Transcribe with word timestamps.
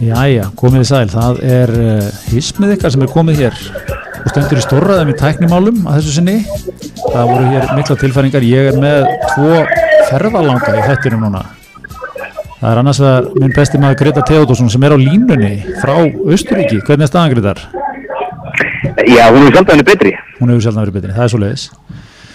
Jæja, 0.00 0.46
komið 0.56 0.80
í 0.80 0.86
sæl, 0.88 1.06
það 1.12 1.38
er 1.44 1.70
uh, 1.76 2.04
hismið 2.32 2.70
ykkar 2.78 2.92
sem 2.94 3.02
er 3.04 3.10
komið 3.12 3.40
hér 3.42 3.58
og 3.90 4.30
stendur 4.32 4.56
í 4.56 4.62
stórraðum 4.64 5.10
í 5.12 5.16
tæknimálum 5.20 5.82
að 5.84 5.98
þessu 5.98 6.14
sinni. 6.14 6.36
Það 7.02 7.28
voru 7.28 7.50
hér 7.50 7.66
mikla 7.76 7.96
tilfæringar, 8.00 8.46
ég 8.48 8.70
er 8.70 8.78
með 8.80 9.04
tvo 9.34 9.58
ferðalanga 10.08 10.72
í 10.78 10.86
þettinum 10.86 11.26
núna. 11.26 11.42
Það 12.62 12.66
er 12.70 12.80
annars 12.80 13.02
vegar 13.04 13.28
minn 13.44 13.54
besti 13.58 13.82
maður 13.82 14.00
Greta 14.00 14.24
Theodorsson 14.30 14.72
sem 14.72 14.88
er 14.88 14.96
á 14.96 14.98
línunni 15.04 15.52
frá 15.82 15.94
Östuríki. 16.32 16.80
Hvernig 16.80 17.04
er 17.04 17.12
staðan 17.12 17.36
Gretar? 17.36 17.64
Já, 19.04 19.24
hún 19.28 19.44
er 19.44 19.52
sjaldan 19.52 19.84
betri. 19.84 20.16
Hún 20.40 20.54
hefur 20.54 20.64
sjálf 20.64 20.80
verið 20.80 20.96
betri, 20.96 21.16
það 21.16 21.26
er 21.26 21.32
svo 21.34 21.42
leiðis. 21.44 21.70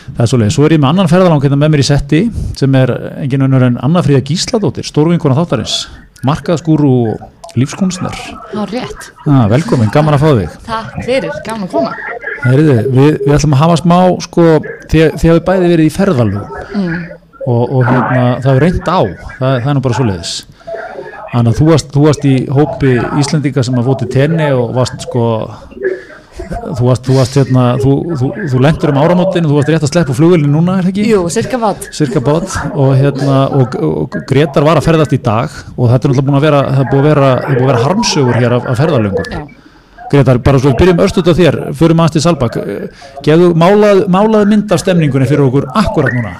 Það 0.05 0.26
er 0.27 0.29
svo 0.29 0.41
leiðis. 0.43 0.59
Svo 0.59 0.70
er 0.70 0.77
ég 0.77 0.85
með 0.85 0.93
annan 0.93 1.09
ferðalang 1.09 1.41
hérna 1.41 1.63
með 1.66 1.73
mér 1.73 1.82
í 1.82 1.90
setti 1.90 2.26
sem 2.62 2.77
er 2.77 2.93
engin 3.26 3.49
önnur 3.49 3.71
en 3.71 3.82
Anna 3.82 4.05
Fríða 4.05 4.21
Gísladóttir, 4.29 4.85
stórvinkona 4.85 5.38
þáttarins, 5.38 5.88
markaðskúru 6.26 6.91
og 7.05 7.32
lífskunstnar. 7.59 8.16
Ah, 8.55 9.45
velkomin, 9.52 9.90
gaman 9.94 10.18
að 10.18 10.23
fá 10.26 10.30
þig. 10.40 10.55
Takk 10.68 10.96
fyrir, 11.08 11.36
gaman 11.46 11.68
að 11.68 11.72
koma. 11.76 11.94
Heriði, 12.46 12.76
við, 12.94 13.12
við 13.26 13.36
ætlum 13.38 13.55
að 13.58 13.62
hafa 13.63 13.77
smá 13.82 13.98
sko, 14.22 14.44
því 14.91 15.04
að 15.09 15.23
við 15.23 15.44
bæði 15.48 15.70
verið 15.73 15.86
í 15.90 15.94
ferðalögum 15.96 16.62
Mm. 16.76 16.96
og, 17.48 17.63
og 17.77 17.86
hérna, 17.88 18.23
það 18.44 18.52
er 18.55 18.63
reynd 18.66 18.90
á, 18.90 18.99
það, 19.40 19.54
það 19.63 19.70
er 19.72 19.76
nú 19.77 19.82
bara 19.86 19.96
svo 19.98 20.05
leiðis. 20.10 20.34
Þannig 21.32 21.52
að 21.52 21.58
þú 21.60 21.66
varst, 21.70 21.90
þú 21.94 22.04
varst 22.05 22.26
í 22.27 22.34
hópi 22.58 22.91
Íslendinga 23.22 23.63
sem 23.66 23.80
að 23.80 23.88
fóti 23.90 24.08
tenni 24.13 24.49
og 24.55 24.74
varst 24.76 25.02
sko, 25.08 25.24
þú 26.49 26.88
varst, 26.88 27.04
þú 27.08 27.17
varst 27.17 27.38
hérna, 27.40 27.66
þú, 27.81 27.95
þú, 28.20 28.30
þú 28.52 28.62
lendur 28.66 28.94
um 28.94 28.99
áramótin 29.02 29.48
og 29.48 29.52
þú 29.52 29.58
varst 29.59 29.72
rétt 29.73 29.85
að 29.88 29.91
sleppa 29.91 30.15
flugvelin 30.18 30.54
núna, 30.54 30.77
er 30.79 30.88
það 30.88 30.93
ekki? 30.93 31.05
Jú, 31.12 31.21
cirka 31.34 31.60
vat. 31.62 31.90
Cirka 31.96 32.21
bát 32.26 32.55
og 32.71 32.93
hérna, 32.99 33.41
og, 33.60 33.77
og 33.90 34.18
Gretar 34.29 34.68
var 34.68 34.79
að 34.79 34.88
ferðast 34.88 35.16
í 35.18 35.21
dag 35.26 35.54
og 35.76 35.91
þetta 35.91 36.10
er 36.10 36.16
náttúrulega 36.16 36.26
búin 36.29 36.40
að 36.40 36.48
vera, 36.48 36.63
það 36.71 36.82
er 36.85 36.90
búin 36.91 37.04
að 37.04 37.10
vera, 37.10 37.29
það 37.35 37.51
er 37.51 37.60
búin 37.60 37.68
að 37.68 37.71
vera 37.73 37.85
harmsögur 37.85 38.41
hér 38.41 38.57
af, 38.57 38.68
af 38.71 38.82
ferðalöngum. 38.82 39.29
Já. 39.35 39.46
Gretar, 40.12 40.41
bara 40.46 40.62
svo 40.62 40.71
við 40.73 40.82
byrjum 40.84 41.05
örstuð 41.05 41.32
á 41.32 41.40
þér, 41.40 41.62
förum 41.79 42.01
aðeins 42.04 42.16
til 42.16 42.26
Salbak 42.26 42.60
gefðu 43.26 43.54
málað, 43.57 44.04
málað 44.13 44.51
mynd 44.51 44.73
af 44.76 44.84
stemningunni 44.84 45.26
fyrir 45.29 45.48
okkur 45.48 45.66
akkurat 45.73 46.13
núna 46.13 46.35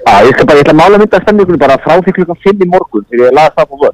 Já, 0.00 0.24
ég 0.26 0.34
skal 0.34 0.46
bara, 0.48 0.58
ég 0.58 0.64
ætla 0.64 0.74
að 0.74 0.80
mála 0.80 0.98
mynda 0.98 1.20
stemningunni 1.22 1.60
bara 1.60 1.76
frá 1.84 2.00
því 2.00 2.14
klukkan 2.16 2.38
5 2.42 2.64
í 2.64 2.68
morgun 2.72 3.04
þegar 3.06 3.28
ég 3.28 3.36
laði 3.36 3.52
það 3.60 3.92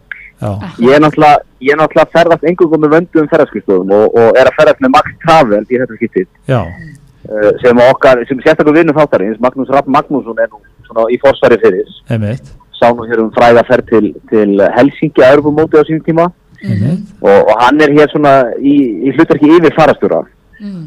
Ég 0.84 0.92
er 0.96 1.00
náttúrulega, 1.00 1.38
ég 1.64 1.72
er 1.72 1.78
náttúrulega 1.80 2.12
ferðast 2.12 2.44
engum 2.50 2.74
með 2.76 2.90
vönduðum 2.96 3.28
ferðarskustofum 3.32 3.92
og, 3.96 4.16
og 4.20 4.36
er 4.40 4.50
að 4.50 4.56
ferðast 4.58 4.82
með 4.84 4.92
Max 4.96 5.14
Travel 5.24 5.62
í 5.64 5.80
þetta 5.80 5.96
skiptið 5.96 6.26
uh, 6.56 7.50
sem 7.62 7.80
okkar, 7.86 8.20
sem 8.28 8.40
sérstaklega 8.44 8.78
vinnum 8.80 8.98
þáttarins, 8.98 9.40
Magnús 9.40 9.72
Rapp 9.72 9.88
Magnússon 9.88 10.38
er 10.44 10.50
nú 10.52 10.60
svona 10.86 11.06
í 11.10 11.16
forsvari 11.22 11.58
fyrir, 11.62 11.88
einmitt, 12.12 12.52
sá 12.76 12.90
nú 12.92 13.06
hér 13.08 13.22
um 13.24 13.32
fræða 13.34 13.64
ferð 13.66 13.88
til, 13.94 14.12
til 14.30 14.60
Helsingi 14.76 15.24
að 15.24 15.32
Europamóti 15.38 15.80
á 15.80 15.84
sínum 15.88 16.04
tíma 16.06 16.28
einmitt. 16.62 17.08
og, 17.24 17.40
og 17.48 17.54
hann 17.64 17.80
er 17.80 17.96
hér 17.96 18.12
svona 18.12 18.36
í, 18.60 18.76
í 19.08 19.16
hlutverki 19.16 19.52
yfir 19.58 19.74
farastjóra 19.78 20.24
Mm. 20.56 20.86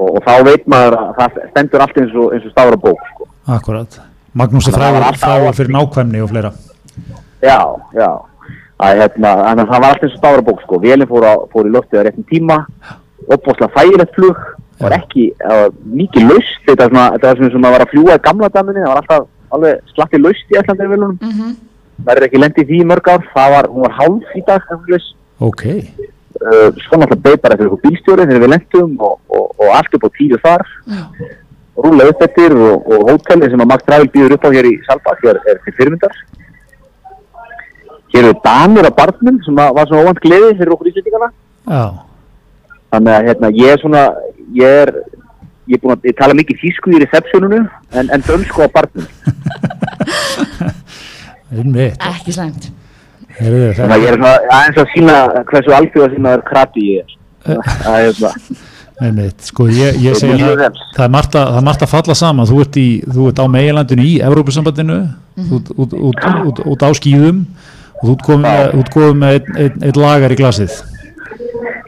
og, 0.00 0.14
og 0.16 0.22
þá 0.24 0.44
veit 0.46 0.62
maður 0.72 0.94
að 0.96 1.10
það 1.18 1.34
stendur 1.50 1.82
allt 1.84 1.98
eins 2.00 2.14
og, 2.16 2.30
eins 2.32 2.46
og 2.48 2.52
stáður 2.54 2.76
á 2.76 2.80
bók 2.80 3.02
sko. 3.10 3.26
akkurat 3.52 3.98
Magnús 4.32 4.68
er 4.70 4.78
áhættu. 4.80 5.52
fyrir 5.58 5.72
nákvæmni 5.74 6.22
og 6.24 6.30
fleira 6.30 6.52
Já, 7.42 7.58
já. 7.92 8.08
Að, 8.80 9.00
hérna, 9.02 9.30
þannig 9.44 9.62
að 9.64 9.70
það 9.70 9.82
var 9.82 9.94
allt 9.94 10.04
eins 10.04 10.14
og 10.14 10.20
stáður 10.20 10.40
á 10.40 10.48
bók 10.48 10.60
sko. 10.64 10.78
Vélinn 10.80 11.10
fór, 11.10 11.26
á, 11.28 11.34
fór 11.52 11.68
í 11.68 11.72
loftið 11.74 12.00
á 12.00 12.04
réttum 12.06 12.26
tíma, 12.30 12.58
opbóðslega 13.28 13.74
þægilegt 13.76 14.14
flug, 14.16 14.44
var 14.80 14.94
ekki 14.96 15.26
uh, 15.44 15.66
mikið 15.84 16.30
laust, 16.30 16.62
þetta, 16.68 16.86
var 16.86 16.94
svona, 16.94 17.08
þetta 17.16 17.28
var 17.28 17.40
svona 17.40 17.54
sem 17.54 17.66
að 17.68 17.74
var 17.74 17.84
að 17.84 17.92
fljúa 17.92 18.16
í 18.16 18.22
gamla 18.28 18.52
daminni, 18.54 18.84
það 18.84 18.92
var 18.92 19.02
alltaf 19.02 19.26
alveg 19.56 19.82
slatti 19.92 20.22
laust 20.22 20.54
í 20.54 20.60
allandir 20.60 20.92
velunum. 20.94 21.18
Mm 21.20 21.34
-hmm. 21.34 21.58
Það 22.06 22.14
er 22.14 22.26
ekki 22.28 22.40
lendið 22.40 22.64
í 22.64 22.70
því 22.70 22.86
mörg 22.88 23.10
ár, 23.12 23.26
það 23.34 23.52
var, 23.56 23.68
hún 23.74 23.84
var 23.84 23.98
hálf 23.98 24.32
í 24.38 24.42
dag, 24.46 24.72
eflaust. 24.76 25.12
Ok, 25.40 25.66
uh, 26.40 26.68
svo 26.86 26.96
náttúrulega 26.96 27.24
beð 27.26 27.38
bara 27.44 27.54
eftir 27.54 27.68
eitthvað 27.68 27.84
bílstjóri 27.84 28.28
þegar 28.30 28.44
við 28.46 28.52
lendum 28.54 28.96
og, 29.04 29.20
og, 29.28 29.46
og 29.60 29.76
allt 29.76 29.94
upp 29.96 30.08
á 30.08 30.10
tíu 30.16 30.40
þar 30.40 30.64
rúla 31.80 32.08
upp 32.10 32.22
eftir 32.26 32.54
og, 32.56 32.88
og 32.92 33.08
hótelið 33.08 33.52
sem 33.52 33.62
að 33.62 33.70
Max 33.70 33.86
Travel 33.86 34.10
býður 34.12 34.36
upp 34.36 34.46
á 34.48 34.50
hér 34.54 34.68
í 34.68 34.74
Salbak 34.86 35.24
er, 35.24 35.40
er 35.48 35.60
til 35.64 35.74
fyrirmyndar 35.78 36.16
hér 38.14 38.26
eru 38.28 38.36
danur 38.44 38.88
af 38.88 38.96
barnum 38.96 39.38
sem 39.44 39.60
að, 39.60 39.74
var 39.76 39.88
svona 39.88 40.04
óvand 40.06 40.22
gleði 40.24 40.56
fyrir 40.58 40.74
okkur 40.74 40.90
íslendingana. 40.90 41.30
Já, 41.70 41.84
þannig 42.94 43.16
að 43.16 43.30
hérna, 43.30 43.52
ég 43.60 43.74
er 43.74 43.82
svona 43.82 44.02
ég 44.56 44.80
er, 44.84 44.92
ég 45.70 45.78
er 45.78 45.82
búin 45.84 45.94
að 45.94 46.10
ég 46.10 46.18
tala 46.18 46.36
mikið 46.38 46.60
þýsku 46.64 46.96
í 46.96 47.02
receptioninu 47.04 47.62
en, 47.62 48.10
en 48.10 48.26
dönsku 48.26 48.66
á 48.66 48.68
barnum. 48.74 49.06
Einmitt. 51.50 51.98
Ekki 51.98 52.34
slæmt. 52.34 52.70
Heyrðu, 53.40 53.70
þannig 53.78 53.94
að 53.94 54.04
ég 54.04 54.10
er 54.10 54.18
svona 54.18 54.34
aðeins 54.56 54.82
að 54.82 54.92
sína 54.94 55.16
hversu 55.48 55.74
alþjóða 55.76 56.12
sína 56.14 56.34
er. 56.36 56.44
Krati 56.50 56.84
ég 56.90 57.06
er 57.06 57.16
það 57.46 58.08
er 58.08 58.18
svona. 58.18 58.60
Einmitt, 59.00 59.46
sko 59.48 59.64
ég, 59.72 59.96
ég 60.04 60.16
segja 60.18 60.50
það, 60.60 60.80
það 60.92 61.04
er 61.06 61.12
margt 61.14 61.36
að, 61.38 61.46
það 61.48 61.58
er 61.62 61.64
margt 61.70 61.84
að 61.86 61.92
falla 61.94 62.16
saman, 62.18 62.48
þú 62.50 62.58
ert, 62.60 62.76
í, 62.76 62.88
þú 63.08 63.28
ert 63.30 63.40
á 63.40 63.46
meilandinu 63.48 64.04
í 64.04 64.18
Evrópusambandinu, 64.26 64.98
þú 65.38 65.60
ert 65.60 65.70
út, 65.72 65.94
út, 66.10 66.26
út, 66.50 66.60
út 66.74 66.84
á 66.84 66.90
skýðum 66.98 67.38
og 68.00 68.06
þú 68.06 68.14
ert 68.14 68.24
komið 68.26 68.42
með, 68.44 69.20
með 69.20 69.34
einn 69.34 69.44
ein, 69.64 69.82
ein 69.90 70.00
lagar 70.00 70.32
í 70.32 70.38
glasið. 70.40 70.78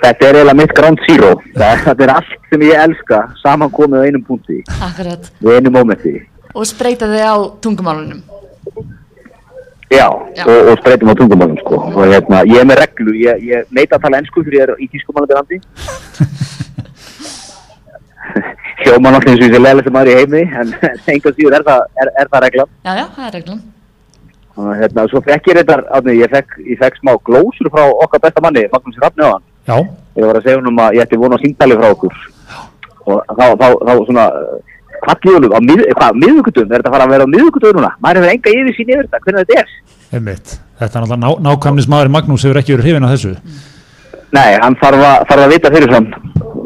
Þetta 0.02 0.26
er 0.26 0.36
eiginlega 0.40 0.58
mitt 0.58 0.74
ground 0.76 0.98
zero. 1.06 1.32
Það, 1.54 1.80
þetta 1.86 2.04
er 2.06 2.12
allt 2.16 2.32
sem 2.52 2.64
ég 2.66 2.80
elska 2.86 3.22
samankomið 3.42 4.02
á 4.02 4.06
einum 4.08 4.24
punkti, 4.26 4.58
Akkurat. 4.82 5.30
í 5.40 5.54
einu 5.56 5.72
mómenti. 5.72 6.14
Og 6.52 6.66
spreita 6.68 7.08
þig 7.08 7.24
á 7.24 7.36
tungumálunum. 7.64 8.20
Já, 9.92 10.08
Já. 10.36 10.44
Og, 10.48 10.70
og 10.72 10.78
spreytum 10.80 11.10
á 11.12 11.14
tungumálum 11.16 11.58
sko. 11.60 11.76
Og 11.92 12.06
hérna, 12.08 12.42
ég 12.48 12.62
er 12.62 12.68
með 12.68 12.78
reglu, 12.80 13.12
ég, 13.20 13.42
ég 13.44 13.66
neita 13.76 13.98
að 13.98 14.06
tala 14.06 14.20
ennsku 14.22 14.40
fyrir 14.44 14.58
ég 14.62 14.64
er 14.64 14.72
í 14.80 14.88
tískumálandi 14.92 15.36
landi. 15.36 15.58
Hljóma 18.82 19.12
náttúrulega 19.12 19.36
eins 19.36 19.42
og 19.42 19.44
ég 19.44 19.52
sé 19.52 19.60
leðilegst 19.60 19.92
maður 19.94 20.10
í 20.10 20.16
heimi, 20.18 20.42
en 20.48 20.72
einhvern 21.12 21.36
síður 21.36 21.58
er 21.58 21.64
það, 21.66 21.84
er, 22.02 22.08
er 22.22 22.30
það 22.32 22.44
reglan. 22.46 22.70
Já, 22.82 22.92
já, 22.96 23.04
það 23.16 23.26
er 23.28 23.34
reglan. 23.36 23.60
Og 24.56 24.74
hérna, 24.76 25.06
svo 25.08 25.22
fekk 25.24 25.48
ég 25.48 25.60
þetta, 25.62 25.78
átni, 25.96 26.18
ég 26.20 26.32
fekk, 26.32 26.58
ég 26.68 26.80
fekk 26.82 26.98
smá 27.00 27.14
glósur 27.24 27.70
frá 27.72 27.86
okkar 27.88 28.20
besta 28.26 28.42
manni, 28.44 28.66
Magnús 28.72 28.98
hann. 29.00 29.42
Já, 29.68 29.78
Ég 30.18 30.26
var 30.28 30.36
að 30.36 30.44
segja 30.44 30.58
honum 30.58 30.80
að 30.82 30.98
ég 30.98 31.06
ætti 31.06 31.16
vona 31.20 31.38
síndali 31.40 31.78
frá 31.78 31.88
okkur. 31.94 32.18
Og 33.06 33.22
þá, 33.32 33.44
þá, 33.56 33.66
þá 33.80 33.92
svona, 34.08 34.26
hvað 35.06 35.24
lífum, 35.28 35.54
á 35.56 35.60
mið, 35.64 35.84
hvað, 35.96 36.18
miðvíkutum, 36.20 36.68
er 36.68 36.82
þetta 36.82 36.90
að 36.90 36.96
fara 36.96 37.06
að 37.06 37.14
vera 37.14 37.26
á 37.26 37.32
miðvíkutum 37.32 37.78
núna? 37.78 37.92
Maður 38.04 38.20
hefur 38.20 38.34
enga 38.34 38.52
yfir 38.52 38.76
sín 38.76 38.92
yfir 38.92 39.06
þetta, 39.06 39.22
hvernig 39.24 39.46
þetta 39.46 39.62
er? 39.62 39.72
einmitt. 40.12 40.56
Þetta 40.80 40.98
er 40.98 41.04
náttúrulega 41.04 41.22
ná, 41.22 41.46
nákvæmnismæður 41.48 42.10
Magnús 42.12 42.44
hefur 42.46 42.60
ekki 42.60 42.74
verið 42.76 42.88
hrifin 42.88 43.06
af 43.06 43.14
þessu. 43.14 43.32
Nei, 44.32 44.50
hann 44.60 44.76
þarf 44.80 45.04
að, 45.06 45.24
þarf 45.30 45.44
að 45.46 45.52
vita 45.54 45.72
fyrir 45.72 45.92
fram, 45.92 46.06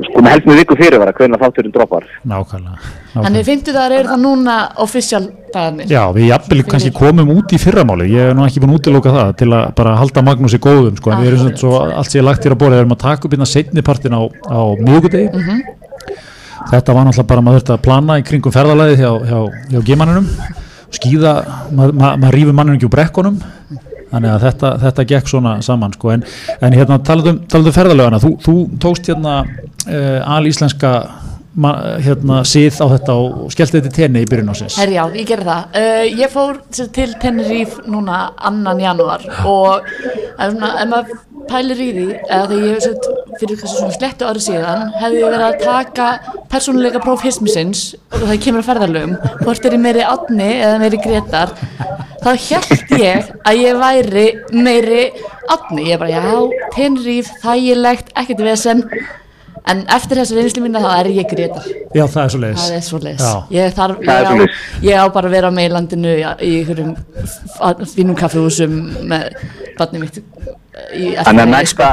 sko 0.05 0.23
með 0.25 0.47
með 0.47 0.61
viku 0.61 0.77
fyrir 0.79 1.01
var 1.01 1.11
að 1.11 1.19
hvernig 1.21 1.41
þátturinn 1.41 1.73
droppar. 1.75 2.07
Nákvæmlega. 2.29 2.77
Þannig 2.77 3.15
nákvæmlega. 3.17 3.45
fimmtudagar 3.49 3.95
eru 3.97 4.11
það 4.11 4.23
núna 4.23 4.57
official 4.85 5.23
dagarnir. 5.55 5.89
Já, 5.91 6.03
við 6.17 6.29
jafnvel 6.31 6.65
kannski 6.71 6.93
komum 6.97 7.33
út 7.37 7.55
í 7.57 7.61
fyrramáli, 7.63 8.09
ég 8.13 8.31
hef 8.31 8.37
nú 8.37 8.45
ekki 8.47 8.63
búin 8.63 8.75
að 8.75 8.81
útiloka 8.81 9.15
það 9.15 9.33
til 9.41 9.49
að 9.53 9.65
bara 9.79 9.97
halda 10.01 10.25
Magnús 10.27 10.57
í 10.57 10.61
góðum, 10.67 10.99
sko, 11.01 11.13
en 11.13 11.25
við 11.25 11.31
erum 11.33 11.43
svona 11.45 11.63
svo 11.63 11.73
allt 11.87 12.13
sem 12.13 12.21
ég 12.21 12.29
lagt 12.29 12.45
hér 12.45 12.57
að 12.57 12.61
borða, 12.63 12.77
við 12.77 12.85
erum 12.85 12.97
að 12.97 13.03
taka 13.07 13.29
upp 13.29 13.37
hérna 13.37 13.49
setni 13.51 13.87
partin 13.87 14.19
á, 14.19 14.23
á 14.27 14.61
miðugudegi. 14.83 15.29
Þetta 16.67 16.97
var 16.97 17.07
náttúrulega 17.07 17.31
bara 17.31 17.47
maður 17.47 17.61
þurfti 17.61 17.77
að 17.77 17.85
plana 17.87 18.19
í 18.21 18.27
kringum 18.27 18.55
ferðalagið 18.55 19.03
hjá, 19.03 19.11
hjá, 19.31 19.41
hjá 19.73 19.81
gimanninum, 19.87 20.31
skýða, 20.97 21.35
maður 21.71 22.01
ma, 22.01 22.15
ma 22.21 22.33
rýfur 22.35 22.57
mannum 22.57 22.77
ekki 22.77 22.89
úr 22.89 22.97
brekkunum, 22.97 23.39
þannig 24.13 24.33
að 24.33 24.45
þetta, 24.47 24.73
þetta 24.85 25.07
gekk 25.13 25.31
svona 25.31 25.55
saman, 25.67 25.95
sko, 25.97 26.13
en, 26.15 26.27
en 26.61 26.77
hérna 26.77 26.99
talaðum 27.07 27.41
talað 27.51 27.71
um 27.73 27.77
ferðalagana, 27.77 28.21
þú, 28.23 28.33
þú 28.45 28.57
tókst 28.83 29.11
hérna 29.11 29.39
uh, 29.45 30.37
alíslenska 30.37 30.93
ma, 31.07 31.36
hérna 31.57 32.43
síð 32.45 32.81
á 32.85 32.87
þetta 32.93 33.15
og 33.17 33.53
skellti 33.55 33.79
þetta 33.79 33.93
í 33.93 33.97
tenni 33.97 34.25
í 34.25 34.29
byrjun 34.29 34.53
ásins. 34.53 34.77
Herri, 34.81 34.99
já, 34.99 35.05
ég 35.17 35.29
gerði 35.29 35.49
það. 35.49 35.79
Uh, 35.81 36.03
ég 36.21 36.35
fór 36.35 36.59
sem 36.77 36.91
til 36.93 37.09
Tenerife 37.23 37.87
núna 37.89 38.27
annan 38.37 38.83
janúar 38.83 39.25
og 39.49 39.89
ef, 39.89 40.51
svona, 40.53 40.75
ef 40.83 40.91
maður 40.91 41.23
pælir 41.47 41.81
í 41.81 41.89
því, 41.95 42.07
eða 42.27 42.47
þegar 42.51 42.65
ég 42.67 42.73
hef 42.75 42.85
sett 42.85 43.09
fyrir 43.41 43.59
kannski 43.61 43.79
svona 43.79 43.95
slettu 43.95 44.27
ári 44.27 44.43
síðan, 44.43 44.89
hefði 44.99 45.21
ég 45.21 45.29
verið 45.31 45.45
að 45.47 45.59
taka 45.63 46.09
persónuleika 46.51 47.03
próf 47.05 47.23
hismisins 47.23 47.83
og 48.11 48.25
það 48.25 48.41
kemur 48.47 48.65
að 48.65 48.71
ferðalögum, 48.73 49.15
hvort 49.45 49.69
er 49.69 49.77
ég 49.77 49.85
meiri 49.85 50.03
átni 50.07 50.49
eða 50.57 50.81
meiri 50.83 51.01
gretar, 51.05 51.53
þá 52.25 52.31
held 52.49 52.97
ég 52.99 53.31
að 53.47 53.61
ég 53.63 53.79
væri 53.85 54.27
meiri 54.57 55.05
átni. 55.55 55.87
Ég 55.93 56.03
bara, 56.03 56.11
já, 56.11 56.67
Tenerife, 56.75 57.39
þægilegt, 57.45 58.11
ekkert 58.19 58.43
vesen, 58.49 58.83
en 59.73 59.83
eftir 59.97 60.21
þessa 60.21 60.39
reynslu 60.39 60.65
mína 60.65 60.83
þá 60.85 60.91
er 60.95 61.11
ég 61.17 61.31
gretar. 61.31 61.69
Já, 61.97 62.05
það 62.05 62.23
er 62.25 62.33
svo 62.35 62.41
leiðis. 62.43 62.65
Það 62.65 62.77
er 62.79 62.85
svo 62.89 63.01
leis. 63.03 63.23
Já. 63.23 63.33
Ég, 63.57 63.77
þarf, 63.77 64.03
ég, 64.07 64.11
á, 64.11 64.33
ég 64.87 65.01
á 65.03 65.07
bara 65.15 65.31
að 65.31 65.39
vera 65.39 65.53
með 65.55 65.69
í 65.69 65.73
landinu 65.77 66.17
í, 66.17 66.27
einhverjum 66.51 67.87
fínum 67.95 68.19
kaffehúsum 68.19 68.77
með 69.11 69.33
barnið 69.79 70.07
mitt 70.07 70.21
í 70.21 71.15
Þannig 71.25 71.43
að 71.47 71.51
næsta, 71.55 71.91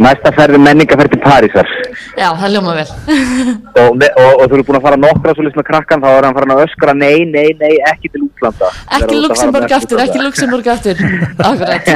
Næsta 0.00 0.30
ferð 0.34 0.56
er 0.56 0.62
menningaferð 0.64 1.12
til 1.12 1.20
Parísar 1.22 1.68
Já, 2.16 2.30
það 2.38 2.54
ljóma 2.54 2.74
vel. 2.78 2.86
og, 3.82 4.00
og, 4.00 4.30
og 4.30 4.44
þú 4.48 4.56
eru 4.56 4.64
búin 4.66 4.78
að 4.78 4.86
fara 4.86 4.98
nokkra 5.00 5.34
svo 5.36 5.44
með 5.44 5.66
krakkan 5.68 6.02
þá 6.02 6.08
er 6.14 6.28
hann 6.28 6.36
farin 6.38 6.54
að 6.54 6.62
öskra 6.64 6.96
nei, 6.96 7.26
nei, 7.28 7.50
nei, 7.60 7.74
ekki 7.92 8.10
til 8.14 8.24
útlanda 8.24 8.72
Ekki 8.98 9.20
Luxemburg 9.20 9.76
aftur, 9.76 10.02
ekki 10.06 10.22
Luxemburg 10.24 10.70
aftur. 10.72 11.04
Akkurat, 11.50 11.90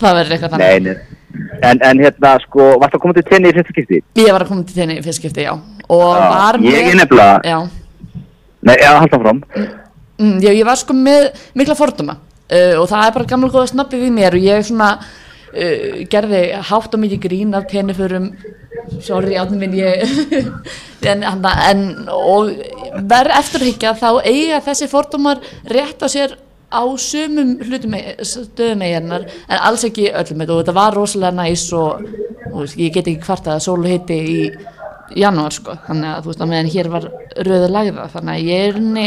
það 0.00 0.20
verður 0.22 0.36
eitthvað 0.38 0.56
Nei, 0.56 0.68
þannig. 0.70 1.19
En, 1.62 1.80
en 1.86 2.00
hérna, 2.04 2.32
sko, 2.44 2.70
varst 2.80 2.96
að 2.96 3.02
koma 3.04 3.16
til 3.16 3.24
tenni 3.28 3.50
í 3.50 3.56
fyrsta 3.56 3.74
skipti? 3.74 4.00
Ég 4.20 4.32
var 4.34 4.44
að 4.44 4.50
koma 4.52 4.64
til 4.68 4.76
þenni 4.80 4.98
í 5.00 5.04
fyrst 5.04 5.20
skipti, 5.22 5.44
já. 5.46 5.54
Og 5.90 6.04
Já, 6.16 6.26
var 6.30 6.58
ég 6.64 6.90
er 6.92 6.98
nefnilega- 7.00 7.40
Já, 7.44 7.58
Nei, 8.62 8.76
já, 8.76 8.90
halda 9.00 9.18
fram 9.22 9.38
mm, 10.20 10.36
já, 10.44 10.50
ég 10.52 10.64
var 10.68 10.76
sko 10.76 10.92
með 10.92 11.30
mikla 11.56 11.74
forduma. 11.78 12.18
Uh, 12.50 12.80
og 12.82 12.88
það 12.90 13.06
er 13.06 13.12
bara 13.14 13.28
gamla 13.30 13.48
góða 13.54 13.70
snabbið 13.70 14.06
í 14.08 14.10
mér 14.12 14.34
og 14.36 14.42
ég 14.44 14.64
svona 14.66 14.88
uh, 14.98 16.00
gerði 16.10 16.40
hátt 16.68 16.94
og 16.96 17.00
mikið 17.04 17.20
grín 17.22 17.54
af 17.54 17.68
tennifurum 17.70 18.26
sorry 19.00 19.36
átnum 19.38 19.60
minn 19.62 19.76
ég 19.78 20.02
en, 21.10 21.22
en, 21.22 21.46
en 21.46 21.84
og 22.10 22.50
verð 23.06 23.36
eftirhyggja 23.38 23.94
þá 24.00 24.08
eiga 24.26 24.60
þessi 24.66 24.88
fordómar 24.90 25.38
rétt 25.70 26.02
á 26.02 26.08
sér 26.10 26.34
á 26.70 26.82
sumum 26.98 27.56
hlutum 27.66 27.94
ei- 27.98 28.16
stöðum 28.22 28.82
eiginnar 28.86 29.24
en 29.48 29.58
alls 29.58 29.84
ekki 29.84 30.10
öllum 30.12 30.44
og 30.46 30.60
þetta 30.64 30.74
var 30.74 30.94
rosalega 30.94 31.32
næs 31.34 31.72
og 31.72 32.04
þú 32.50 32.60
veist, 32.62 32.76
ég 32.78 32.92
get 32.94 33.06
ekki 33.10 33.22
kvartað 33.24 33.56
að 33.58 33.64
sólu 33.66 33.88
hitti 33.90 34.18
í 34.20 34.38
janúar 35.20 35.52
sko 35.52 35.74
þannig 35.88 36.10
að 36.14 36.22
þú 36.22 36.30
veist 36.30 36.40
að 36.44 36.48
meðan 36.52 36.70
hér 36.74 36.88
var 36.92 37.08
röða 37.48 37.68
lagða 37.74 38.08
þannig 38.14 38.34
að 38.36 38.48
ég 38.50 38.68
er 38.68 38.78
henni 38.78 39.06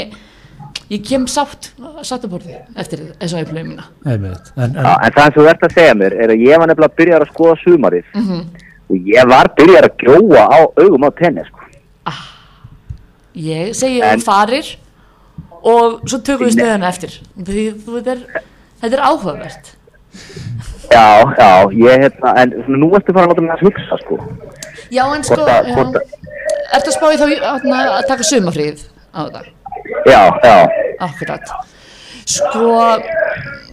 ég 0.92 1.06
kem 1.07 1.25
sátt 1.31 1.71
sáttaborði 2.04 2.57
eftir 2.75 3.00
þessu 3.21 3.39
upplöfum 3.45 3.69
mína. 3.71 3.86
En, 4.06 4.25
en, 4.25 4.74
Já, 4.75 4.92
en 5.07 5.12
það 5.15 5.24
sem 5.24 5.33
þú 5.39 5.45
ert 5.50 5.63
að 5.63 5.74
segja 5.77 5.94
mér 5.95 6.13
er 6.19 6.33
að 6.36 6.44
ég 6.44 6.60
var 6.60 6.68
nefnilega 6.68 6.92
að 6.92 6.98
byrja 7.00 7.19
að 7.21 7.31
skoða 7.31 7.56
sumarið 7.63 8.04
Mhm. 8.13 8.42
og 8.89 8.98
ég 9.15 9.30
var 9.31 9.50
byrjar 9.57 9.88
að 9.88 9.95
gjóa 10.04 10.44
á 10.51 10.60
augum 10.83 11.07
á 11.07 11.10
tenni 11.18 11.45
sko. 11.48 11.60
ég 13.36 13.74
segi 13.74 14.01
En- 14.04 14.19
þú 14.19 14.24
farir 14.27 14.75
og 15.63 16.01
svo 16.10 16.19
tökum 16.19 16.48
við 16.50 16.57
stöðuna 16.57 16.89
eftir. 16.92 17.15
Veit 17.38 18.07
er 18.13 18.19
þetta 18.81 18.98
er 18.98 19.04
áhugavert. 19.10 19.71
Já, 20.94 21.06
já, 21.39 21.50
ég 21.74 22.04
hérna 22.04 22.33
en 22.44 22.51
nú 22.68 22.92
ertu 22.94 23.13
farin 23.15 23.31
að 23.31 23.33
láta 23.33 23.42
mig 23.42 23.54
að 23.56 23.63
hugsa 23.65 23.98
sko. 24.04 24.18
já 24.94 25.04
en 25.15 25.24
sko 25.24 25.36
Hvort 25.39 25.50
að- 25.50 25.68
já, 25.68 25.74
hvort 25.74 25.95
að- 25.95 26.10
ertu 26.77 26.89
að 26.92 26.98
spá 26.98 27.07
í 27.13 27.18
þá 27.18 27.25
atna, 27.56 27.77
að 27.98 28.07
taka 28.07 28.24
sumafríð 28.24 28.83
á 29.15 29.19
þetta? 29.25 29.42
Já, 30.06 30.21
já. 30.44 30.68
Akkurat 31.00 31.42
sko 32.25 32.64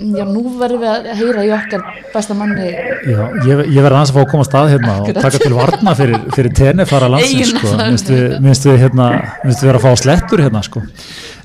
já 0.00 0.24
nú 0.24 0.42
verðum 0.56 0.80
við 0.80 0.90
að 0.90 1.08
heyra 1.18 1.42
í 1.44 1.50
okkar 1.52 1.82
besta 2.14 2.34
manni 2.36 2.70
Já, 2.70 3.20
ég, 3.44 3.60
ég 3.68 3.82
verði 3.84 3.96
aðeins 3.98 4.12
að 4.12 4.16
fá 4.16 4.20
að 4.22 4.30
koma 4.30 4.44
að 4.44 4.48
stað 4.48 4.70
hérna 4.72 4.92
og 4.94 5.02
Akkurat. 5.02 5.26
taka 5.26 5.40
til 5.42 5.52
varna 5.56 5.94
fyrir, 5.98 6.22
fyrir 6.36 6.54
tenefara 6.56 7.10
landsins 7.12 7.52
sko. 7.52 7.72
minnst 7.76 8.12
við, 8.12 8.24
minnst 8.44 8.68
við, 8.68 8.78
hérna, 8.80 9.08
minnst 9.44 9.64
við 9.64 9.72
að 9.74 9.84
fá 9.84 9.90
slettur 10.00 10.42
hérna 10.44 10.62
sko. 10.64 10.82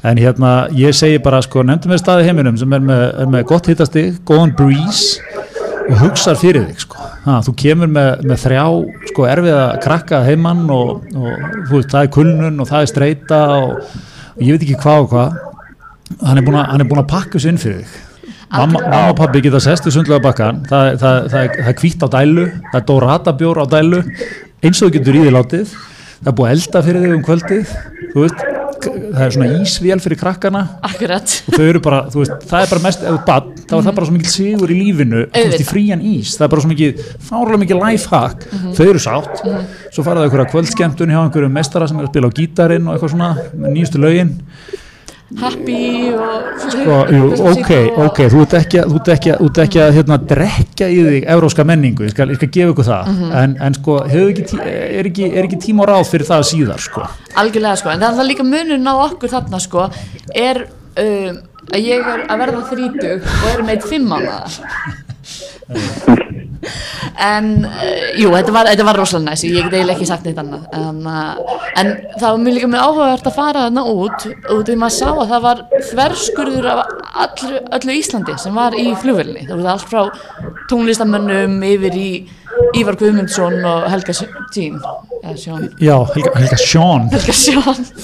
en 0.05 0.21
hérna 0.21 0.53
ég 0.75 0.95
segi 0.95 1.19
bara 1.25 1.41
sko, 1.43 1.65
nefndum 1.67 1.95
við 1.95 2.03
staði 2.03 2.29
heiminum 2.29 2.59
sem 2.61 2.77
er 2.77 2.85
með, 2.87 3.03
er 3.25 3.33
með 3.35 3.47
gott 3.51 3.67
hittasti, 3.71 4.05
góðan 4.27 4.55
breeze 4.55 5.19
og 5.89 5.99
hugsar 6.01 6.39
fyrir 6.39 6.69
þig 6.69 6.85
sko. 6.85 7.09
ha, 7.25 7.41
þú 7.45 7.55
kemur 7.59 7.91
með, 7.91 8.23
með 8.23 8.43
þrjá 8.45 8.63
sko, 9.11 9.27
erfiða 9.33 9.65
krakka 9.83 10.23
heimann 10.29 10.63
og, 10.73 11.03
og 11.11 11.67
veist, 11.73 11.91
það 11.91 12.01
er 12.05 12.13
kulnun 12.15 12.63
og 12.63 12.71
það 12.71 12.87
er 12.87 12.93
streita 12.93 13.41
og, 13.59 13.99
og 14.37 14.47
ég 14.47 14.55
veit 14.55 14.65
ekki 14.69 14.79
hvað 14.85 15.03
og 15.03 15.11
hvað 15.11 15.43
hann 16.21 16.39
er 16.39 16.45
búin 16.45 16.59
að, 16.61 16.75
er 16.79 16.89
búin 16.89 17.07
pakka 17.09 17.37
þessu 17.37 17.53
inn 17.53 17.61
fyrir 17.61 17.85
þig. 17.85 18.03
Mamma, 18.55 18.81
og 19.09 19.17
pabbi 19.17 19.41
geta 19.43 19.59
sest 19.63 19.87
við 19.87 19.97
sundlega 19.97 20.21
bakkan 20.23 20.61
það, 20.69 20.91
það, 21.01 21.15
það, 21.33 21.47
það 21.57 21.69
er 21.71 21.79
hvítt 21.81 22.03
á 22.05 22.07
dælu 22.13 22.43
það 22.45 22.77
er 22.79 22.85
dorata 22.87 23.33
bjór 23.35 23.59
á 23.59 23.65
dælu. 23.73 24.03
Eins 24.63 24.81
og 24.81 24.89
þú 24.89 24.99
getur 24.99 25.17
í 25.17 25.23
því 25.25 25.33
látið. 25.35 25.73
Það 26.15 26.29
er 26.31 26.35
búið 26.37 26.51
að 26.51 26.55
elda 26.55 26.83
fyrir 26.85 27.03
þig 27.03 27.15
um 27.15 27.25
kvöldið. 27.25 27.73
Veist, 28.15 28.43
það 28.85 29.23
er 29.25 29.33
svona 29.35 29.49
ísvél 29.59 29.97
fyrir 30.05 30.19
krakkana. 30.21 30.61
Akkurat. 30.87 31.33
Og 31.49 31.57
þau 31.57 31.65
eru 31.65 31.81
bara, 31.83 31.99
veist, 32.13 32.47
það 32.47 32.63
er 32.63 32.71
bara 32.71 32.83
mest 32.85 33.03
ef 33.03 33.11
þú 33.11 33.19
barn, 33.27 33.51
þá 33.59 33.75
er 33.75 33.83
það 33.89 33.97
bara 33.99 34.07
svo 34.07 34.15
mikil 34.15 34.31
sigur 34.31 34.71
í 34.71 34.77
lífinu 34.79 35.25
þú 35.25 35.43
veist, 35.49 35.65
í 35.65 35.67
frían 35.67 36.05
ís, 36.05 36.37
það 36.37 36.47
er 36.47 36.53
bara 36.53 36.63
svo 36.63 36.71
mikil 36.71 36.89
fárlega 37.27 37.61
mikil 37.65 37.81
lifehack, 37.81 38.47
þau 38.77 38.85
eru 38.85 39.03
sátt. 39.03 39.43
Svo 39.89 40.05
fara 40.05 40.21
það 40.21 40.29
einhverja 40.29 40.47
kvöldskemmtun 40.53 41.13
hjá 41.13 41.19
einhverju 41.25 41.51
mestara 41.59 41.89
sem 41.91 41.99
er 41.99 42.07
að 42.07 42.13
spila 42.13 42.31
á 42.31 42.37
gítarinn 42.39 42.87
og 42.87 42.95
eitthvað 42.95 43.15
svona 43.17 43.31
nýjustu 43.67 44.01
lögin 44.01 44.33
happy 45.41 46.11
og 46.13 46.59
Sko, 46.69 46.97
jú, 47.11 47.29
ok, 47.51 47.69
ok, 48.05 48.19
þú 48.31 48.41
ert 48.43 48.53
ekki, 48.59 48.81
þú 48.85 48.99
ert 48.99 49.09
ekki, 49.15 49.31
þú 49.39 49.47
ert 49.49 49.59
ekki 49.65 49.79
að 49.81 49.95
hérna, 49.97 50.17
drekka 50.31 50.87
í 50.93 50.99
þig 51.07 51.25
evróska 51.35 51.65
menningu, 51.67 52.05
ég 52.05 52.13
skal, 52.13 52.29
ég 52.29 52.37
skal 52.39 52.51
gefa 52.53 52.73
ykkur 52.75 52.87
það. 52.91 53.09
En, 53.41 53.55
en 53.67 53.73
sko, 53.79 53.97
hefur 54.11 54.29
ekki, 54.35 54.45
tí- 54.51 54.61
er 54.69 55.09
ekki, 55.09 55.25
er 55.33 55.43
ekki 55.49 55.59
tíma 55.65 55.83
á 55.83 55.89
ráð 55.91 56.11
fyrir 56.13 56.29
það 56.29 56.45
síðar 56.51 56.81
sko. 56.85 57.07
algjörlega 57.41 57.81
sko. 57.81 57.89
En 57.95 57.99
það 58.05 58.09
er 58.11 58.19
það 58.21 58.29
líka 58.31 58.45
munurinn 58.51 58.87
á 58.91 58.95
okkur 59.09 59.33
þarna 59.33 59.59
sko 59.65 59.87
er 60.35 60.61
um, 61.01 61.41
að 61.73 61.79
ég 61.89 62.05
er 62.13 62.25
að 62.29 62.41
verða 62.45 62.61
þrítug 62.69 63.25
og 63.25 63.49
er 63.55 63.65
með 63.65 63.73
eitt 63.75 63.89
fimm 63.89 64.05
mánuða 64.13 64.39
en 67.25 67.49
uh, 67.67 68.05
jú, 68.19 68.31
þetta 68.33 68.55
var, 68.55 68.71
var 68.89 68.99
rosalega 68.99 69.31
næs 69.31 69.45
ég 69.47 69.57
get 69.57 69.73
eiginlega 69.73 69.95
ekki 69.95 70.09
sagt 70.09 70.27
neitt 70.27 70.41
annað. 70.41 70.65
En, 70.75 71.01
uh, 71.07 71.59
en 71.81 71.91
það 72.17 72.27
var 72.27 72.41
mjög 72.43 72.57
líka 72.57 72.71
mjög 72.71 72.87
áhugavert 72.89 73.29
að 73.29 73.37
fara 73.39 73.65
þarna 73.67 73.85
út 73.91 74.27
út 74.55 74.69
því 74.69 74.77
maður 74.81 74.97
sá 74.97 75.09
að 75.11 75.33
það 75.33 75.45
var 75.47 75.63
þverskurður 75.91 76.71
af 76.71 76.81
allu, 77.25 77.61
öllu 77.79 77.99
Íslandi 77.99 78.37
sem 78.41 78.57
var 78.57 78.77
í 78.79 78.87
flugvelni 79.01 79.45
það 79.47 79.61
var 79.61 79.71
allt 79.75 79.91
frá 79.91 80.51
tónlistamönnum 80.71 81.61
yfir 81.65 81.99
í 81.99 82.09
Ívar 82.75 82.97
Guðmundsson 82.99 83.57
og 83.65 83.85
Helga 83.91 84.13
Sjón. 84.15 85.65
Já, 85.81 85.95
Helga, 86.13 86.31
Helga 86.37 86.59
Sjón. 86.59 87.07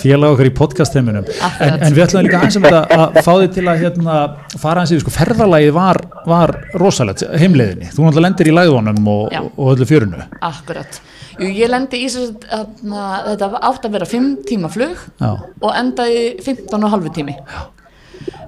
Félag 0.01 0.35
okkar 0.35 0.49
í 0.49 0.53
podcast-heiminum. 0.57 1.27
En, 1.61 1.77
en 1.77 1.95
við 1.95 2.03
ætlum 2.05 2.25
líka 2.25 2.39
aðeins 2.39 2.57
um 2.59 2.65
þetta 2.65 2.81
að 2.97 3.19
fá 3.21 3.31
þig 3.31 3.55
til 3.57 3.65
að 3.67 3.83
hérna, 3.85 4.17
fara 4.55 4.81
aðeins 4.81 4.95
yfir, 4.95 5.03
sko, 5.05 5.15
ferðalagið 5.15 5.73
var, 5.77 6.01
var 6.29 6.55
rosalegt, 6.81 7.25
heimleiðinni. 7.41 7.91
Þú 7.93 8.07
náttúrulega 8.07 8.27
lendir 8.27 8.51
í 8.51 8.55
læðunum 8.57 9.11
og, 9.13 9.35
og 9.51 9.73
öllu 9.75 9.89
fjörunu 9.89 10.23
Akkurat. 10.51 11.01
Jú, 11.41 11.47
ég 11.47 11.71
lendi 11.71 12.03
í 12.03 12.09
þetta 12.11 13.51
átt 13.61 13.85
að 13.87 13.93
vera 13.95 14.07
5 14.09 14.31
tíma 14.49 14.71
flug 14.71 14.97
Já. 15.21 15.31
og 15.39 15.69
endaði 15.71 16.25
15 16.43 16.75
og 16.81 16.91
halvu 16.93 17.13
tími. 17.15 17.37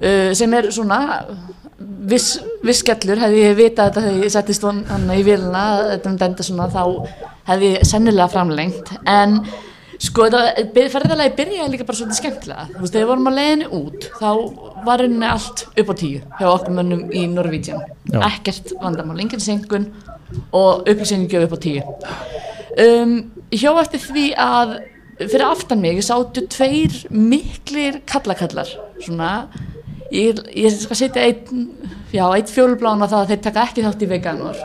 Uh, 0.04 0.30
sem 0.36 0.52
er 0.54 0.68
svona 0.74 1.00
viss, 1.78 2.38
viss 2.64 2.82
skellur, 2.84 3.20
hefði 3.20 3.44
ég 3.44 3.58
vitað 3.58 3.90
þetta 3.90 4.06
þegar 4.06 4.24
ég 4.24 4.34
settist 4.34 4.66
hann 4.66 5.12
í 5.14 5.22
vilna, 5.26 5.64
þetta 5.92 6.10
um 6.10 6.18
denda 6.20 6.46
svona, 6.46 6.68
þá 6.72 6.82
hefði 7.50 7.70
ég 7.74 7.86
sennilega 7.88 8.32
framlengt, 8.32 8.92
en 9.10 9.40
sko 10.04 10.28
þetta 10.28 10.86
ferðalagi 10.92 11.34
byrjaði 11.38 11.72
líka 11.72 11.88
bara 11.88 11.98
svolítið 12.00 12.20
skemmtilega, 12.20 12.66
þú 12.70 12.80
veist, 12.82 12.94
þegar 12.94 13.04
við 13.04 13.12
vorum 13.12 13.30
að 13.30 13.38
leiðinni 13.40 13.68
út, 13.80 14.08
þá 14.20 14.30
var 14.86 15.04
rauninni 15.04 15.30
allt 15.30 15.66
upp 15.70 15.92
á 15.92 15.94
tíu 16.00 16.24
hjá 16.40 16.48
okkur 16.50 16.78
mönnum 16.78 17.04
í 17.14 17.26
Norvíðjan, 17.34 17.84
ekkert 18.30 18.74
vandamál, 18.82 19.20
engin 19.22 19.42
senkun 19.42 19.90
og 20.54 20.88
upplýsingi 20.90 21.44
upp 21.44 21.54
á 21.54 21.58
tíu. 21.62 21.84
Um, 22.74 23.14
hjó 23.54 23.70
eftir 23.78 24.02
því 24.02 24.32
að 24.40 24.78
fyrir 25.20 25.46
aftan 25.46 25.82
mig 25.82 26.00
sátu 26.02 26.42
tveir 26.50 27.04
miklir 27.10 28.00
kallakallar 28.10 28.70
svona 28.98 29.46
ég, 30.14 30.40
ég 30.54 30.78
skal 30.78 30.98
setja 30.98 31.26
einn 31.26 31.68
einn 32.14 32.46
fjólublána 32.50 33.08
það 33.10 33.20
að 33.20 33.30
þeir 33.32 33.40
taka 33.48 33.64
ekki 33.68 33.84
þátt 33.84 34.04
í 34.04 34.08
veganur 34.12 34.60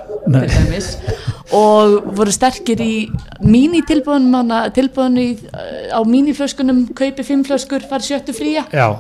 og 1.56 2.12
voru 2.18 2.34
sterkir 2.34 2.82
í 2.84 2.94
mínitilbúðunum 3.42 4.36
hana, 4.38 4.60
tilbúðun 4.76 5.18
í, 5.18 5.30
uh, 5.50 5.98
á 5.98 6.00
míniflöskunum 6.06 6.84
kaupi 6.98 7.26
fimm 7.26 7.42
flöskur, 7.48 7.82
fari 7.90 8.06
sjöttu 8.06 8.36
fría. 8.38 8.68
Já, 8.70 9.00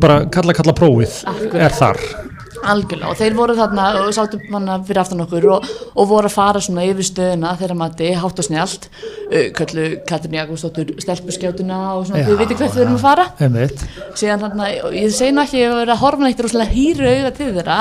bara 0.00 0.22
kalla 0.32 0.56
kalla 0.56 0.76
prófið 0.76 1.20
Akkurat. 1.28 1.60
er 1.66 1.76
þar 1.76 2.35
algjörlega 2.64 3.10
og 3.12 3.18
þeir 3.20 3.36
voru 3.36 3.56
þarna 3.58 3.86
og 4.02 4.10
sátu 4.16 4.40
hana 4.52 4.78
fyrir 4.86 5.00
aftan 5.02 5.22
okkur 5.24 5.46
og, 5.56 5.68
og 5.94 6.08
voru 6.10 6.30
að 6.30 6.36
fara 6.36 6.62
svona 6.64 6.86
yfir 6.88 7.08
stöðuna 7.10 7.54
þeirra 7.60 7.78
mati, 7.82 8.10
hátt 8.16 8.42
og 8.42 8.48
snjált 8.48 8.88
uh, 8.88 9.46
köllu 9.56 9.86
Katrin 10.08 10.38
Jakobsdóttur 10.38 10.94
stelpuskjátuna 11.04 11.80
og 11.96 12.06
svona, 12.08 12.22
Já, 12.24 12.28
þið 12.30 12.42
veitir 12.42 12.60
hvert 12.62 12.76
við 12.76 12.84
erum 12.86 12.98
að 12.98 13.06
fara 13.06 13.26
Einmitt. 13.46 13.86
síðan 14.16 14.44
þarna, 14.46 14.70
ég 14.96 15.16
segi 15.16 15.34
nú 15.36 15.44
ekki 15.44 15.64
að 15.68 15.82
að 15.86 16.02
horfa 16.04 16.26
neitt 16.26 16.44
rosalega 16.46 16.76
hýru 16.76 17.10
auða 17.12 17.34
til 17.36 17.50
þeirra 17.56 17.80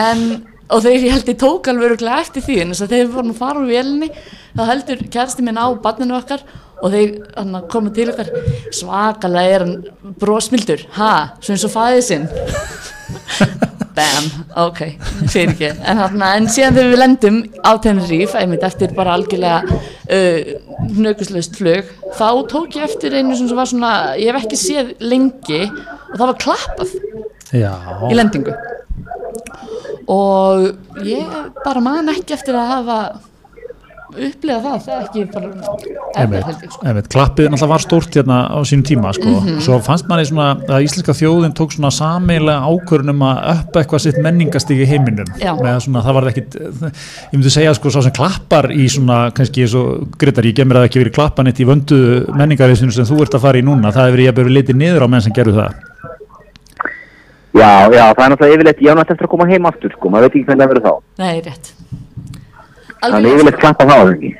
en, 0.00 0.24
og 0.70 0.82
þeir 0.84 1.06
ég 1.06 1.14
held 1.14 1.30
ég 1.30 1.38
tók 1.40 1.70
alveg 1.70 1.90
örugglega 1.90 2.24
eftir 2.24 2.44
því 2.46 2.58
en 2.62 2.72
þess 2.72 2.84
að 2.84 2.92
þegar 2.94 3.06
við 3.06 3.14
vorum 3.16 3.32
að 3.34 3.40
fara 3.40 3.62
úr 3.62 3.70
vélinni 3.70 4.10
þá 4.56 4.62
heldur 4.70 5.04
kærasti 5.14 5.46
minn 5.46 5.60
á 5.60 5.66
barninu 5.82 6.18
okkar 6.18 6.44
og 6.80 6.94
þeir 6.94 7.16
hana, 7.36 7.62
komu 7.70 7.92
til 7.94 8.08
okkar. 8.12 8.30
Svakalega 8.72 9.56
er 9.56 9.66
hann 9.66 10.14
brósmildur 10.20 10.86
ha, 10.96 11.12
svo 11.42 11.56
eins 11.56 11.66
og 11.66 11.74
fæðið 11.74 12.06
sinn? 12.06 12.28
Bam, 13.90 14.28
ok, 14.68 14.84
fyrir 15.26 15.50
ekki. 15.50 15.68
En, 15.82 15.98
þarna, 15.98 16.28
en 16.38 16.46
síðan 16.48 16.76
þegar 16.76 16.92
við 16.92 17.00
lendum 17.02 17.40
á 17.66 17.70
Tenerife, 17.82 18.38
einmitt 18.38 18.62
eftir 18.64 18.94
bara 18.96 19.16
algjörlega 19.18 19.64
uh, 19.66 20.52
hnökuslaust 20.94 21.58
flug 21.58 21.90
þá 22.16 22.28
tók 22.50 22.78
ég 22.78 22.86
eftir 22.86 23.16
einu 23.18 23.36
sem 23.36 23.50
var 23.56 23.68
svona 23.68 23.92
ég 24.20 24.30
hef 24.30 24.44
ekki 24.44 24.60
séð 24.60 24.94
lengi 25.02 25.64
og 25.66 26.14
það 26.16 26.26
var 26.26 26.38
klappað 26.44 26.94
Já, 27.50 27.72
í 28.06 28.14
lendingu 28.14 28.54
og 30.08 31.04
ég 31.04 31.34
bara 31.64 31.80
man 31.84 32.08
ekki 32.14 32.36
eftir 32.38 32.56
að 32.58 32.72
hafa 32.76 33.00
upplega 34.10 34.58
það, 34.64 34.78
það 34.84 34.94
er 34.94 35.04
ekki 35.04 35.22
bara 35.30 35.48
erfið 36.20 36.72
sko. 36.72 37.02
klappið 37.14 37.48
náttúrulega 37.50 37.68
var 37.70 37.84
stórt 37.84 38.16
hérna 38.18 38.38
á 38.50 38.58
sínum 38.66 38.84
tíma 38.86 39.12
sko. 39.14 39.28
Mhm. 39.30 39.60
svo 39.64 39.78
fannst 39.86 40.08
manni 40.10 40.26
svona 40.26 40.48
að 40.58 40.86
íslenska 40.86 41.14
þjóðin 41.14 41.54
tók 41.54 41.74
svona 41.74 41.92
sameiginlega 41.94 42.66
ákvörun 42.66 43.14
um 43.14 43.22
að 43.28 43.38
uppa 43.54 43.82
eitthvað 43.82 44.04
sitt 44.06 44.18
menningastig 44.22 44.82
í 44.82 44.88
heiminum 44.90 45.30
með 45.38 45.78
svona 45.86 46.02
það 46.02 46.14
var 46.18 46.30
ekkit 46.32 46.58
ég 46.58 47.36
myndi 47.36 47.50
segja 47.54 47.74
sko 47.74 47.90
sá 47.90 48.02
sem 48.02 48.16
klappar 48.16 48.70
í 48.70 48.88
svona 48.90 49.30
kannski 49.30 49.68
svo 49.68 50.08
grittar 50.18 50.44
ég 50.44 50.54
gemur 50.58 50.80
að 50.80 50.88
ekki 50.90 51.04
verið 51.04 51.14
klappan 51.14 51.46
eitt 51.46 51.60
í 51.60 51.68
vöndu 51.68 52.26
menningarreysinu 52.34 52.92
sem 52.92 53.04
þú 53.04 53.22
ert 53.22 53.34
að 53.34 53.46
fara 53.46 53.58
í 53.58 53.62
núna 53.62 53.92
það 53.94 54.10
hefur 54.10 54.24
ég 54.26 54.34
að 54.34 54.42
verið 54.42 54.56
litið 54.58 54.76
niður 54.76 55.06
á 55.06 55.08
menn 55.08 55.22
sem 55.22 55.32
gerðu 55.32 55.60
það 55.60 55.89
Já, 57.50 57.90
já, 57.90 58.04
það 58.14 58.24
er 58.24 58.32
náttúrulega 58.32 58.56
yfirleitt, 58.56 58.82
ég 58.84 58.90
á 58.90 58.94
náttúrulega 58.94 59.16
eftir 59.16 59.26
að 59.26 59.32
koma 59.32 59.48
heim 59.50 59.70
aftur, 59.70 59.94
sko, 59.96 60.10
maður 60.12 60.28
veit 60.28 60.36
ekki 60.36 60.46
hvernig 60.48 60.62
það 60.62 60.72
verður 60.74 60.86
þá. 60.86 60.94
Nei, 61.18 61.40
rétt 61.46 61.72
er 63.00 63.16
Alveg 63.16 63.36
yfirleitt 63.36 63.60
klappa 63.60 63.86
þá, 63.88 63.94
eða 63.96 64.14
ekki? 64.14 64.30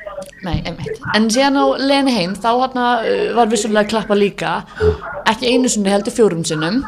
Nei, 0.41 0.55
einmitt. 0.65 1.01
En 1.17 1.27
síðan 1.33 1.59
á 1.61 1.65
leðinu 1.81 2.13
heim 2.15 2.33
þá 2.37 2.49
hana, 2.63 2.85
uh, 3.05 3.25
var 3.37 3.49
vissulega 3.51 3.89
klappa 3.89 4.17
líka 4.17 4.53
ekki 5.29 5.53
einu 5.53 5.69
sinni 5.69 5.91
heldur 5.93 6.15
fjórum 6.15 6.45
sinnum 6.47 6.81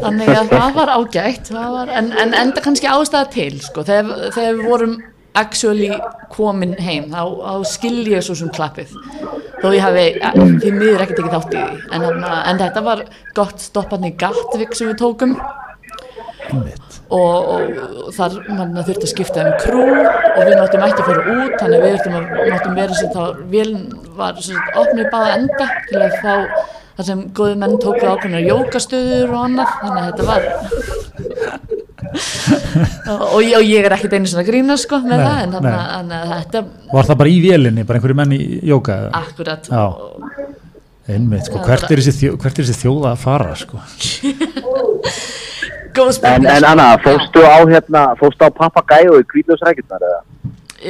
þannig 0.00 0.30
að 0.34 0.50
það 0.50 0.78
var 0.78 0.92
ágætt 0.96 1.50
það 1.52 1.68
var, 1.76 1.92
en, 2.00 2.10
en 2.18 2.34
enda 2.34 2.62
kannski 2.64 2.90
ástæða 2.90 3.28
til 3.34 3.60
sko, 3.62 3.84
þegar, 3.86 4.32
þegar 4.34 4.58
við 4.58 4.70
vorum 4.70 4.96
actually 5.34 5.90
komin 6.34 6.74
heim 6.78 7.10
þá, 7.12 7.22
þá 7.42 7.68
skil 7.72 7.98
ég 8.10 8.24
svo 8.24 8.36
sem 8.38 8.52
klappið. 8.54 8.94
Þó 9.62 9.68
ég 9.74 9.82
hafi 9.84 10.06
eh, 10.20 10.40
því 10.62 10.72
miður 10.76 11.04
ekki 11.04 11.18
tekið 11.18 11.36
þátt 11.36 11.54
í 11.54 11.64
því. 11.64 11.82
En, 11.96 12.08
en 12.34 12.62
þetta 12.62 12.86
var 12.86 13.04
gott 13.36 13.62
stopparni 13.62 14.14
Gattvik 14.20 14.74
sem 14.76 14.92
við 14.92 14.98
tókum. 15.02 15.36
Einmitt. 16.44 16.98
og, 17.08 17.46
og 17.54 18.10
þar 18.14 18.34
mann 18.52 18.76
þurfti 18.76 19.06
að 19.06 19.10
skipta 19.12 19.44
um 19.48 19.54
krú 19.62 19.84
og 19.84 20.40
við 20.42 20.54
náttum 20.58 20.84
ekki 20.84 21.02
að 21.02 21.08
fara 21.08 21.34
út 21.34 21.54
þannig 21.60 21.84
við 21.84 21.94
þurftum 21.94 22.16
að 22.18 22.50
náttum 22.52 22.78
verið 22.78 22.98
sem 23.00 23.12
þá 23.14 23.22
véln 23.54 23.84
var 24.18 24.40
opnið 24.82 25.08
báða 25.12 25.36
enda 25.38 25.68
til 25.88 26.02
að 26.04 26.16
fá 26.20 26.34
þar 26.96 27.04
sem 27.08 27.20
góði 27.34 27.56
menn 27.62 27.74
tóku 27.82 28.04
ákveðnar 28.06 28.44
jókastöður 28.48 29.28
og 29.34 29.40
annað 29.48 29.68
þannig 29.80 30.00
að 30.00 30.06
þetta 30.10 30.24
var 30.30 30.42
og, 33.10 33.22
og 33.34 33.40
ég 33.64 33.84
er 33.88 33.92
ekkert 33.96 34.14
einu 34.18 34.28
svona 34.30 34.44
grína 34.46 34.74
sko 34.80 34.96
með 35.02 35.18
Nei, 35.18 35.24
það 35.26 35.38
en 35.44 35.52
þannig 35.56 35.74
að- 35.74 35.90
þannig 35.94 36.18
að 36.18 36.28
þetta 36.34 36.58
var 36.94 37.04
það 37.08 37.18
bara 37.22 37.32
í 37.34 37.38
vélinni, 37.44 37.82
bara 37.88 37.96
einhverju 38.00 38.18
menn 38.20 38.36
í 38.36 38.38
jóka 38.70 38.92
eða? 39.04 39.10
akkurat 39.24 39.62
einmitt, 41.14 41.44
sko, 41.50 41.56
hvert 41.66 41.88
er 41.92 41.98
þessi, 42.00 42.14
þjó, 42.22 42.30
hvert 42.40 42.56
er 42.58 42.64
þessi 42.68 42.82
þjóða 42.84 43.08
að 43.12 43.22
fara 43.24 43.54
sko? 43.60 43.76
góð 45.94 46.08
En, 46.08 46.12
spurning 46.16 46.50
en. 46.50 46.64
Anna, 46.70 46.86
fóstu 47.04 47.40
á 47.44 47.46
hérna, 47.70 48.02
fóstu 48.18 48.40
á 48.46 48.48
papagæu 48.50 49.12
í 49.20 49.22
kvíðljósrækjurnar, 49.30 50.02
eða? 50.08 50.20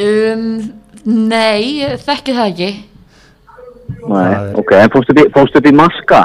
um, 0.05 0.45
nei, 1.05 1.65
þekki 2.05 2.33
það 2.37 2.47
ekki 2.53 2.71
Nei, 4.11 4.25
Það 4.25 4.49
er- 4.49 4.57
ok, 4.63 4.73
en 4.81 4.93
fóstu 4.95 5.15
upp 5.15 5.21
í, 5.23 5.29
fóstu 5.37 5.61
upp 5.63 5.69
í 5.71 5.75
maska? 5.83 6.23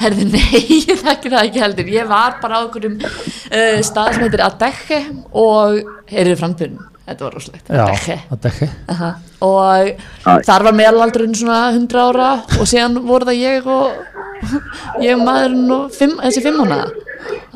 Herði, 0.00 0.24
nei, 0.32 0.60
ég 0.88 0.96
þekki 1.02 1.28
það 1.28 1.42
ekki 1.44 1.60
heldur. 1.60 1.88
Ég 1.92 2.06
var 2.08 2.38
bara 2.40 2.56
á 2.56 2.64
einhverjum 2.64 2.94
uh, 3.04 3.80
stað 3.84 4.14
sem 4.14 4.22
heitir 4.24 4.42
Adekhe 4.46 5.00
og 5.36 5.74
heyrðu 6.08 6.38
frambyrn. 6.40 6.78
Þetta 7.10 7.26
var 7.26 7.34
rosalegt. 7.36 7.68
Adekhe. 7.74 8.16
þetta 8.30 8.52
ekki 8.52 8.68
Aha. 8.94 9.10
Og 9.44 9.90
Æ. 10.24 10.32
þar 10.46 10.64
var 10.68 10.76
meðalaldurinn 10.78 11.36
svona 11.36 11.58
100 11.74 12.00
ára 12.06 12.30
og 12.56 12.70
síðan 12.70 12.96
voru 13.04 13.28
það 13.28 13.40
ég 13.42 13.68
og 13.74 15.02
ég 15.04 15.16
og 15.18 15.24
maðurinn 15.26 15.74
og 15.76 15.92
fimm, 15.96 16.16
þessi 16.22 16.44
fimm 16.46 16.62
hana. 16.62 16.80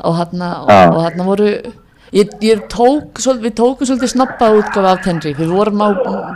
Og 0.05 0.19
þarna, 0.19 0.51
og, 0.67 0.99
og 0.99 1.25
voru, 1.31 1.49
ég, 2.13 2.29
ég 2.45 2.61
tók, 2.71 3.17
svol- 3.23 3.39
við 3.43 3.53
tókum 3.57 3.87
svolítið 3.87 4.11
snabba 4.13 4.49
útgáfa 4.59 4.91
af 4.91 5.01
Tenri. 5.05 5.33
Við 5.37 5.49
vorum 5.51 5.81
á 5.81 5.87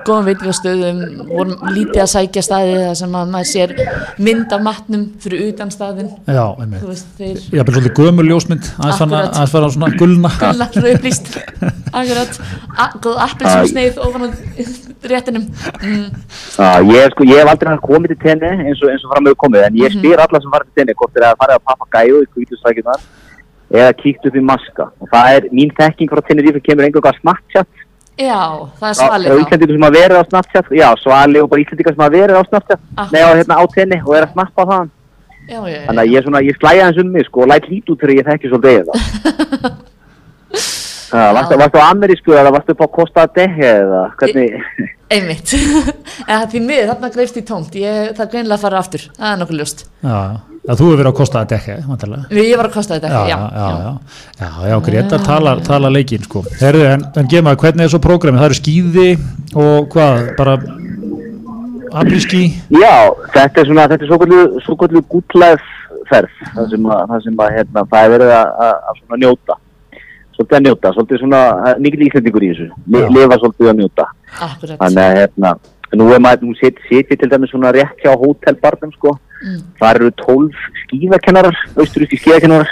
góðum 0.07 0.25
veitingastöðum, 0.29 0.99
vorum 1.29 1.55
lítið 1.75 2.01
að 2.03 2.09
sækja 2.13 2.43
staði 2.45 2.73
þar 2.81 2.95
sem 2.99 3.15
að 3.19 3.29
maður 3.35 3.49
sér 3.51 3.73
mynd 4.19 4.53
af 4.57 4.61
matnum 4.65 5.05
fyrir 5.23 5.45
utan 5.53 5.71
staðinn. 5.73 6.09
já, 6.27 6.43
einmitt. 6.59 6.81
Þú 6.83 6.87
veist, 6.93 7.07
þeir 7.17 7.37
ég 7.37 7.61
hafði 7.61 7.75
svolítið 7.77 7.95
gömul 8.01 8.27
ljósmynd 8.29 8.71
aðeins 8.79 9.51
fara 9.53 9.69
á 9.69 9.71
svona 9.75 9.91
gulna. 9.99 10.31
Gullar 10.39 10.71
rauðlýst 10.73 11.31
akkurat, 11.99 12.39
góð 13.03 13.21
appelsínsneið 13.27 14.01
ofan 14.03 14.25
á 14.25 14.29
réttinum. 15.09 15.45
Mm, 15.79 16.09
Já, 16.59 16.81
ég, 16.83 17.13
sko, 17.13 17.23
ég 17.23 17.39
hef 17.39 17.49
aldrei 17.53 17.71
hann 17.71 17.79
komið 17.83 18.13
til 18.15 18.19
tenni 18.25 18.49
eins 18.67 18.81
og, 18.83 18.89
eins 18.91 19.05
og 19.05 19.13
fram 19.13 19.29
hefur 19.29 19.39
komið, 19.45 19.63
en 19.69 19.77
ég 19.79 19.93
spyr 19.95 20.19
alla 20.19 20.41
sem 20.43 20.51
fara 20.51 20.67
til 20.67 20.75
tenni 20.81 20.95
hvort 20.99 21.13
þeir 21.15 21.29
að 21.29 21.37
fara 21.39 21.55
að 21.55 21.63
papagæu 21.69 22.19
í 22.25 22.27
kvíðljósrækjurnar 22.33 23.05
eða 23.71 23.91
kíkt 23.99 24.25
upp 24.29 24.35
í 24.35 24.43
maska. 24.45 24.89
Og 25.01 25.09
það 25.13 25.35
er, 25.37 25.47
mín 25.53 25.71
þekking 25.77 26.09
frá 26.11 26.21
tenni 26.27 26.45
rífi 26.47 26.61
kemur 26.65 26.87
einhverjum 26.87 27.11
að 27.11 27.19
Snapchat. 27.21 27.67
já, 28.19 28.39
það 28.79 28.87
er 28.89 28.95
Já, 28.95 29.01
svalið 29.01 29.29
þá. 29.31 29.41
Íslandingur 29.43 29.75
sem 29.77 29.85
hafa 29.87 29.97
verið 29.99 30.17
á 30.19 30.23
Snapchat, 30.29 30.71
já, 30.79 30.87
svali 31.03 31.39
og 31.43 31.49
bara 31.49 31.61
Íslandingar 31.63 31.93
sem 31.95 32.03
hafa 32.03 32.15
verið 32.17 32.39
á 32.39 32.43
Snapchat, 32.49 32.81
nei, 33.13 33.21
á, 33.23 33.29
hérna, 33.39 33.59
á 33.61 33.63
tenni 33.75 33.99
og 34.05 34.15
er 34.17 34.25
að 34.27 34.33
snappa 34.33 34.65
það. 34.71 34.89
já, 35.49 35.59
já, 35.69 35.79
Þannig 35.87 36.01
að 36.03 36.11
ég, 36.15 36.25
svona, 36.25 36.41
ég 36.49 36.57
slæja 36.59 36.85
hans 36.89 36.97
um 37.03 37.13
mig 37.13 37.25
sko, 37.29 37.41
og 37.45 37.47
læt 37.53 37.69
lít 37.71 37.89
út 37.93 38.01
þegar 38.01 38.17
ég 38.19 38.27
þekki 38.27 38.51
svolítið 38.51 38.89
það. 38.89 39.71
Varstu, 41.09 41.55
varstu 41.57 41.79
á 41.81 41.89
amerísku 41.89 42.33
eða 42.37 42.51
varstu 42.53 42.75
upp 42.75 42.83
á 42.85 42.87
Costa 42.93 43.23
Dehe 43.33 43.69
eða 43.81 44.01
hvernig? 44.19 44.59
einmitt. 45.09 45.53
En 46.29 46.43
því 46.51 46.59
miður, 46.61 46.91
þarna 46.91 47.09
greifst 47.15 47.39
í 47.39 47.43
tómt. 47.47 47.73
Ég, 47.81 48.11
það 48.13 48.25
er 48.27 48.31
greinilega 48.35 48.57
að 48.59 48.65
fara 48.67 48.81
aftur, 48.83 49.05
það 49.17 49.31
er 49.31 49.39
nokkuð 49.41 49.57
ljóst. 49.63 49.81
Já, 50.05 50.17
já, 50.69 50.75
þú 50.77 50.85
hefur 50.85 50.99
verið 51.01 51.09
á 51.09 51.19
kosta 51.19 51.41
að 51.41 51.53
dekka 51.55 51.77
vantarlega 51.89 52.43
ég 52.45 52.59
var 52.59 52.69
að 52.69 52.75
kosta 52.77 52.99
já, 52.99 53.01
ekki, 53.09 53.31
já, 53.31 53.37
já, 53.57 53.69
já, 53.81 54.45
já, 54.45 54.67
já, 54.69 54.75
Gretar 54.89 55.23
tala, 55.25 55.55
tala 55.65 55.89
leikinn 55.93 56.25
sko. 56.25 56.43
Herðu, 56.61 56.85
en, 56.93 57.07
en 57.17 57.31
maður, 57.47 57.63
hvernig 57.63 57.87
er 57.87 57.93
svo 57.93 58.01
prógramið? 58.03 58.43
Það 58.43 58.49
eru 58.49 58.59
skýði 58.59 59.07
og 59.57 59.89
hvað, 59.93 60.21
bara 60.37 60.59
aflíski, 61.99 62.43
Já, 62.73 63.09
þetta 63.33 63.63
er 63.63 63.69
svona, 63.69 63.87
þetta 63.89 64.05
er 64.05 64.11
svokvöldu, 64.11 64.61
svokvöldu 64.65 65.01
gútlæð 65.09 65.65
ferð, 66.09 66.37
það 66.53 66.69
sem 66.73 66.85
að, 66.89 67.01
það 67.11 67.25
sem 67.25 67.41
að, 67.41 67.55
hérna, 67.57 67.83
það 67.89 68.05
er 68.05 68.13
verið 68.15 68.35
að, 68.35 68.53
að, 68.65 68.77
að 68.91 69.01
svona 69.01 69.19
njóta, 69.23 69.57
svolítið 70.37 70.57
að 70.59 70.63
njóta, 70.67 70.93
svolítið 70.95 71.21
svona, 71.23 71.41
mikil 71.85 72.05
íslendingur 72.07 72.45
í 72.45 72.51
þessu, 72.53 72.69
li, 72.85 73.01
Já. 73.03 73.09
lifa 73.17 73.39
svolítið 73.41 73.71
að 73.71 73.81
njóta. 73.81 74.07
akkurat 74.49 74.81
Þannig 74.83 75.03
að, 75.05 75.19
hérna, 75.19 75.53
nú 75.97 76.11
er 76.13 76.19
maður, 76.21 76.43
nú 76.49 76.55
sit- 76.59 76.77
sit 76.89 77.09
ég 77.09 77.19
til 77.19 77.29
dæmis 77.29 77.49
svona 77.51 77.71
rétt 77.73 77.97
hjá 78.03 78.13
hótelbarnum, 78.15 78.91
sko, 78.93 79.17
Mm. 79.39 79.61
þar 79.79 79.95
eru 79.95 80.11
tólf 80.11 80.55
skíðakennarar, 80.83 81.55
austuríski 81.79 82.17
skíðakennarar, 82.19 82.67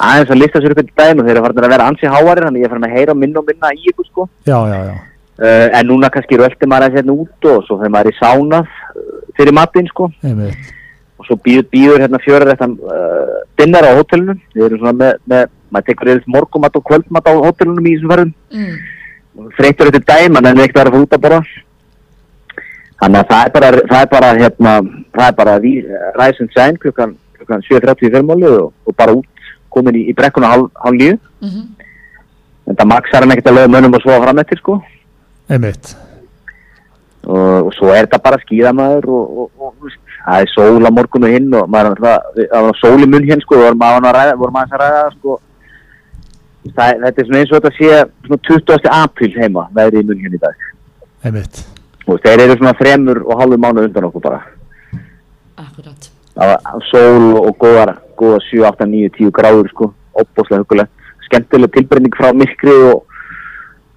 aðeins 0.00 0.30
að 0.32 0.38
lista 0.40 0.60
sér 0.60 0.72
upp 0.72 0.78
einn 0.80 0.88
daginn 0.96 1.20
og 1.20 1.26
þeir 1.26 1.36
eru 1.36 1.42
farin 1.44 1.64
að 1.66 1.72
vera 1.74 1.88
ansi 1.90 2.06
háarir, 2.08 2.44
þannig 2.46 2.62
ég 2.62 2.64
er 2.64 2.72
farin 2.72 2.86
að 2.88 2.94
heyra 2.96 3.14
minna 3.14 3.38
og 3.38 3.46
minna 3.46 3.68
í 3.76 3.84
ykkur, 3.92 4.06
sko. 4.08 4.28
já, 4.46 4.58
já, 4.72 4.78
já. 4.88 4.94
Uh, 5.40 5.68
en 5.78 5.86
núna 5.86 6.10
kannski 6.12 6.36
röldi 6.36 6.66
maður 6.68 6.88
að 6.88 6.96
hérna 6.96 7.12
út 7.16 7.44
og 7.48 7.64
svo 7.64 7.76
þegar 7.78 7.92
maður 7.94 8.06
er 8.06 8.12
í 8.12 8.18
sánað 8.20 8.66
fyrir 9.36 9.52
matinn 9.56 9.86
sko. 9.88 10.10
Einmitt, 10.24 10.56
og 11.18 11.24
svo 11.26 11.36
býður, 11.36 11.64
býður 11.72 12.00
hérna 12.04 12.18
fjörar 12.20 12.50
þetta 12.52 12.68
uh, 12.68 13.38
dinner 13.56 13.84
á 13.88 13.92
hótelinu. 13.96 14.34
Við 14.54 14.64
erum 14.66 14.78
svona 14.82 14.92
með, 15.00 15.14
með 15.28 15.46
maður 15.72 15.86
tekur 15.86 16.08
eða 16.12 16.26
morgumat 16.26 16.76
og 16.76 16.84
kvöldmat 16.84 17.24
á 17.24 17.32
hótelunum 17.40 17.86
í 17.88 17.94
þessum 17.96 18.12
verðum 18.12 18.34
mm, 18.52 18.76
þreytur 19.56 19.90
þetta 19.92 20.16
dæma 20.18 20.38
en 20.44 20.60
ekkert 20.60 20.76
að 20.76 20.80
vera 20.80 20.88
að 20.88 20.92
fara 20.92 21.04
út 21.04 21.16
að 21.16 21.24
borða 21.24 21.42
þannig 23.00 23.20
að 23.20 23.28
það 23.32 23.42
er 23.42 23.52
bara 23.56 23.72
það 23.80 24.00
er 24.00 24.12
bara 24.14 24.30
hérna 24.38 24.76
það 25.16 25.26
er 25.26 25.36
bara 25.42 25.58
rise 25.64 26.44
and 26.44 26.54
shine 26.56 26.80
klukkan, 26.80 27.16
klukkan 27.38 27.66
7.30 27.68 28.08
í 28.08 28.14
fyrrmáli 28.14 28.48
og, 28.50 28.72
og 28.86 28.96
bara 28.96 29.16
út 29.16 29.44
komin 29.70 29.98
í, 29.98 30.08
í 30.10 30.16
brekkuna 30.16 30.50
hálf, 30.52 30.72
hálf 30.82 30.98
líu 30.98 31.18
mm 31.40 31.80
en 32.70 32.78
það 32.78 32.90
maksar 32.92 33.24
hann 33.24 33.34
ekkert 33.34 33.50
að 33.50 33.58
lögum 33.58 33.74
mönnum 33.74 33.98
og 33.98 34.04
svo 34.04 34.16
fram 34.22 34.40
eftir 34.42 34.60
sko. 34.60 34.78
Einmitt. 35.50 35.92
Og, 37.26 37.66
og 37.68 37.72
svo 37.76 37.90
er 37.92 38.06
þetta 38.06 38.22
bara 38.24 38.40
skíðamaður 38.44 39.10
og, 39.10 39.32
og, 39.42 39.50
og 39.58 39.72
þú 39.74 39.88
veist, 39.88 40.00
það 40.20 40.44
er 40.44 40.52
sól 40.54 40.88
á 40.88 40.90
morgunu 40.94 41.30
hinn 41.32 41.50
og 41.58 41.66
maður 41.72 41.90
er 41.90 41.96
alltaf, 41.96 42.38
það 42.54 42.66
var 42.68 42.78
sól 42.80 43.04
í 43.04 43.08
munn 43.10 43.28
hinn 43.28 43.42
sko, 43.44 43.58
vorum 43.60 43.82
maður 43.82 44.08
að 44.10 44.16
ræða, 44.18 44.52
að 44.62 44.76
ræða 44.84 45.02
sko, 45.16 45.36
það, 46.70 47.02
þetta 47.04 47.10
er 47.10 47.28
svona 47.28 47.42
eins 47.42 47.52
og 47.52 47.58
þetta 47.58 47.74
sé 47.76 47.90
svona 48.28 48.40
20. 48.48 48.90
apríl 49.00 49.32
heima 49.36 49.66
veðri 49.76 50.04
í 50.04 50.08
munn 50.08 50.24
hinn 50.24 50.38
í 50.38 50.42
dag. 50.46 50.66
Einmitt, 51.26 51.62
og 52.10 52.22
þeir 52.24 52.44
eru 52.44 52.58
svona 52.58 52.76
þremur 52.78 53.22
og 53.26 53.40
hálfu 53.40 53.60
mánu 53.60 53.86
undan 53.86 54.08
okkur 54.10 54.24
bara. 54.24 54.40
Akkurat. 55.60 56.10
Það 56.34 56.52
var 56.52 56.84
sól 56.90 57.24
og 57.40 57.56
góðar 57.60 57.96
góða 58.20 58.42
7, 58.48 58.62
8, 58.68 58.90
9, 58.90 59.14
10 59.18 59.32
gráður 59.36 59.72
sko. 59.72 59.90
Opbóslega 60.20 60.64
hugulegt, 60.64 61.10
skemmtileg 61.28 61.72
tilbreyning 61.74 62.14
frá 62.18 62.30
myrkri 62.36 62.76
og, 62.90 63.02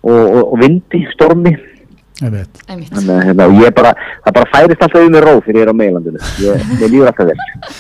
og, 0.05 0.17
og, 0.22 0.41
og 0.53 0.58
vindi, 0.62 1.03
stormi. 1.13 1.55
Einmitt 2.24 2.60
einmitt 2.70 2.91
Þannig 2.93 3.10
að 3.10 3.24
hérna, 3.27 3.46
ég 3.58 3.74
bara, 3.75 3.91
það 4.24 4.36
bara 4.38 4.50
færist 4.51 4.84
alltaf 4.86 5.01
um 5.01 5.15
með 5.15 5.24
róf 5.25 5.48
þegar 5.48 5.58
ég 5.58 5.65
er 5.65 5.72
á 5.74 5.75
meilandinu. 5.79 6.22
Ég, 6.43 6.67
ég 6.79 6.91
lífur 6.93 7.10
alltaf 7.10 7.32
vel. 7.32 7.72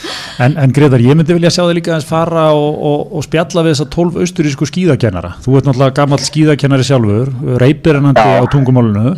En, 0.43 0.57
en 0.63 0.73
Gretar, 0.75 1.03
ég 1.05 1.19
myndi 1.19 1.37
vilja 1.37 1.51
sjá 1.53 1.61
þig 1.61 1.77
líka 1.77 1.93
aðeins 1.93 2.09
fara 2.09 2.47
og, 2.57 2.79
og, 2.89 3.13
og 3.19 3.25
spjalla 3.27 3.63
við 3.63 3.75
þessa 3.75 3.89
12 3.93 4.23
austurísku 4.25 4.67
skíðakennara. 4.67 5.35
Þú 5.45 5.59
ert 5.59 5.69
náttúrulega 5.69 5.97
gammal 6.01 6.19
skíðakennari 6.23 6.87
sjálfur, 6.87 7.31
reypirennandi 7.61 8.25
Já. 8.25 8.41
á 8.41 8.43
tungumálunu 8.51 9.13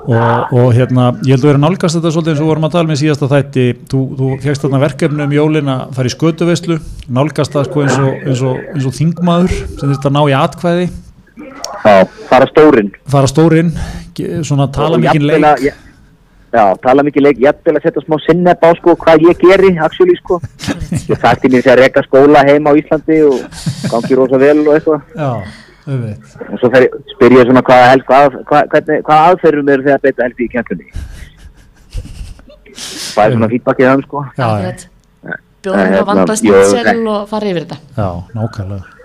og, 0.00 0.52
og 0.56 0.70
hérna, 0.74 1.10
ég 1.26 1.34
held 1.36 1.44
að 1.44 1.50
vera 1.50 1.60
nálgast 1.66 1.98
þetta 1.98 2.12
svolítið 2.14 2.32
eins 2.34 2.40
og 2.44 2.48
vorum 2.50 2.64
að 2.68 2.72
tala 2.76 2.88
með 2.90 3.00
síðasta 3.02 3.28
þætti 3.30 3.64
þú, 3.90 4.00
þú 4.20 4.30
fegst 4.46 4.64
þarna 4.64 4.80
verkefni 4.86 5.26
um 5.26 5.34
jólin 5.36 5.68
að 5.74 5.82
fara 5.98 6.08
í 6.10 6.14
skötuveislu 6.14 6.78
nálgast 7.18 7.52
það 7.56 7.68
sko 7.68 7.84
eins 7.84 7.98
og, 8.00 8.14
eins 8.24 8.42
og, 8.48 8.56
eins 8.74 8.88
og 8.88 8.96
þingmaður 8.96 9.54
sem 9.80 9.92
þetta 9.94 10.12
ná 10.16 10.20
í 10.32 10.34
atkvæði 10.40 10.88
Já, 11.80 11.94
fara 12.28 12.48
stórin. 12.50 12.90
fara 13.08 13.28
stórin, 13.30 13.70
svona 14.44 14.66
tala 14.72 14.98
mikið 15.00 15.22
leik 15.30 15.46
að- 15.48 15.62
Já, 15.70 15.72
já, 16.52 16.64
tala 16.82 17.04
mikið 17.06 17.22
leik, 17.24 17.38
jafnvel 17.40 17.76
að 17.78 17.84
setja 17.86 18.02
smá 18.04 18.16
sinneb 18.24 18.64
á 18.66 18.68
sko 18.80 18.96
hvað 19.00 19.22
ég 19.28 19.38
geri, 19.40 19.70
actually 19.78 20.16
sko. 20.18 20.40
Ég 21.10 21.16
þætti 21.22 21.48
mér 21.52 21.62
þegar 21.62 21.78
reka 21.84 22.02
skóla 22.08 22.42
heima 22.48 22.72
á 22.74 22.78
Íslandi 22.80 23.20
og 23.28 23.38
gangi 23.92 24.18
rosa 24.18 24.40
vel 24.42 24.58
og 24.66 24.74
eitthvað. 24.74 25.46
Og 25.86 26.58
svo 26.60 26.70
fer, 26.74 26.82
ég- 26.86 26.94
spyr 27.14 27.32
ég 27.38 27.46
svona 27.48 27.62
hvað, 27.62 27.82
helst, 27.90 28.06
hvað, 28.06 28.38
hvað, 28.50 28.68
hvernig, 28.74 29.02
hvað 29.08 29.26
aðferðum 29.30 29.70
eru 29.74 29.82
þegar 29.88 30.00
beita 30.04 30.22
helst 30.26 30.40
í 30.40 30.48
kjöntunni. 30.52 30.86
Það 33.10 33.24
er 33.26 33.34
svona 33.34 33.48
feedbackið 33.50 33.86
það 33.90 34.02
sko. 34.06 34.24
já, 34.24 34.40
já, 34.40 34.46
Akkurat. 34.46 34.86
Bjóðum 35.60 35.80
Hérna, 35.80 35.98
að 36.00 36.06
vanda 36.08 36.32
jú, 36.32 36.36
snitsel 36.40 37.08
og 37.12 37.28
fara 37.28 37.46
yfir 37.50 37.64
þetta. 37.66 37.78
já, 37.96 38.08
nákvæmlega 38.34 38.96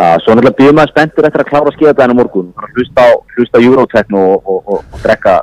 Já, 0.00 0.06
svo 0.22 0.32
náttúrulega 0.34 0.56
býðum 0.58 0.76
maður 0.78 0.90
spenntur 0.94 1.26
eftir 1.28 1.42
að 1.42 1.48
klára 1.50 1.72
skíðabæðin 1.74 2.12
á 2.14 2.16
morgun. 2.16 2.52
Bara 2.56 2.68
Hlusta 2.74 3.02
á, 3.04 3.08
hlusta 3.36 3.58
á 3.58 3.60
Eurotekno 3.66 4.20
og, 4.32 4.46
og, 4.46 4.60
og, 4.70 4.84
og 4.94 5.00
drekka, 5.02 5.34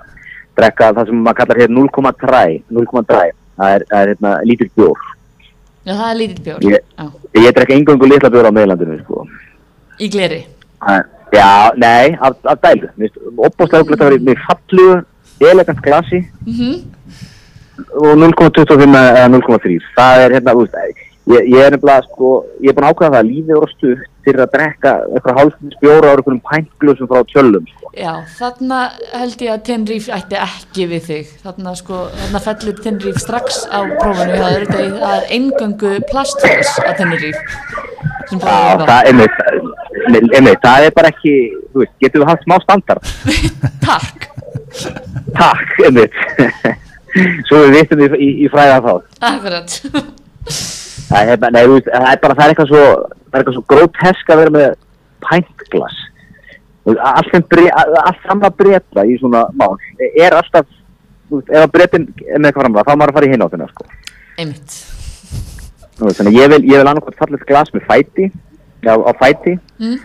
drekka 0.58 0.88
það 0.98 1.06
sem 1.12 1.20
maður 1.22 1.38
kallar 1.42 1.60
hér 1.62 1.70
0,3, 1.76 2.64
0,3. 2.72 3.32
Það 3.58 3.74
er, 3.76 3.86
það 3.92 4.00
er 4.02 4.12
hérna 4.14 4.32
lítill 4.48 4.70
bjór. 4.80 4.98
Já, 5.86 5.94
það 5.94 6.10
er 6.10 6.18
lítill 6.22 6.44
bjór. 6.48 6.60
Ég- 6.64 6.86
Já. 6.98 7.06
Ég 7.44 7.54
drekka 7.60 7.76
engöngu 7.78 8.10
litla 8.10 8.30
bjór 8.34 8.50
á 8.50 8.52
meðlandinu, 8.56 8.98
sko. 9.04 9.28
Í 10.00 10.10
gleri. 10.16 10.42
Það- 10.86 11.06
Já, 11.34 11.72
nei, 11.76 12.16
af, 12.22 12.38
af 12.46 12.58
dælu. 12.64 12.88
Opbáslega 13.38 13.82
huglega 13.84 14.06
að 14.06 14.12
vera 14.14 14.24
með 14.30 14.38
fallu, 14.48 14.86
elegant 15.42 15.82
glasi 15.84 16.22
Mm 16.48 16.78
og 17.94 18.16
0,25 18.18 18.96
eða 18.98 19.28
0,3. 19.30 19.76
Það 19.98 20.22
er 20.24 20.34
hérna, 20.34 20.54
þú 20.58 20.64
veist, 20.64 21.02
ég, 21.30 21.50
ég 21.54 21.60
er 21.68 21.76
nefnilega, 21.76 22.06
sko, 22.08 22.30
ég 22.64 22.72
er 22.72 22.78
búin 22.78 22.88
að 22.88 22.94
ákvæða 22.96 23.12
það 23.12 23.20
að 23.20 23.28
lífið 23.30 23.54
voru 23.60 23.70
stutt 23.74 24.08
fyrir 24.26 24.42
að 24.44 24.52
drekka 24.56 24.94
eitthvað 25.14 25.38
hálfins 25.38 25.78
bjóra 25.84 26.10
á 26.10 26.14
einhverjum 26.16 26.42
pæntglösum 26.50 27.08
frá 27.12 27.22
tjöllum, 27.30 27.68
sko. 27.70 27.92
Já, 27.98 28.14
þarna 28.40 28.80
held 29.14 29.44
ég 29.46 29.54
að 29.54 29.62
Tenerife 29.70 30.12
ætti 30.18 30.40
ekki 30.48 30.88
við 30.90 31.06
þig. 31.12 31.36
Þarna 31.46 31.76
sko, 31.78 32.02
þarna 32.18 32.42
fellur 32.48 32.82
Tenerife 32.84 33.20
strax 33.24 33.62
á 33.70 33.80
prófunu. 34.02 34.40
Þetta 34.42 34.80
er- 34.82 34.98
Það 34.98 35.16
er 35.18 35.28
eingöngu 35.38 35.94
plastfjós 36.12 36.74
Tenerife. 36.98 37.42
Sem 38.28 38.40
Já, 38.40 38.46
það 38.48 38.82
er 38.82 38.88
það 38.88 39.08
er 39.08 39.62
einmitt, 40.16 40.62
það 40.64 40.88
er 40.88 40.94
bara 40.96 41.12
ekki, 41.14 41.34
þú 41.74 41.84
veist, 41.84 41.94
getum 42.04 42.24
við 42.24 42.30
haft 42.32 42.46
smá 42.48 42.58
standard. 42.64 43.12
Takk. 43.88 44.28
Takk, 45.38 45.76
einmitt. 45.88 46.18
Svo 47.50 47.64
við 47.66 47.76
vitum 47.80 48.04
í, 48.06 48.10
í, 48.22 48.30
í 48.46 48.50
fræða 48.54 48.80
þá. 48.86 48.92
Akkurat. 49.32 49.78
Það 51.08 51.32
er, 51.34 51.40
bara- 51.42 51.66
veist, 51.72 51.88
það 51.92 52.10
er 52.12 52.20
bara, 52.24 52.36
það 52.38 52.44
er 52.46 52.54
eitthvað 52.54 52.72
svo, 52.74 52.84
það 53.18 53.38
er 53.38 53.40
eitthvað 53.42 53.58
svo 53.58 53.66
grótesk 53.74 54.34
að 54.34 54.42
vera 54.44 54.56
með 54.58 54.76
pæntglas. 55.28 55.98
Allt 56.88 58.22
fram 58.24 58.44
að 58.48 58.54
breyta 58.62 59.04
í 59.12 59.18
svona 59.20 59.42
mál 59.60 59.74
er 60.08 60.36
alltaf, 60.38 60.68
ef 61.36 61.64
að 61.66 61.72
breytin 61.74 62.06
er 62.24 62.40
með 62.40 62.52
eitthvað 62.52 62.64
fram 62.68 62.78
að, 62.80 62.88
þá 62.88 62.94
maður 63.02 63.12
að 63.12 63.18
fara 63.18 63.28
í 63.28 63.34
hináttina, 63.34 63.68
sko. 63.74 63.88
Einmitt. 64.40 64.78
Veist, 65.98 66.20
Þannig 66.22 66.38
ég 66.38 66.52
vil, 66.54 66.62
vil 66.70 66.80
annarkvæmt 66.84 67.18
fallið 67.20 67.44
glas 67.50 67.72
með 67.74 67.88
fæti, 67.90 68.28
já, 68.84 68.94
á 68.94 69.12
fæti, 69.22 69.58
Mm. 69.80 69.98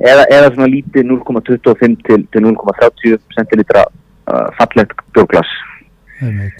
eða, 0.00 0.24
eða 0.32 0.50
svona 0.54 0.68
lítið 0.72 1.04
0,25 1.10 1.96
til, 2.06 2.26
til 2.32 2.40
0,30 2.40 3.18
centilitra 3.36 3.84
uh, 4.30 4.48
fallegt 4.58 4.96
bjórglas. 5.14 5.50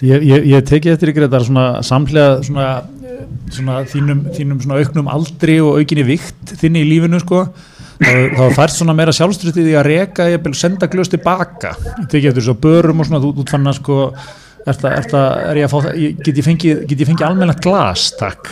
Ég, 0.00 0.23
ég, 0.25 0.45
ég 0.49 0.62
tekið 0.64 0.95
eftir 0.95 1.11
ykkur 1.12 1.26
þetta 1.29 1.40
svona 1.45 1.64
samhlega 1.85 2.43
svona, 2.47 2.67
eh, 3.05 3.25
svona 3.52 3.83
þínum, 3.85 4.23
þínum 4.33 4.61
svona 4.64 4.79
auknum 4.81 5.09
aldri 5.12 5.59
og 5.61 5.76
aukinni 5.83 6.05
vikt 6.09 6.55
þinni 6.62 6.81
í 6.81 6.88
lífinu 6.88 7.21
sko. 7.21 7.43
Þá 8.00 8.40
er 8.47 8.55
fært 8.57 8.73
svona 8.73 8.95
meira 8.97 9.12
sjálfströðið 9.12 9.69
í 9.69 9.76
að 9.76 9.85
reka 9.90 10.31
ég 10.33 10.40
vil 10.47 10.55
senda 10.57 10.88
glös 10.88 11.11
tilbaka. 11.12 11.75
Ég 12.00 12.07
tekið 12.09 12.31
eftir 12.31 12.47
svo 12.47 12.55
börum 12.57 13.00
og 13.05 13.11
svona 13.11 13.21
þú, 13.21 13.35
þú 13.37 13.45
fann 13.52 13.69
að 13.69 13.76
sko 13.83 13.99
er 14.64 14.73
það, 14.81 14.90
er 14.97 15.11
það, 15.12 15.26
er 15.50 15.61
ég 15.61 15.69
að 15.69 15.75
fá 15.75 15.79
það 15.85 16.00
ég- 16.07 16.17
get 16.25 16.37
ég 16.40 16.49
fengið, 16.49 16.80
get 16.89 16.99
ég 17.04 17.08
fengið 17.13 17.26
almennilegt 17.28 17.63
glas 17.65 18.06
takk 18.17 18.49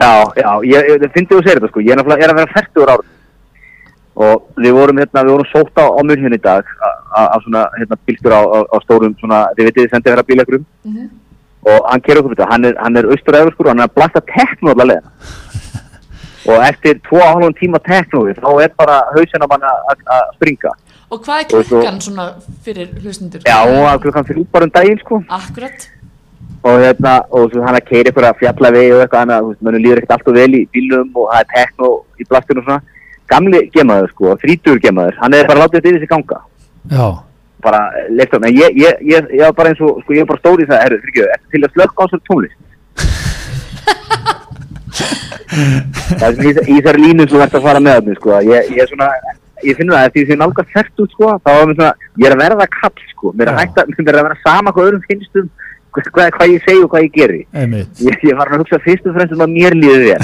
Já, 0.00 0.12
já, 0.36 0.50
ég, 0.68 0.88
ég 1.02 1.12
finnst 1.14 1.30
þú 1.32 1.38
að 1.40 1.46
segja 1.46 1.58
þetta 1.60 1.70
sko, 1.72 1.80
ég 1.80 1.92
er, 1.94 1.96
náttúrulega- 2.00 2.24
er 2.24 2.32
að 2.32 2.40
vera 2.40 2.52
40 2.56 2.90
ára 2.92 3.04
og 4.16 4.42
við 4.56 4.72
vorum 4.72 4.98
hérna, 5.00 5.22
við 5.24 5.32
vorum 5.34 5.48
sótt 5.52 5.76
á, 5.76 5.84
á 5.92 6.00
munn 6.04 6.34
í 6.36 6.40
dag 6.40 6.64
af 7.16 7.42
svona 7.44 7.62
hérna 7.76 7.96
bílstur 8.06 8.32
á, 8.32 8.40
á, 8.44 8.58
á 8.72 8.76
stórum 8.84 9.14
svona, 9.20 9.40
þið 9.56 9.68
veitir 9.68 9.82
þið 9.84 9.90
sendið 9.94 10.14
vera 10.14 10.26
bílekrum 10.30 10.64
og 11.66 11.88
hann 11.90 12.00
kerur 12.00 12.22
okkur 12.22 12.36
þetta, 12.36 12.48
hann 12.52 12.64
er, 12.64 12.74
hann 12.80 12.96
er 12.96 13.08
austur 13.12 13.34
eða 13.36 13.52
sko, 13.52 13.68
hann 13.68 13.80
er 13.80 13.88
að 13.88 13.94
blasta 13.98 14.22
tekno 14.30 14.72
allar 14.72 14.90
leðina 14.92 15.12
og 16.50 16.62
eftir 16.68 17.00
tvo 17.08 17.20
og 17.20 17.28
hálfum 17.32 17.56
tíma 17.60 17.80
teknói 17.84 18.36
þá 18.38 18.48
er 18.62 18.72
bara 18.78 19.00
hausinn 19.16 19.44
á 19.44 19.48
mann 19.50 19.64
að 19.66 20.34
springa. 20.36 20.72
Og 21.10 21.20
hvað 21.22 21.40
er 21.42 21.56
Og 21.56 21.66
klukkan 21.70 22.00
svona 22.02 22.24
fyrir 22.66 22.88
hlustundur? 23.02 23.42
Já, 23.46 23.58
og 23.66 24.00
klukkan 24.02 24.26
fyrir 24.26 24.40
út 24.42 24.50
bara 24.50 24.66
um 24.66 24.70
daginn 24.74 24.98
sko. 24.98 25.20
Akkurat. 25.30 25.88
Og 26.62 26.80
hérna, 26.82 27.12
og 27.30 27.50
svo 27.52 27.62
hann 27.66 27.78
að 27.78 27.88
keira 27.90 28.10
ykkur 28.10 28.26
að 28.28 28.38
fjalla 28.40 28.72
við 28.74 28.94
og 28.94 29.00
eitthvað 29.04 29.22
annað, 29.22 29.42
þú 29.42 29.48
veist, 29.52 29.62
mannum 29.66 29.84
líður 29.84 30.00
ekkert 30.00 30.14
alltaf 30.16 30.36
vel 30.36 30.52
í 30.56 30.62
bílnum 30.74 31.08
og 31.14 31.24
það 31.30 31.40
er 31.40 31.48
tekno 31.52 31.88
í 32.16 32.28
blastinu 32.30 32.62
og 32.62 32.66
svona. 32.66 32.80
Gamli 33.30 33.60
gemaður 33.74 34.12
sko, 34.12 34.34
þrítur 34.42 34.82
gemaður, 34.82 35.16
hann 35.22 35.34
er 35.34 35.48
bara 35.50 35.62
látið 35.64 35.78
þetta 35.78 35.90
yfir 35.92 36.04
sig 36.04 36.12
ganga. 36.12 36.38
Já, 36.92 37.08
bara 37.66 37.80
leiftum, 38.14 38.46
en 38.46 38.54
ég, 38.54 38.76
ég, 38.78 39.00
ég, 39.02 39.32
ég 39.34 39.42
var 39.48 39.56
bara 39.56 39.72
eins 39.72 39.82
og, 39.82 39.98
sko, 40.04 40.14
ég 40.14 40.22
var 40.22 40.30
bara 40.34 40.42
stóri 40.44 40.62
í 40.62 40.70
það, 40.70 40.82
herru, 40.84 41.00
fyrir 41.02 41.32
ekki, 41.34 41.50
til 41.54 41.62
að 41.66 41.74
slökka 41.74 42.06
á 42.06 42.10
sér 42.12 42.22
tónlist? 42.28 42.60
Það 45.56 46.26
er 46.26 46.34
svona 46.36 46.50
í, 46.52 46.76
þessari 46.76 47.02
línu 47.02 47.26
sem 47.30 47.42
að 47.42 47.58
fara 47.64 47.82
með 47.82 47.98
þarna, 47.98 48.16
sko, 48.20 48.38
ég, 48.46 48.70
ég 48.76 48.84
er 48.84 48.90
svona 48.92 49.08
ég 49.64 49.76
finn 49.78 49.92
það, 49.92 50.10
því 50.12 50.24
ég 50.28 50.40
nálgast 50.40 51.00
út, 51.00 51.12
sko 51.14 51.30
þá 51.40 51.50
er 51.52 51.68
mér 51.68 51.78
svona, 51.78 51.92
ég 52.20 52.28
er 52.28 52.34
að 52.34 52.42
verða 52.42 52.66
kall, 52.74 53.04
sko. 53.12 53.32
Mér 53.32 53.48
er 53.48 53.54
að 53.54 53.62
hætta, 53.62 53.84
mér 53.88 54.10
er 54.12 54.18
að 54.20 54.26
vera 54.28 54.42
sama 54.42 54.74
hvað 54.74 54.88
öðrum 54.90 55.06
finnst 55.06 55.40
um 55.40 55.48
hvað, 55.96 56.10
hvað, 56.12 56.30
hvað 56.36 56.52
ég 56.52 56.64
segi 56.66 56.82
og 56.84 56.90
hvað 56.92 57.04
ég 57.06 57.12
geri? 57.16 57.40
Ég, 57.56 58.18
ég 58.28 58.38
var 58.38 58.52
að 58.52 58.62
hugsa 58.62 58.78
fyrst 58.84 59.08
og 59.08 59.16
fremst 59.16 59.34
um 59.36 59.44
að 59.46 59.54
mér 59.56 59.76
líði 59.76 60.12
þér 60.12 60.20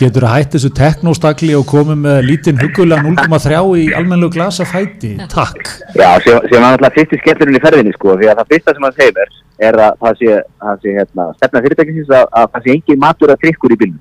getur 0.00 0.26
að 0.26 0.34
hætta 0.34 0.56
þessu 0.56 0.70
teknóstakli 0.76 1.52
og 1.58 1.66
komið 1.70 1.98
með 2.04 2.18
lítinn 2.26 2.60
hugulega 2.60 3.02
0,3 3.06 3.60
í 3.82 3.86
almennilegu 3.96 4.34
glasa 4.36 4.66
fæti 4.68 5.12
takk. 5.32 5.62
Já, 5.94 6.10
sem, 6.24 6.36
sem 6.50 6.58
var 6.62 6.74
náttúrulega 6.74 6.96
fyrsti 6.96 7.20
skellurinn 7.22 7.58
í 7.58 7.62
ferðinni 7.62 7.94
sko, 7.96 8.16
því 8.20 8.30
að 8.30 8.42
það 8.42 8.52
fyrsta 8.54 8.76
sem 8.76 8.86
hann 8.86 8.98
segir 8.98 9.34
er 9.60 9.76
að 9.76 9.98
það 10.00 10.20
sé, 10.20 10.36
það 10.64 10.84
sé 10.84 10.94
hérna, 10.96 11.26
stefna 11.38 11.62
fyrirtækisins 11.66 12.14
að, 12.16 12.30
að 12.40 12.46
það 12.54 12.64
sé 12.64 12.76
engin 12.76 13.02
matur 13.02 13.34
að 13.34 13.42
drikkur 13.44 13.74
í 13.74 13.80
bílnum. 13.82 14.00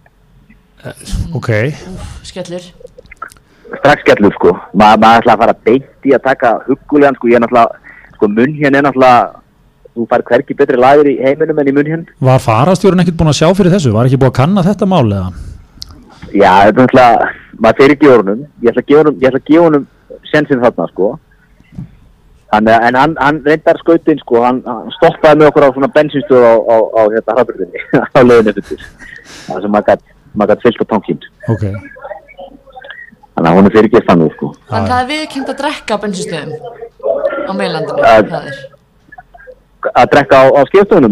ok, 1.35 1.49
Skellur. 2.29 2.69
Strax 3.69 4.01
skellur 4.01 4.33
sko, 4.33 4.55
Ma, 4.73 4.95
maður 4.97 5.21
ætla 5.25 5.35
að 5.35 5.43
fara 5.43 5.57
beint 5.67 6.07
í 6.07 6.15
að 6.15 6.23
taka 6.25 6.55
hugulegan 6.65 7.17
sko, 7.19 7.29
ég 7.29 7.37
er 7.37 7.43
náttúrulega, 7.43 7.88
sko 8.19 8.27
munn 8.27 8.57
hérna 8.59 8.81
er 8.81 8.85
náttúrulega, 8.89 9.39
þú 9.95 10.07
fær 10.11 10.23
hverki 10.27 10.57
betri 10.59 10.79
lagur 10.79 11.07
í 11.07 11.15
heiminum 11.23 11.61
en 11.63 11.71
í 11.71 11.75
munn 11.75 11.87
hérna. 11.87 12.17
var 12.19 12.43
farastjórun 12.43 12.99
ekkert 13.05 13.17
búin 13.21 13.31
að 13.31 13.39
sjá 13.39 13.47
fyrir 13.55 13.71
þessu, 13.73 13.93
var 13.95 14.09
ekki 14.09 14.19
búin 14.19 14.33
að 14.33 14.39
kanna 14.41 14.65
þetta 14.67 14.89
mál 14.91 15.07
eða 15.07 15.29
Já, 16.29 16.51
þetta 16.67 16.67
er 16.67 16.75
náttúrulega, 16.83 17.29
maður 17.57 17.79
fyrir 17.79 17.99
gefa 18.03 18.17
honum, 18.19 18.41
ég 18.61 18.69
ætla 18.69 18.83
að 18.83 18.89
gefa 18.91 19.01
honum, 19.01 19.15
ég 19.23 19.29
ætla 19.29 19.39
að 19.39 19.47
gefa 19.49 19.63
honum 19.65 19.85
sensinn 20.29 20.61
þarna 20.61 20.87
sko. 20.91 21.07
Að, 22.49 22.69
en 22.75 22.97
hann, 22.97 23.15
hann 23.21 23.39
reyndar 23.45 23.79
skautinn 23.81 24.21
sko, 24.21 24.43
hann, 24.43 24.59
hann 24.67 24.91
stoppaði 24.97 25.39
með 25.39 25.49
okkur 25.49 25.65
á 25.65 25.73
svona 25.73 25.89
bensinstöð 25.95 26.45
á, 26.45 26.53
á, 26.53 26.77
á 26.85 27.01
hérna 27.13 27.35
hraðbjörðinni, 27.37 27.81
á 28.17 28.19
leiðinu 28.25 28.53
fyrir. 28.59 28.85
Það 29.47 29.65
sem 29.65 29.73
maður 29.73 30.53
gætt 30.53 30.63
fyllt 30.67 30.83
á 30.85 30.91
tankinn. 30.93 31.25
ok, 31.49 31.65
Þannig 33.39 33.49
að 33.49 33.57
hún 33.57 33.69
er 33.69 33.73
fyrir 33.77 33.89
ekki 33.89 34.05
þannig 34.05 34.33
sko. 34.35 34.51
Þannig 34.69 34.79
að 34.83 34.93
það 34.93 35.01
er 35.01 35.11
viðkynnt 35.13 35.51
að 35.53 35.59
drekka 35.63 35.97
á 35.97 36.01
bensinstöðum 36.03 36.53
á 37.49 37.53
meilandinu. 37.57 38.03
Það 38.03 38.51
er. 38.51 38.59
Að 39.95 40.09
drekka 40.11 40.35
á, 40.35 40.45
á 40.59 40.61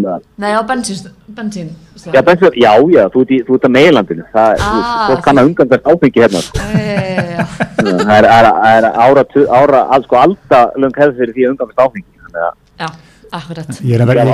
það. 0.04 0.24
Nei, 0.44 0.52
á 0.52 0.62
bensins, 0.68 1.04
bensín. 1.32 1.70
Já, 2.14 2.20
bensin, 2.22 2.52
já, 2.60 2.72
já, 2.92 3.04
þú 3.14 3.22
ert, 3.24 3.32
í, 3.32 3.38
þú 3.48 3.56
ert 3.58 3.68
að 3.70 3.74
meilandinu. 3.78 4.26
Það 4.34 4.50
er, 4.54 4.64
Ah, 4.68 5.08
fólk 5.08 5.24
kann 5.24 5.40
að 5.40 5.50
umgangast 5.52 5.88
áfengi 5.88 6.24
hérna 6.24 6.42
sko. 6.44 6.68
Já, 6.68 7.44
Það 7.78 8.14
er, 8.18 8.28
er, 8.28 8.50
er 8.74 8.88
ára, 8.92 9.24
sko, 10.04 10.20
alda 10.20 10.62
löng 10.76 11.00
hefð 11.00 11.22
fyrir 11.22 11.34
því 11.38 11.46
að 11.48 11.54
umgangast 11.54 11.84
áfengi. 11.86 12.10
Þannig 12.28 12.44
að 12.44 12.52
já, 12.84 12.88
akkurat. 13.40 13.82
ég 13.88 13.96
er 13.96 14.04
er 14.04 14.32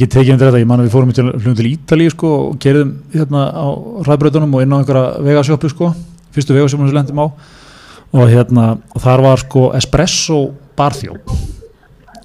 get 0.00 0.14
tekið 0.16 0.32
undir 0.34 0.48
þetta, 0.50 0.62
ég 0.64 0.70
man 0.72 0.80
að 0.80 0.88
við 0.88 0.94
fórum 0.96 1.14
til, 1.20 1.28
Ítalíu 1.74 2.10
sko 2.16 2.32
og 2.48 2.58
kerðum 2.64 2.94
hérna 3.12 3.44
á 3.52 3.66
hraðbröðunum 4.08 4.56
og 4.56 4.64
inn 4.64 4.72
á 4.72 4.78
einhverja 4.80 5.04
vegasjópu 5.28 5.68
sko, 5.72 5.92
fyrstu 6.32 6.56
vegasjópunum 6.56 6.88
sem 6.88 6.96
lendum 6.96 7.20
á 7.20 7.26
og 8.12 8.26
hérna, 8.30 8.74
og 8.94 9.02
þar 9.04 9.22
var 9.24 9.40
sko 9.44 9.70
espresso 9.78 10.42
barþjó. 10.78 11.16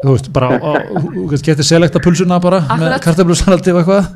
Þú 0.05 0.11
veist, 0.11 0.27
bara, 0.33 0.57
þú 1.01 1.37
getur 1.41 1.65
selekta 1.65 2.01
pulsuna 2.03 2.37
bara 2.43 2.59
með 2.67 2.73
Akkurat. 2.75 3.03
kartablusalati 3.05 3.71
og 3.73 3.79
eitthvað. 3.79 4.09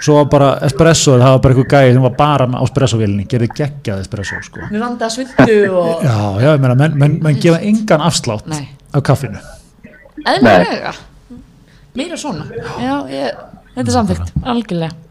Svo 0.00 0.16
var 0.20 0.28
bara 0.32 0.50
espresso, 0.64 1.16
það 1.20 1.34
var 1.34 1.42
bara 1.44 1.56
eitthvað 1.56 1.72
gæði 1.74 1.96
sem 1.96 2.06
var 2.06 2.14
bara 2.16 2.46
á 2.46 2.62
espresso-vélinni, 2.62 3.26
gerði 3.28 3.50
geggjað 3.58 4.04
espresso 4.06 4.40
sko. 4.46 4.62
Mér 4.70 4.84
vandi 4.86 5.04
að 5.08 5.14
svindu 5.16 5.58
og... 5.76 6.06
já, 6.06 6.16
já, 6.40 6.50
ég 6.54 6.62
meina, 6.62 6.78
menn, 6.78 6.96
menn, 7.02 7.18
menn 7.26 7.40
gefa 7.42 7.60
engan 7.68 8.06
afslátt 8.06 8.48
Nei. 8.48 8.62
af 8.96 9.04
kaffinu. 9.10 9.42
Eðlilega. 10.24 10.94
Meira 11.96 12.20
svona. 12.20 12.46
Já, 12.80 12.94
ég, 13.12 13.42
þetta 13.74 13.88
er 13.88 13.96
samþygt, 13.98 14.32
algjörlega 14.44 15.05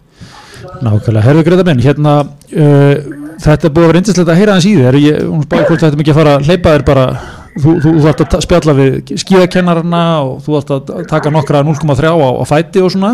Nákvæmlega, 0.85 1.23
herðu 1.25 1.45
Greta 1.47 1.65
minn, 1.67 1.81
hérna 1.83 2.13
uh, 2.25 3.23
þetta 3.43 3.71
búið 3.71 3.87
að 3.87 3.91
vera 3.91 4.01
indislegt 4.01 4.31
að 4.31 4.39
heyra 4.41 4.57
hans 4.57 4.67
í 4.67 4.75
þér. 4.77 4.99
Hún 5.29 5.43
spáði 5.45 5.67
hvort 5.69 5.83
þetta 5.85 5.99
mikið 6.01 6.13
að 6.13 6.19
fara 6.21 6.35
að 6.35 6.47
hleypa 6.49 6.75
þér 6.75 6.85
bara, 6.89 7.07
þú, 7.55 7.75
þú, 7.83 7.95
þú 7.97 8.11
ætti 8.11 8.27
að 8.27 8.45
spjalla 8.45 8.77
við 8.79 9.11
skíðakennarana 9.23 10.05
og 10.21 10.39
þú 10.45 10.57
ætti 10.61 10.77
að 10.77 11.03
taka 11.11 11.33
nokkra 11.35 11.65
0,3 11.67 12.13
á, 12.13 12.15
á 12.15 12.43
fæti 12.49 12.85
og 12.85 12.95
svona. 12.95 13.13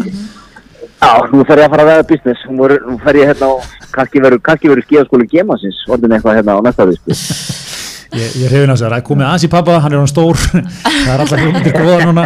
Já, 1.01 1.17
nú 1.33 1.41
fer 1.49 1.57
ég 1.57 1.65
að 1.65 1.73
fara 1.73 1.85
að 1.87 1.91
veða 1.91 2.07
business, 2.11 2.45
nú, 2.45 2.67
er, 2.67 2.77
fer 3.01 3.17
ég 3.17 3.31
hérna 3.31 3.49
á, 3.49 3.53
kannski 3.95 4.21
verður 4.21 4.85
skíðaskóli 4.85 5.29
Gemansins, 5.31 5.81
orðin 5.89 6.13
eitthvað 6.17 6.37
hérna 6.37 6.59
á 6.61 6.65
næsta 6.67 6.85
við, 6.91 7.01
sko. 7.01 7.70
Ég, 8.15 8.33
ég 8.41 8.45
er 8.47 8.55
hefinn 8.55 8.73
að 8.73 8.81
segja, 8.81 8.99
komið 9.07 9.27
aðeins 9.27 9.45
í 9.47 9.51
pappa, 9.51 9.77
hann 9.83 9.93
er 9.93 9.99
hann 10.01 10.11
stór. 10.11 10.37
Það 10.41 11.13
er 11.13 11.19
alltaf 11.23 11.39
hlutir 11.45 11.73
góða 11.77 11.99
núna. 12.07 12.23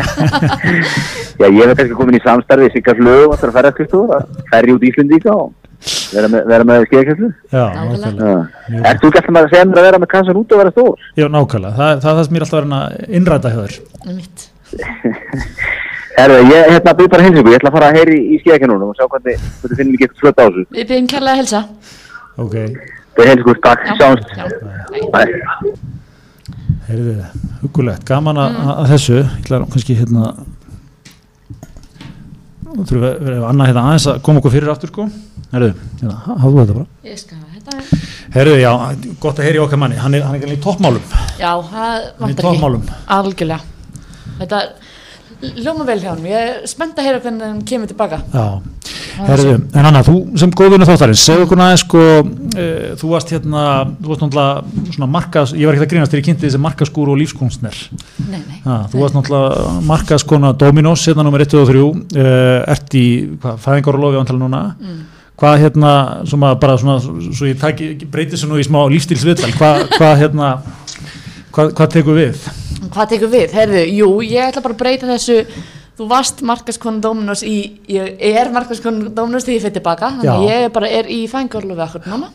Já, 1.36 1.48
ég 1.50 1.62
hef 1.62 1.76
kannski 1.76 1.98
komin 2.00 2.18
í 2.18 2.24
samstarfi, 2.24 2.72
Sigga 2.74 2.94
Flögu, 2.98 3.36
það 3.36 3.44
er 3.44 3.50
að 3.52 3.58
ferja 3.60 3.72
skrifstofu, 3.76 4.08
að 4.16 4.22
ferja 4.52 4.76
út 4.76 4.86
Íslendíka 4.90 5.32
og 5.36 5.48
vera 6.16 6.28
með, 6.32 6.42
vera 6.50 6.64
með 6.70 6.80
Já. 7.52 7.66
Ert 8.90 9.02
þú 9.04 9.10
gættum 9.14 9.40
að 9.40 9.50
segja 9.52 9.66
mér 9.70 9.80
að 9.82 9.88
vera 9.90 10.02
með 10.02 10.10
kassan 10.16 10.40
út 10.40 10.50
og 10.56 10.60
vera 10.64 10.72
stór? 10.74 10.96
Já, 11.20 11.26
nákvæmlega, 11.28 11.76
það, 11.76 11.90
það 12.06 12.12
er 12.12 12.16
það 12.16 12.26
sem 12.26 12.36
ég 12.36 12.40
er 12.40 12.46
alltaf 12.46 12.60
verið 12.60 12.76
að 12.80 12.84
innræta 13.20 13.52
hjá 13.54 13.62
þér. 13.62 13.76
Einmitt. 14.06 14.40
Herðu, 16.16 16.40
ég 16.48 16.60
hérna 16.72 16.96
byrð 16.96 17.12
bara 17.12 17.26
heilsingu, 17.28 17.52
ég 17.52 17.60
ætla 17.60 17.70
að 17.74 17.76
fara 17.76 17.88
að 17.92 17.98
heyri 18.00 18.18
í 18.24 18.36
skíðakennunum 18.40 18.92
og 18.94 18.96
sjá 18.96 19.06
hvernig, 19.12 19.36
hvernig 22.40 22.95
að 23.16 23.22
Ok, 23.22 23.22
Byrð 23.22 23.30
heilsingu, 23.32 23.54
takk, 23.64 23.82
Já, 23.86 23.94
sjáumst. 24.00 24.30
heyrðu, 26.88 27.14
hugulegt. 27.62 28.04
Gaman 28.10 28.38
að, 28.38 28.58
að 28.76 28.90
þessu, 28.92 29.16
ég 29.22 29.30
ætla 29.40 29.60
að 29.62 29.70
kannski 29.74 29.96
hérna 30.00 30.24
þurfum 32.76 33.04
við 33.06 33.14
við 33.24 33.30
erum 33.32 33.46
annað 33.50 33.70
hérna 33.72 33.84
aðeins 33.88 34.08
að 34.12 34.20
koma 34.26 34.42
okkur 34.42 34.54
fyrir 34.56 34.72
aftur 34.74 34.92
sko. 34.92 35.06
Herðu, 35.54 35.72
hérna, 36.02 36.16
ha- 36.26 36.38
hafðu 36.44 36.58
þetta 36.62 36.76
bara. 36.76 36.88
Ég 37.08 37.20
skal 37.22 37.38
hafa 37.40 37.52
þetta. 37.56 38.02
Herðu, 38.36 38.56
já, 38.60 38.72
gott 39.24 39.40
að 39.40 39.48
heyri 39.48 39.62
okkar 39.64 39.80
manni. 39.80 39.96
Hann 40.02 40.14
er, 40.18 40.26
hann 40.28 40.36
er 40.42 40.52
í 40.52 40.60
toppmálum. 40.66 41.06
Já, 41.40 41.52
það 41.56 41.72
hann 41.72 41.96
er 41.96 42.04
í 42.04 42.20
vantar 42.20 42.36
ekki. 42.36 42.48
toppmálum. 42.50 42.84
Algjörlega. 43.16 43.62
Þetta 44.42 44.60
ljóma 45.64 45.86
vel 45.88 46.00
hjá 46.04 46.10
hann 46.12 46.26
ég 46.28 46.36
er 46.42 46.68
spennt 46.68 47.00
að 47.00 47.08
heyra 47.08 47.22
hvernig 47.24 47.48
hann 47.48 47.64
kemur 47.70 47.88
tilbaka. 47.92 48.20
Já, 48.34 48.46
herðu, 49.16 49.54
en 49.74 49.88
Anna, 49.90 50.02
þú 50.06 50.16
sem 50.42 50.52
góðunni 50.52 50.88
þáttarins, 50.90 51.24
segðu 51.26 51.46
okkur 51.46 51.62
aðeins 51.66 51.84
sko, 51.86 52.04
e, 52.60 52.68
þú 53.00 53.10
varst 53.14 53.32
hérna, 53.34 53.64
þú 54.02 54.12
varst 54.12 54.24
náttúrulega 54.26 54.92
svona 54.96 55.10
markas, 55.16 55.54
ég 55.56 55.70
var 55.70 55.78
ekki 55.78 55.86
að 55.88 55.92
grínast 55.94 56.14
þegar 56.14 56.22
ég 56.22 56.28
kynnti 56.30 56.48
þessi 56.48 56.62
markaskúr 56.66 57.12
og 57.14 57.20
lífskunstner 57.22 57.82
nei, 58.30 58.40
nei, 58.42 58.62
Ha, 58.66 58.78
þú 58.92 59.02
varst 59.04 59.18
náttúrulega 59.18 59.74
markaskona 59.90 60.54
Dominos 60.60 61.06
hérna 61.08 61.26
nummer 61.28 61.44
1 61.46 61.58
og 61.62 61.68
3 61.72 61.84
uh, 61.86 62.72
ert 62.76 62.96
í 63.00 63.06
hvað, 63.42 63.60
fæðingarulofi 63.66 64.22
ántal 64.24 64.40
núna 64.42 64.64
Mm. 64.76 65.00
hvað 65.40 65.58
hérna, 65.66 65.92
svona 66.28 66.54
bara 66.60 66.78
svona 66.80 67.00
svo 67.04 67.48
ég 67.50 67.58
taki, 67.60 67.90
breyti 68.12 68.36
þessu 68.36 68.48
nú 68.48 68.60
í 68.60 68.64
smá 68.68 68.82
lífstílsviðtal 68.92 69.52
hvað 69.58 69.82
hva, 69.98 70.12
hérna 70.20 70.50
hvað, 71.52 71.74
hvað 71.76 71.90
tekur 71.96 72.16
við? 72.20 72.46
hvað 72.94 73.10
tekur 73.12 73.32
við? 73.34 73.52
Herðu, 73.56 73.82
jú, 73.98 74.10
ég 74.24 74.48
ætla 74.50 74.64
bara 74.64 74.76
að 74.76 74.80
breyta 74.80 75.10
þessu 75.10 75.42
þú 75.96 76.08
varst 76.12 76.44
markaskonu 76.46 77.02
Dominos 77.04 77.44
í 77.48 77.56
ég 77.92 78.20
er 78.20 78.52
markaskonu 78.54 79.10
Dominos 79.16 79.48
þegar 79.48 79.58
ég 79.58 79.66
fyrir 79.66 79.78
tilbaka 79.80 80.12
þannig 80.18 80.32
að 80.34 80.48
ég 80.50 80.72
bara 80.76 80.92
er 81.00 81.10
í 81.12 81.20
fængorlu 81.32 81.76
við 81.78 81.86
akkur 81.88 82.08
núna 82.12 82.32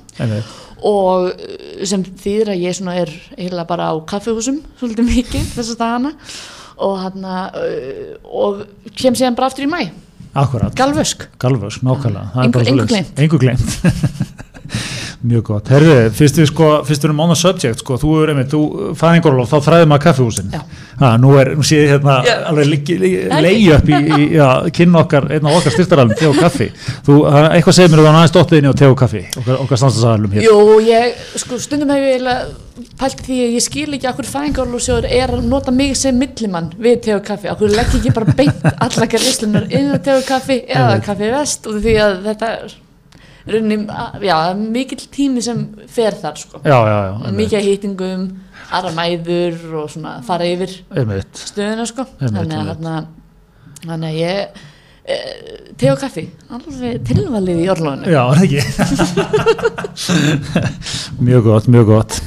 og 0.81 1.27
uh, 1.31 1.83
sem 1.85 2.05
þýðir 2.05 2.55
að 2.55 2.63
ég 2.65 2.79
svona 2.79 2.97
er 3.03 3.13
eiginlega 3.37 3.69
bara 3.69 3.91
á 3.93 3.95
kaffihúsum 4.09 4.63
svolítið 4.81 5.11
mikið 5.11 5.51
þess 5.57 5.75
að 5.75 5.83
dagana. 5.83 6.13
Og 6.81 6.97
uh, 7.21 8.15
og 8.25 8.63
kem 8.97 9.13
síðan 9.19 9.37
bara 9.37 9.51
aftur 9.53 9.69
í 9.69 9.71
mæ 9.71 9.83
Akkurat, 10.31 10.71
galvösk. 10.79 11.25
Galvösk, 11.43 11.83
nákvæmlega. 11.83 12.31
Engu- 12.45 12.53
bara 12.55 13.03
engu 13.19 13.39
svoleiðis. 13.41 14.45
Mjög 15.21 15.43
gott, 15.51 15.69
herðu, 15.69 15.97
fyrst 16.17 16.39
við 16.41 16.47
sko 16.49 16.67
fyrst 16.89 17.03
við 17.03 17.11
erum 17.11 17.19
on 17.27 17.33
the 17.35 17.37
subject, 17.37 17.83
sko, 17.83 17.99
þú 18.01 18.13
er 18.23 18.31
einmitt 18.33 18.55
þú 18.55 18.61
fæðingarulof, 18.97 19.51
þá 19.51 19.67
þræðum 19.67 19.93
að 19.93 20.01
kaffihúsin. 20.07 20.55
Já. 20.55 20.63
ha, 21.03 21.11
nú 21.21 21.35
er, 21.41 21.51
nú 21.59 21.67
sé 21.67 21.83
ég 21.83 21.93
hérna 21.95 22.15
Já. 22.25 22.33
alveg 22.49 22.71
leiði 22.71 23.75
upp 23.77 23.91
í, 23.91 24.01
í 24.01 24.29
já, 24.39 24.47
kynna 24.79 25.03
okkar, 25.05 25.29
einn 25.37 25.51
af 25.51 25.59
okkar 25.59 25.77
styrtaralum 25.77 26.17
te 26.17 26.29
og 26.31 26.41
kaffi, 26.41 26.71
þú, 27.05 27.19
eitthvað 27.51 27.77
segir 27.77 27.93
mér 27.93 28.03
að 28.03 28.09
það 28.09 28.11
er 28.15 28.19
aðeins 28.23 28.35
dottiðinni 28.39 28.73
og 28.73 28.81
te 28.81 28.89
og 28.89 28.99
kaffi 29.03 29.23
okkar, 29.43 29.63
okkar 29.67 29.83
stansasalum 29.85 30.37
hér. 30.39 30.49
Jú, 30.49 30.59
ég, 30.89 31.23
sko, 31.45 31.61
stundum 31.61 31.93
hef 31.93 32.09
ég 32.09 32.29
pælt 33.01 33.25
því 33.27 33.41
að 33.45 33.57
ég 33.59 33.65
skil 33.65 33.89
ekki 33.97 34.09
akkur 34.09 34.29
fæðingarlósjóður 34.31 35.09
er 35.21 35.35
að 35.37 35.49
nota 35.51 35.75
mig 35.75 35.97
sem 36.01 36.17
millimann 36.17 36.73
við 36.81 37.03
te 37.05 37.17
og 37.17 37.25
kaffi, 37.27 37.51
akkur 37.53 37.73
legg 37.75 37.93
ekki 37.99 38.13
bara 38.17 38.37
beint 38.39 38.69
allakar 38.73 39.21
rislunar 39.21 39.69
inn 39.69 39.93
á 39.93 39.99
te 40.01 40.17
og 40.17 40.25
kaffi 40.29 40.63
eða 40.65 41.01
kaffi 41.05 41.35
vest 41.35 41.69
og 41.69 41.83
því 41.85 41.97
að 42.07 42.23
þetta 42.31 42.55
er 42.57 42.79
rauninni, 43.55 43.77
að- 43.91 44.25
já, 44.29 44.37
mikill 44.57 45.05
tími 45.13 45.43
sem 45.45 45.63
fer 45.91 46.17
þar, 46.21 46.37
sko. 46.41 46.61
Já, 46.65 46.79
já, 46.91 46.99
já, 47.11 47.33
mikið 47.37 47.67
hýtingum, 47.69 48.27
aðra 48.71 48.93
mæður 48.97 49.57
og 49.83 49.87
svona 49.95 50.17
fara 50.27 50.45
yfir 50.51 50.71
einmitt. 50.97 51.33
stöðuna, 51.51 51.87
sko. 51.91 52.07
Einmitt, 52.21 53.09
þannig 53.81 54.11
að 54.11 54.19
ég 54.21 54.61
e, 55.09 55.17
te 55.81 55.89
og 55.91 55.99
kaffi, 56.03 56.27
alveg 56.53 57.01
tilvalið 57.09 57.63
í 57.63 57.69
orlóðinu 57.73 58.13
Já, 58.13 58.23
það 58.29 58.43
ekki? 58.45 58.63
Mjög 61.31 61.43
gott, 61.49 61.67
mjög 61.73 61.87
gott 61.95 62.21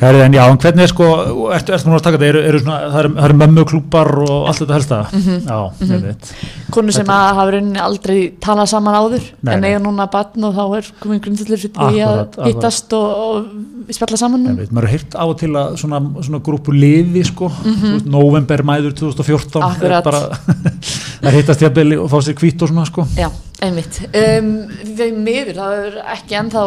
Herri, 0.00 0.20
en 0.24 0.32
já, 0.32 0.42
en 0.48 0.56
hvernig 0.58 0.82
er 0.86 0.88
sko 0.88 1.06
ertu, 1.52 1.72
ertu 1.76 1.88
núna 1.90 1.98
að 2.00 2.04
taka 2.06 2.18
þetta, 2.18 2.28
eru, 2.48 2.60
það 2.64 2.98
eru, 3.00 3.10
það 3.16 3.24
eru 3.26 3.34
mömmuklúpar 3.42 4.10
og 4.24 4.46
allt 4.48 4.62
þetta 4.62 4.76
helsta 4.78 5.00
Mhm. 5.12 5.40
Já, 5.46 5.58
einmitt 5.82 6.30
konu 6.70 6.92
sem 6.94 7.06
að 7.10 7.26
hafa 7.34 7.50
rauninni 7.50 7.80
aldrei 7.82 8.18
talað 8.40 8.68
saman 8.72 8.94
áður 8.96 9.24
Nei, 9.42 9.54
en 9.54 9.64
eiga 9.64 9.78
núna 9.82 10.06
batn 10.10 10.44
og 10.48 10.54
þá 10.54 10.76
er 10.78 10.88
komin 11.02 11.20
grundvöldur 11.20 11.58
fyrir 11.58 11.74
því 11.74 12.00
að 12.06 12.46
hittast 12.46 12.92
og, 12.96 13.08
og 13.26 13.92
spjalla 13.92 14.16
saman 14.16 14.46
Ég 14.46 14.56
veit, 14.62 14.72
maður 14.72 14.88
er 14.88 14.94
heyrt 14.94 15.14
á 15.18 15.24
og 15.26 15.36
til 15.38 15.50
að 15.52 15.76
svona, 15.82 16.00
svona 16.22 16.40
grúpu 16.46 16.72
liði 16.72 17.24
sko, 17.26 17.48
mm 17.50 17.74
-hmm. 17.74 18.06
november, 18.06 18.62
mæður 18.62 18.94
2014 18.94 19.60
Mhm. 19.60 19.70
Akkurat. 19.70 19.98
er 19.98 20.10
bara, 20.10 20.38
það 21.22 21.36
hittast 21.36 21.60
jafnvel 21.60 21.98
og 22.00 22.10
fá 22.10 22.18
sér 22.22 22.34
hvít 22.40 22.62
og 22.62 22.68
svona 22.68 22.86
sko. 22.86 23.04
Já, 23.16 23.28
einmitt 23.62 24.00
um, 24.14 24.68
Þegar 24.96 25.18
miður, 25.18 25.54
það 25.54 25.72
er 25.86 26.02
ekki 26.14 26.34
ennþá 26.40 26.64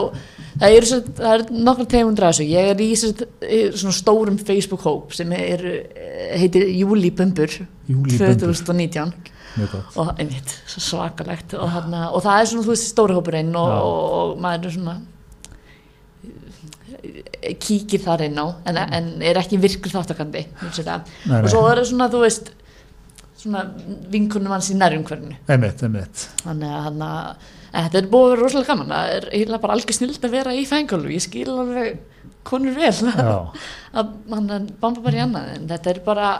það 0.61 0.77
eru, 0.77 1.01
eru 1.33 1.59
nokkar 1.67 1.89
tegundra 1.95 2.29
af 2.29 2.37
þessu. 2.37 2.47
Ég 2.51 2.71
er 2.73 2.83
í 2.83 2.89
í 2.93 3.61
svona 3.73 3.95
stórum 3.97 4.39
Facebook-hóp 4.39 5.13
sem 5.15 5.31
er, 5.37 5.65
eh, 5.65 6.33
heitir 6.41 6.67
Júlíbumbur 6.69 7.59
Júlíbumbur. 7.89 8.43
2019 8.47 9.13
mjög 9.57 9.71
gott. 9.71 9.97
Og 9.97 10.19
einmitt, 10.19 10.53
svakalegt. 10.65 11.53
Og, 11.53 11.69
hana, 11.69 12.09
og 12.11 12.23
það 12.25 12.39
er 12.39 12.49
svona, 12.51 12.65
þú 12.65 12.73
veist, 12.73 12.89
stóri 12.89 13.17
hópurinn 13.17 13.55
og, 13.59 13.73
og, 13.89 14.37
maður 14.41 14.69
er 14.69 14.77
svona 14.77 15.01
kíkir 17.59 17.99
þar 17.99 18.21
inn 18.29 18.37
á 18.39 18.47
en, 18.69 18.77
en 18.79 19.07
er 19.25 19.35
ekki 19.41 19.57
virkur 19.59 19.91
þáttakandi 19.91 20.45
og 20.63 20.77
svo 21.51 21.63
er 21.67 21.81
það 21.81 21.89
svona, 21.89 22.07
þú 22.13 22.21
veist 22.23 22.53
svona 23.43 23.65
vinkunum 24.13 24.53
hans 24.55 24.69
í 24.71 24.77
nærumhverfinu. 24.79 25.35
Einmitt, 25.51 25.83
einmitt. 25.83 26.27
Þannig 26.45 26.71
að 26.71 26.85
hann 26.87 27.03
að 27.09 27.51
en 27.73 27.85
þetta 27.87 28.01
er 28.03 28.09
búið 28.13 28.25
að 28.25 28.33
vera 28.35 28.45
rosalega 28.47 28.71
gaman. 28.73 28.91
Það 28.93 29.13
er 29.17 29.29
eiginlega 29.33 29.61
bara 29.67 29.73
algjör 29.77 29.97
snild 29.99 30.23
að 30.29 30.35
vera 30.37 30.53
í 30.55 30.65
fængólu 30.69 31.13
ég 31.13 31.23
skil 31.25 31.47
alveg 31.49 32.01
konur 32.45 32.75
vel 32.75 32.91
að 33.99 34.11
hann 34.33 34.67
bamba 34.81 35.01
bara 35.05 35.17
í 35.17 35.23
annað. 35.23 35.53
En 35.57 35.69
þetta 35.71 35.93
er 35.93 36.01
bara 36.05 36.31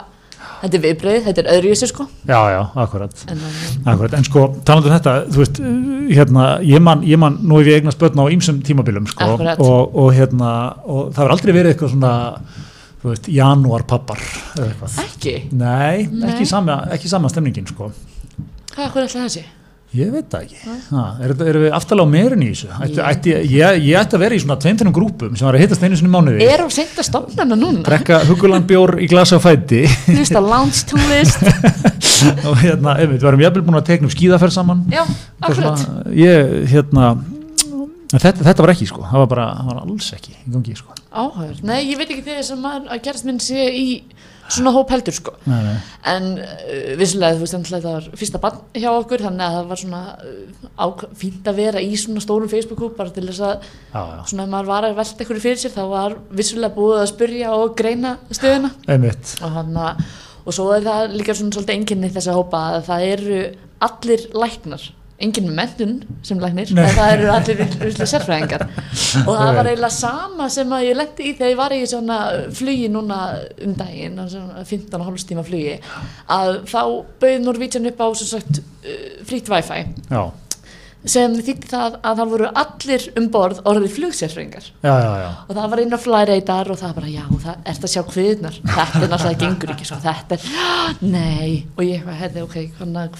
þetta 0.60 0.76
er 0.76 0.82
viðbreið, 0.84 1.20
þetta 1.28 1.40
er 1.44 1.48
öðruvísi 1.54 1.86
sko. 1.88 2.04
Já, 2.28 2.38
já, 2.52 2.60
akkurat. 2.82 3.14
En, 3.32 3.38
þannig- 3.40 3.86
Akkurat, 3.92 4.16
en 4.18 4.26
sko, 4.26 4.42
talandi 4.66 4.90
um 4.90 4.94
þetta, 4.96 5.14
þú 5.32 5.40
veist, 5.40 5.60
uh, 5.60 5.78
hérna, 6.10 6.44
ég 6.68 6.82
man, 6.84 7.04
ég 7.08 7.20
man, 7.22 7.38
nú 7.42 7.60
hef 7.60 7.70
ég 7.70 7.78
eignast 7.80 8.00
börn 8.02 8.20
á 8.20 8.24
ýmsum 8.34 8.58
tímabilum, 8.66 9.06
sko, 9.08 9.30
og, 9.54 9.96
og 10.04 10.10
hérna, 10.16 10.50
og 10.84 11.12
það 11.14 11.22
hefur 11.22 11.34
aldrei 11.36 11.54
verið 11.56 11.72
eitthvað 11.72 11.94
svona, 11.94 12.12
þú 13.02 13.12
veist, 13.12 13.30
janúarpappar, 13.38 14.20
ekki, 15.06 15.34
Nei, 15.52 16.04
Nei. 16.12 16.28
ekki 16.34 16.48
sama, 16.50 16.80
ekki 16.92 17.08
sama 17.12 17.30
stemningin, 17.32 17.70
sko. 17.70 17.92
hvað 18.74 18.84
er 18.84 19.06
alltaf 19.06 19.20
þessi? 19.22 19.46
Ég 19.94 20.08
veit 20.10 20.26
það 20.26 20.46
ekki. 20.48 20.72
Ha, 20.90 21.02
er, 21.22 21.32
erum 21.46 21.62
við 21.62 21.74
aftalega 21.76 22.10
á 22.10 22.10
meirin 22.10 22.40
í 22.42 22.48
þessu? 22.50 22.70
Ætti, 22.82 22.98
ætti, 23.06 23.34
ég, 23.54 23.76
ég 23.86 23.98
ætti 24.00 24.16
að 24.18 24.24
vera 24.24 24.34
í 24.34 24.40
svona 24.42 24.56
tveim, 24.58 24.78
tveimum 24.80 24.94
grúpum 24.96 25.36
sem 25.38 25.46
var 25.46 25.54
að 25.54 25.62
hittast 25.62 25.84
einu 25.86 25.98
sinni 26.00 26.10
mánuði. 26.10 26.48
er 26.50 26.64
á 26.64 26.68
seint 26.74 26.98
að 26.98 27.06
stofna 27.06 27.44
hana 27.44 27.58
núna 27.60 27.84
Drekka 27.86 28.18
hugulandbjór 28.26 28.96
í 29.04 29.06
glasa 29.12 29.38
fæti 29.42 29.84
þú 29.86 30.16
veist 30.18 30.38
að 30.40 30.50
lounge 30.50 30.82
to 30.90 30.98
list 31.12 31.46
og 32.48 32.58
hérna, 32.64 32.96
einmitt, 32.98 33.20
við 33.20 33.28
varum 33.28 33.44
jafnvel 33.46 33.64
búin 33.68 33.78
að 33.78 33.86
tekna 33.92 34.10
um 34.10 34.14
skíðaferð 34.16 34.56
saman. 34.56 34.82
já, 34.90 35.04
akkurat 35.46 35.86
ég, 36.18 36.52
hérna 36.74 37.14
en 37.14 38.18
þetta, 38.22 38.44
þetta 38.50 38.66
var 38.66 38.74
ekki 38.74 38.90
sko, 38.90 39.06
það 39.06 39.22
var 39.24 39.32
bara 39.36 39.48
það 39.60 39.70
var 39.70 39.82
alls 39.84 40.12
ekki 40.18 40.34
í 40.34 40.54
gangi 40.56 40.76
sko. 40.78 40.98
áhör, 41.14 41.54
nei 41.66 41.80
ég 41.92 42.02
veit 42.02 42.08
ekki 42.10 42.26
þegar 42.26 42.46
sem 42.50 42.70
að, 42.70 42.90
að 42.90 43.04
gerast 43.06 43.30
minn 43.30 43.42
sé 43.42 43.70
í 43.70 43.86
svona 44.52 44.72
hóp 44.74 44.90
heldur 44.92 45.14
sko. 45.16 45.34
Nei, 45.48 45.60
nei. 45.64 45.76
en 46.10 46.26
uh, 46.42 46.90
vissulega 47.00 47.36
þú 47.36 47.44
veist 47.44 47.56
þannig 47.56 47.76
að 47.78 47.86
það 47.86 47.94
var 47.96 48.20
fyrsta 48.20 48.40
bann 48.42 48.58
hjá 48.76 48.88
okkur 48.92 49.24
þannig 49.24 49.44
að 49.46 49.56
það 49.56 49.70
var 49.70 49.82
svona 49.82 50.02
uh, 50.18 51.04
fínt 51.20 51.48
að 51.50 51.60
vera 51.60 51.84
í 51.84 51.94
svona 52.00 52.24
stórum 52.24 52.50
Facebook-húp 52.52 52.98
bara 52.98 53.14
til 53.14 53.24
þess 53.28 53.44
að 53.48 53.68
svona 54.28 54.46
ef 54.46 54.52
maður 54.56 54.70
var 54.72 54.88
að 54.88 54.98
velta 55.00 55.24
ykkur 55.24 55.42
fyrir 55.44 55.62
sér 55.62 55.74
þá 55.76 55.82
var 55.92 56.18
vissulega 56.34 56.76
búið 56.76 57.00
að 57.02 57.10
spurja 57.14 57.54
og 57.56 57.78
greina 57.78 58.16
stöðuna. 58.30 58.74
Og, 59.40 59.56
hana, 59.58 59.94
og 60.44 60.58
svo 60.58 60.68
er 60.76 60.84
það 60.84 61.16
líka 61.16 61.38
svona 61.38 61.56
svolítið 61.56 61.78
enginni 61.78 62.12
þess 62.12 62.32
að 62.32 62.42
hópa 62.42 62.66
að 62.74 62.84
það 62.90 63.08
eru 63.14 63.40
allir 63.84 64.28
læknar 64.44 64.90
enginn 65.22 65.46
með 65.46 65.58
mentun 65.60 65.92
sem 66.26 66.40
læknir 66.42 66.72
það 66.74 67.12
eru 67.12 67.28
allir 67.30 67.58
virkilega 67.60 68.06
sérfræðingar. 68.10 68.64
Og 69.28 69.30
það 69.30 69.50
var 69.58 69.70
eiginlega 69.70 69.94
sama 69.94 70.48
sem 70.52 70.74
að 70.74 70.86
ég 70.88 70.98
lendi 70.98 71.28
í 71.28 71.34
þegar 71.38 71.52
ég 71.52 71.60
var 71.60 71.74
í 71.76 71.80
svona 71.90 72.18
flugi 72.58 72.88
núna 72.92 73.18
um 73.64 73.76
daginn 73.78 74.18
svona 74.32 74.64
15 74.66 74.98
og 74.98 75.08
hálfs 75.08 75.26
tíma 75.28 75.46
flugi 75.46 75.76
að 76.34 76.56
þá 76.70 76.80
bauð 77.22 77.36
Norwegian 77.44 77.90
upp 77.92 78.02
á 78.02 78.08
sagt 78.18 78.58
uh, 78.60 79.04
frýtt 79.28 79.50
wifi. 79.52 79.84
Já, 80.10 80.22
sem 81.04 81.34
þýtti 81.36 81.70
það 81.70 81.98
að 82.00 82.20
það 82.20 82.32
voru 82.32 82.50
allir 82.62 83.06
um 83.20 83.28
borð 83.34 83.60
orðið 83.68 83.92
já. 85.20 85.28
og 85.48 85.52
það 85.52 85.70
var 85.74 85.82
inn 85.82 85.96
á 85.96 85.98
flyradar 86.00 86.70
og 86.72 86.80
það 86.80 86.94
bara 86.98 87.12
já, 87.12 87.24
það 87.44 87.68
ert 87.72 87.84
að 87.84 87.92
sjá 87.92 88.02
kviðnar 88.08 88.58
þetta 88.62 89.02
er 89.02 89.12
náttúrulega 89.12 89.40
gengur 89.42 89.74
ekki 89.74 89.88
svo 89.88 89.98
þetta 90.04 90.38
er, 90.38 90.46
nei, 91.14 91.50
og 91.76 91.82
ég 91.84 92.08
hefði 92.22 92.44
ok, 92.44 92.56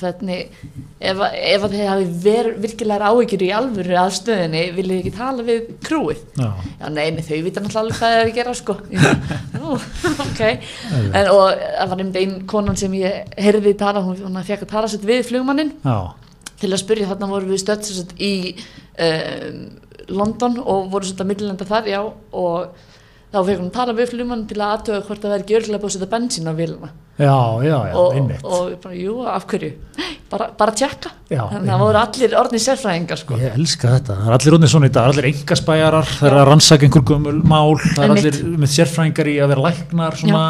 hvernig, 0.01 0.57
ef, 1.01 1.23
ef 1.53 1.69
þið 1.75 1.85
hafi 1.91 2.09
verið 2.25 2.59
virkilega 2.65 3.13
áhyggjur 3.13 3.45
í 3.45 3.53
alvöru 3.59 3.99
að 4.01 4.13
stöðinni 4.19 4.65
viljið 4.79 5.03
ekki 5.03 5.15
tala 5.19 5.47
við 5.47 5.71
krúið? 5.85 6.25
Já. 6.39 6.49
já, 6.81 6.87
nei, 6.89 7.07
nei, 7.15 7.23
þau 7.27 7.37
vita 7.45 7.65
náttúrulega 7.65 8.01
hvað 8.01 8.15
það 8.15 8.19
er 8.19 8.25
að 8.25 8.35
gera 8.39 8.57
sko. 8.59 8.77
Nú, 9.55 9.79
ok. 10.25 10.43
En, 11.15 11.31
og 11.33 11.47
það 11.53 11.93
var 11.93 12.03
einmitt 12.03 12.21
ein 12.21 12.35
konan 12.51 12.79
sem 12.81 12.99
ég 12.99 13.35
heyrði 13.41 13.75
tala, 13.81 14.03
hún, 14.05 14.19
hún 14.25 14.45
fekk 14.45 14.67
að 14.67 14.75
tala 14.75 14.91
sér 14.91 15.05
við 15.09 15.25
flugmannin 15.31 15.75
já. 15.85 15.97
Til 16.65 16.73
að 16.73 16.83
spyrja 16.83 17.13
þarna 17.13 17.31
vorum 17.31 17.55
við 17.55 17.63
sagt, 17.63 18.17
í 18.19 18.33
um, 19.07 19.63
London 20.11 20.59
og 20.65 20.91
voru 20.93 21.09
svolítið 21.09 21.25
að 21.25 21.31
millenda 21.33 21.69
þar 21.69 21.89
já, 21.93 22.01
og 22.05 22.91
þá 23.35 23.39
fekk 23.39 23.61
hún 23.61 23.71
að 23.71 23.77
tala 23.79 23.97
við 23.97 24.13
flugmann 24.13 24.45
til 24.51 24.61
að 24.61 24.75
aðtöga 24.75 25.07
hvort 25.09 25.25
það 25.25 25.35
verði 25.35 25.45
ekki 25.45 25.59
örgulega 25.61 25.83
búið 25.83 25.91
að 25.91 25.97
setja 25.99 26.13
bensín 26.17 26.51
á 26.51 26.55
vilna 26.59 26.93
Já, 27.15 27.37
já, 27.63 27.77
já, 27.87 27.95
og, 27.95 28.17
og 28.43 28.71
ég 28.73 28.79
bara, 28.83 28.97
jú, 28.99 29.13
af 29.31 29.45
hverju 29.47 30.09
bara, 30.35 30.47
bara 30.59 30.73
tjekka. 30.77 31.11
Já, 31.31 31.41
þannig 31.49 31.65
að 31.65 31.73
það 31.73 31.83
voru 31.85 31.99
allir 32.01 32.35
orðnir 32.39 32.63
sérfræðingar 32.65 33.21
sko. 33.21 33.37
Ég 33.41 33.55
elska 33.59 33.93
þetta, 33.95 34.17
það 34.19 34.27
er 34.29 34.35
allir 34.37 34.55
rónið 34.55 34.71
svona 34.75 34.89
í 34.89 34.93
dag, 34.95 35.07
allir 35.13 35.29
engaspæjarar, 35.31 36.11
það 36.19 36.29
er 36.29 36.37
að 36.41 36.49
rannsaka 36.51 36.87
einhver 36.89 37.05
gömul 37.11 37.35
mál, 37.49 37.79
það 37.85 38.03
er 38.05 38.13
allir 38.15 38.39
með 38.65 38.73
sérfræðingar 38.75 39.31
í 39.31 39.37
að 39.45 39.53
vera 39.55 39.65
læknar, 39.69 40.19
svona, 40.21 40.43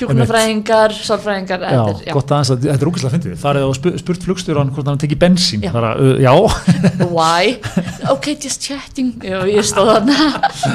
hjúknarfræðingar, 0.00 0.96
sálfræðingar 1.08 1.64
já, 1.64 1.80
er- 1.80 2.04
já. 2.10 2.12
gott 2.18 2.34
aðeins 2.36 2.52
að 2.54 2.66
þetta 2.68 2.84
er 2.84 2.90
ógæslega 2.92 3.14
fyndið, 3.16 3.36
það 3.40 3.50
er 3.50 3.60
að 3.62 3.74
spurt, 3.80 3.98
spurt 4.04 4.28
flugstjóran 4.28 4.74
hvort 4.76 4.90
hann 4.92 5.00
tekið 5.06 5.22
bensín, 5.24 5.64
Já. 5.64 5.72
að, 5.72 6.04
uh, 6.04 6.20
já, 6.20 6.34
Why? 7.16 7.56
Ok, 8.12 8.30
just 8.44 8.62
chatting. 8.66 9.14
Ég 9.24 9.64
stóð 9.66 9.94
þarna. 9.94 10.30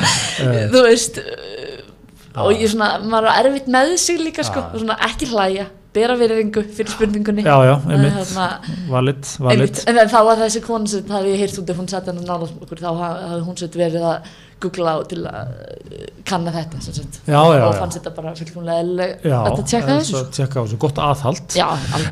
Þú 0.74 0.84
veist 0.88 1.20
uh, 1.22 2.44
og 2.44 2.52
ég 2.60 2.68
svona, 2.72 2.98
maður 3.06 3.30
er 3.32 3.50
erfitt 3.50 3.70
með 3.72 3.96
sig 4.02 4.20
líka 4.20 4.44
sko, 4.46 4.66
og 4.74 4.82
svona 4.82 4.98
ekki 5.08 5.30
hlæja 5.32 5.70
bera 5.96 6.16
veriðingu 6.20 6.64
fyrir 6.78 6.92
spurningunni. 6.94 7.46
Já, 7.48 7.56
já, 7.70 7.76
einmitt, 7.90 8.18
þarna- 8.32 8.74
valid, 8.92 9.22
Einmitt, 9.40 9.84
valid, 9.84 9.84
en, 9.88 10.10
þá 10.12 10.20
var 10.30 10.42
þessi 10.44 10.62
konu 10.66 10.92
sem 10.92 11.06
það 11.08 11.18
hafði 11.20 11.34
ég 11.36 11.44
heyrt 11.46 11.60
út 11.64 11.72
ef 11.74 11.80
hún 11.82 11.90
satt 11.94 12.10
hennar 12.12 12.28
nála 12.28 12.50
þá 12.84 12.90
hafði 13.02 13.46
hún 13.48 13.58
sett 13.64 13.80
verið 13.80 14.06
að 14.12 14.34
googla 14.64 14.94
á 14.96 14.98
til 15.10 15.20
að 15.28 15.50
uh, 15.52 16.06
kanna 16.26 16.52
þetta 16.56 16.80
já, 16.80 16.94
já, 17.28 17.40
og 17.44 17.54
já, 17.60 17.80
fannst 17.80 17.98
þetta 18.00 18.12
bara 18.16 18.32
fullkomlega 18.38 19.08
já, 19.22 19.36
að 19.46 19.60
tjekka 19.70 19.98
þessu 20.00 20.14
svo 20.14 20.22
tjekka 20.34 20.64
þessu, 20.64 20.78
gott 20.82 21.02
aðhald. 21.06 21.56
já, 21.58 21.66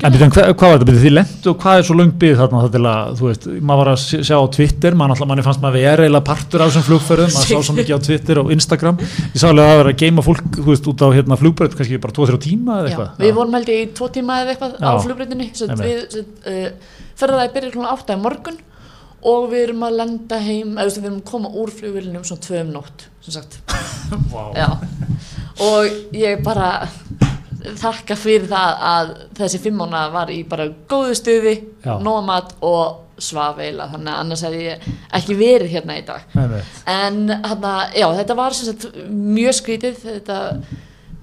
En 0.03 0.13
byrjum, 0.13 0.33
hvað, 0.35 0.49
hvað 0.59 0.67
var 0.67 0.75
þetta, 0.75 0.87
byrjum, 0.89 1.03
þið 1.05 1.15
lendu 1.17 1.51
og 1.53 1.57
hvað 1.63 1.79
er 1.79 1.87
svo 1.87 1.95
löng 1.97 2.11
byggð 2.23 2.41
þarna? 2.43 2.63
Það 2.65 2.73
til 2.75 2.83
að, 2.91 3.13
þú 3.19 3.29
veist, 3.29 3.47
maður 3.71 3.81
var 3.83 3.91
að 3.93 3.99
sjá- 4.27 4.41
á 4.43 4.45
Twitter, 4.57 4.97
maður 4.99 5.15
alltaf, 5.15 5.29
manni 5.31 5.45
fannst 5.47 5.63
maður 5.63 5.77
vera 5.79 6.05
eiginlega 6.07 6.27
partur 6.29 6.63
af 6.65 6.69
þessum 6.73 6.85
flugferðum, 6.89 7.31
maður 7.33 7.49
sá 7.53 7.57
svo 7.69 7.77
mikið 7.79 7.95
á 7.95 7.99
Twitter 8.09 8.41
og 8.43 8.51
Instagram, 8.57 8.99
ég 8.99 9.39
sá 9.39 9.47
alveg 9.49 9.63
að 9.63 9.71
það 9.73 9.81
vera 9.83 9.93
að 9.95 10.01
geima 10.03 10.25
fólk, 10.27 10.43
þú 10.59 10.67
veist, 10.69 10.91
út 10.93 10.99
á 11.01 11.07
hérna 11.15 11.39
flugbröð, 11.39 11.77
kannski 11.79 12.01
bara 12.03 12.17
2-3 12.19 12.41
tíma 12.43 12.71
eða 12.83 12.83
Já, 12.83 12.93
eitthvað. 12.93 13.09
við 13.23 13.33
vorum 13.39 13.57
held 13.57 13.73
í 13.73 13.79
tvo 13.97 14.11
tíma 14.13 14.41
eða 14.43 14.53
eitthvað 14.53 14.77
á 14.77 14.91
Já. 14.93 14.93
Og 19.29 19.49
við 19.51 19.67
erum 19.67 19.85
að 19.87 19.97
lenda 20.01 20.39
heim 20.43 20.77
eða 20.77 20.95
við 20.95 21.05
erum 21.05 21.19
að 21.21 21.29
koma 21.29 21.51
úr 21.61 21.71
flugvélunum 21.73 22.25
svona 22.27 22.45
tvö 22.47 22.63
um 22.63 22.73
nótt 22.77 23.05
sem 23.23 23.37
sagt. 23.37 23.59
Já. 24.59 24.69
og 25.63 26.15
ég 26.17 26.43
bara 26.43 26.89
þakka 27.79 28.17
fyrir 28.19 28.49
það 28.51 28.81
að 28.89 29.13
þessi 29.37 29.61
fimmóna 29.63 30.07
var 30.13 30.31
í 30.33 30.41
bara 30.47 30.67
góðu 30.89 31.15
stuði 31.15 31.55
Já. 31.85 31.95
nóga 32.03 32.23
mat 32.27 32.55
og 32.65 32.99
svaf 33.23 33.59
eiginlega 33.61 33.93
þannig 33.93 34.11
að 34.11 34.21
annars 34.23 34.43
hefði 34.43 34.63
ég 34.65 34.87
ekki 35.19 35.35
verið 35.37 35.75
hérna 35.75 35.99
í 35.99 36.05
dag 36.07 36.33
en 36.89 37.19
hana, 37.29 37.73
já, 37.93 38.07
þetta 38.17 38.37
var 38.39 38.57
sem 38.57 38.71
sagt 38.71 38.97
mjög 39.07 39.59
skrítið 39.59 40.01
þetta 40.01 40.39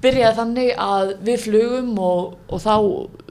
byrjaði 0.00 0.38
þannig 0.38 0.70
að 0.80 1.12
við 1.26 1.42
flugum 1.44 1.90
og, 2.00 2.38
og 2.48 2.62
þá 2.62 2.74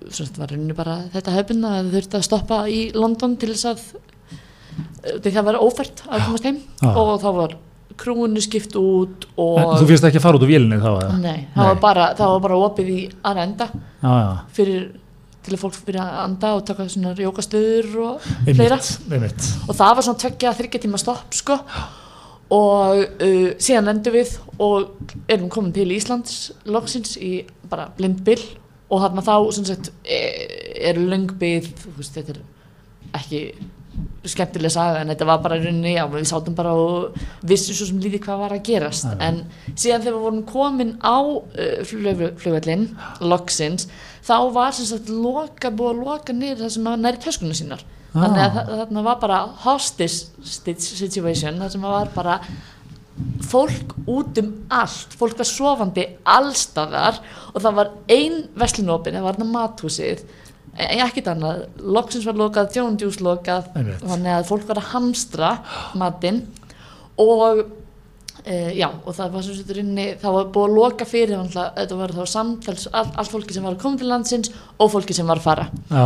sem 0.09 0.27
sagt, 0.27 0.53
bara 0.77 0.99
þetta 1.13 1.33
hefðbund 1.37 1.69
að 1.69 1.91
þurfti 1.95 2.19
að 2.19 2.27
stoppa 2.27 2.61
í 2.69 2.81
London 2.97 3.37
til 3.39 3.53
þess 3.55 3.71
að 3.71 3.87
því 5.23 5.33
það 5.35 5.47
var 5.49 5.59
ófært 5.63 6.05
að 6.07 6.23
komast 6.27 6.47
heim 6.49 6.61
Já. 6.81 6.89
og 6.93 7.11
þá 7.23 7.29
var 7.37 7.57
krúinu 7.99 8.41
skipt 8.43 8.75
út 8.79 9.27
En 9.39 9.75
Þú 9.81 9.89
fyrst 9.89 10.07
ekki 10.07 10.19
að 10.21 10.25
fara 10.25 10.39
út 10.39 10.45
úr 10.45 10.51
vélinni 10.53 10.79
þá 10.79 10.89
eða? 10.93 11.19
Nei, 11.19 11.39
það 11.55 11.69
var 11.71 11.79
bara, 11.83 12.07
það 12.17 12.33
var 12.33 12.43
bara 12.47 12.59
opið 12.67 12.91
í 12.93 12.99
aðra 13.27 13.45
enda 13.49 13.69
Já, 13.99 14.11
fyrir, 14.55 14.85
til 15.43 15.55
að 15.55 15.63
fólk 15.63 15.79
fyrir 15.79 16.01
að 16.03 16.19
anda 16.23 16.51
og 16.57 16.61
taka 16.67 16.87
svona 16.91 17.15
jókastöður 17.19 17.89
og 18.05 18.29
fleira. 18.47 18.77
og 18.79 19.73
það 19.75 19.97
var 19.99 20.05
svona 20.07 20.21
tveggja, 20.23 20.53
þryggja 20.59 20.83
tíma 20.85 21.01
stopp 21.01 21.35
sko. 21.35 21.57
Og 22.55 23.03
uh, 23.21 23.49
síðan 23.61 23.91
lendum 23.91 24.15
við 24.15 24.31
og 24.57 25.11
erum 25.29 25.51
komin 25.53 25.73
til 25.75 25.91
Íslands 25.93 26.49
loksins 26.65 27.17
í 27.21 27.43
bara 27.69 27.91
blindbill 27.97 28.41
og 28.89 29.03
þarna 29.03 29.21
þá 29.25 29.35
sem 29.53 29.67
sagt 29.67 29.91
e- 30.01 30.79
er 30.89 30.97
löngbið, 30.97 31.67
þetta 31.99 32.33
er 32.33 32.39
ekki 33.19 33.43
skemmtilega 34.27 34.69
saga 34.73 34.99
en 35.01 35.07
þetta 35.13 35.25
var 35.29 35.37
bara 35.43 35.55
í 35.55 35.63
rauninni, 35.63 35.93
já 35.95 36.03
við 36.11 36.25
sátum 36.27 36.55
bara 36.57 36.73
og 36.75 37.13
vissum 37.47 37.75
svo 37.77 37.85
sem 37.87 37.99
líði 38.03 38.19
hvað 38.25 38.41
var 38.43 38.55
að 38.57 38.63
gerast 38.67 39.05
já. 39.07 39.13
en 39.27 39.43
síðan 39.75 40.01
þegar 40.03 40.15
við 40.17 40.25
vorum 40.25 40.41
komin 40.49 40.95
á 40.99 41.17
uh, 41.23 41.83
flug, 41.87 42.25
flugvellin 42.41 42.87
loksins, 43.21 43.87
þá 44.27 44.35
var 44.53 44.71
sem 44.75 44.85
sagt 44.89 45.09
loka, 45.09 45.71
búið 45.71 45.93
að 45.93 46.03
loka 46.05 46.33
niður 46.35 46.65
það 46.65 46.73
sem 46.75 46.89
var 46.91 46.97
næri 47.05 47.23
töskunum 47.23 47.55
sínar 47.61 47.85
þannig 48.09 48.41
að 48.41 48.49
Ah. 48.49 48.55
þa- 48.57 48.77
þarna 48.81 49.03
var 49.05 49.19
bara 49.21 49.39
hostage 49.63 50.17
situation, 50.75 51.59
það 51.61 51.71
sem 51.75 51.81
var 51.81 52.09
bara 52.15 52.39
fólk 53.49 53.95
út 54.09 54.37
um 54.41 54.51
allt 54.71 55.15
fólk 55.19 55.37
var 55.39 55.47
sofandi 55.47 56.05
allstaðar 56.29 57.17
og 57.53 57.61
það 57.63 57.75
var 57.79 57.89
ein 58.15 58.37
veslinopin 58.59 59.17
það 59.17 59.25
var 59.27 59.37
þarna 59.39 59.49
mathúsið 59.55 60.23
ekkert 60.79 61.33
annað, 61.33 61.65
loksins 61.97 62.27
var 62.27 62.39
lokað 62.39 62.71
þjónundjús 62.75 63.19
lokað, 63.25 63.67
þannig 63.73 64.31
að 64.35 64.47
fólk 64.47 64.65
var 64.69 64.79
að 64.81 64.89
hamstra 64.93 65.51
matinn 65.99 66.41
og 67.19 67.63
e, 68.45 68.55
já, 68.77 68.87
og 69.03 69.15
það 69.17 69.35
var 69.35 69.45
sem 69.45 69.57
sagt 69.59 69.73
rinni, 69.75 70.07
það 70.21 70.37
var 70.37 70.49
búið 70.55 70.69
að 70.69 70.77
loka 70.77 71.07
fyrir 71.09 71.35
að 71.41 71.51
þetta 71.57 71.99
var 71.99 72.15
þá 72.15 72.23
samtals 72.33 72.87
all, 72.93 73.07
allt 73.11 73.33
fólki 73.33 73.55
sem 73.55 73.67
var 73.67 73.75
að 73.75 73.83
koma 73.83 73.99
til 73.99 74.09
landsins 74.11 74.53
og 74.79 74.93
fólki 74.95 75.17
sem 75.17 75.29
var 75.29 75.41
að 75.41 75.47
fara. 75.49 75.67
Já, 75.91 76.05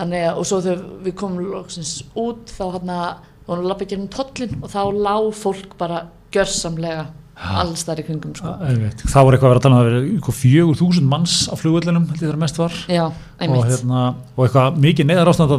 þannig 0.00 0.26
að, 0.26 0.42
og 0.42 0.50
svo 0.50 0.60
þegar 0.66 0.84
við 1.06 1.18
komum 1.22 1.50
loksins 1.54 1.94
út 2.18 2.54
þá 2.54 2.64
hann 2.78 2.94
að 2.98 3.26
vorum 3.48 3.64
að 3.64 3.70
lappa 3.70 3.86
í 3.86 3.92
gegnum 3.92 4.10
tollin 4.12 4.58
og 4.60 4.72
þá 4.74 4.82
lá 4.98 5.14
fólk 5.36 5.78
bara 5.80 6.02
gjörsamlega 6.34 7.06
alls 7.38 7.84
þar 7.86 8.00
í 8.02 8.04
kringum 8.06 8.34
sko. 8.34 8.52
Það 8.58 9.26
voru 9.26 9.36
eitthvað 9.36 9.48
að 9.48 9.52
vera 9.52 9.60
að 9.60 9.64
tala 9.64 9.74
um 9.74 9.78
að 9.78 9.84
það 9.84 9.88
verið 9.88 10.06
fjögur 10.38 10.78
þúsund 10.78 11.08
manns 11.08 11.34
á 11.46 11.54
flugvellinum, 11.58 12.06
held 12.10 12.18
ég 12.18 12.24
þegar 12.24 12.40
mest 12.42 12.58
var. 12.58 12.78
já, 12.90 13.04
og, 13.46 13.60
hérna, 13.68 14.02
og 14.34 14.42
eitthvað 14.46 14.80
mikið 14.82 15.08
neðar 15.08 15.30
ástand 15.30 15.54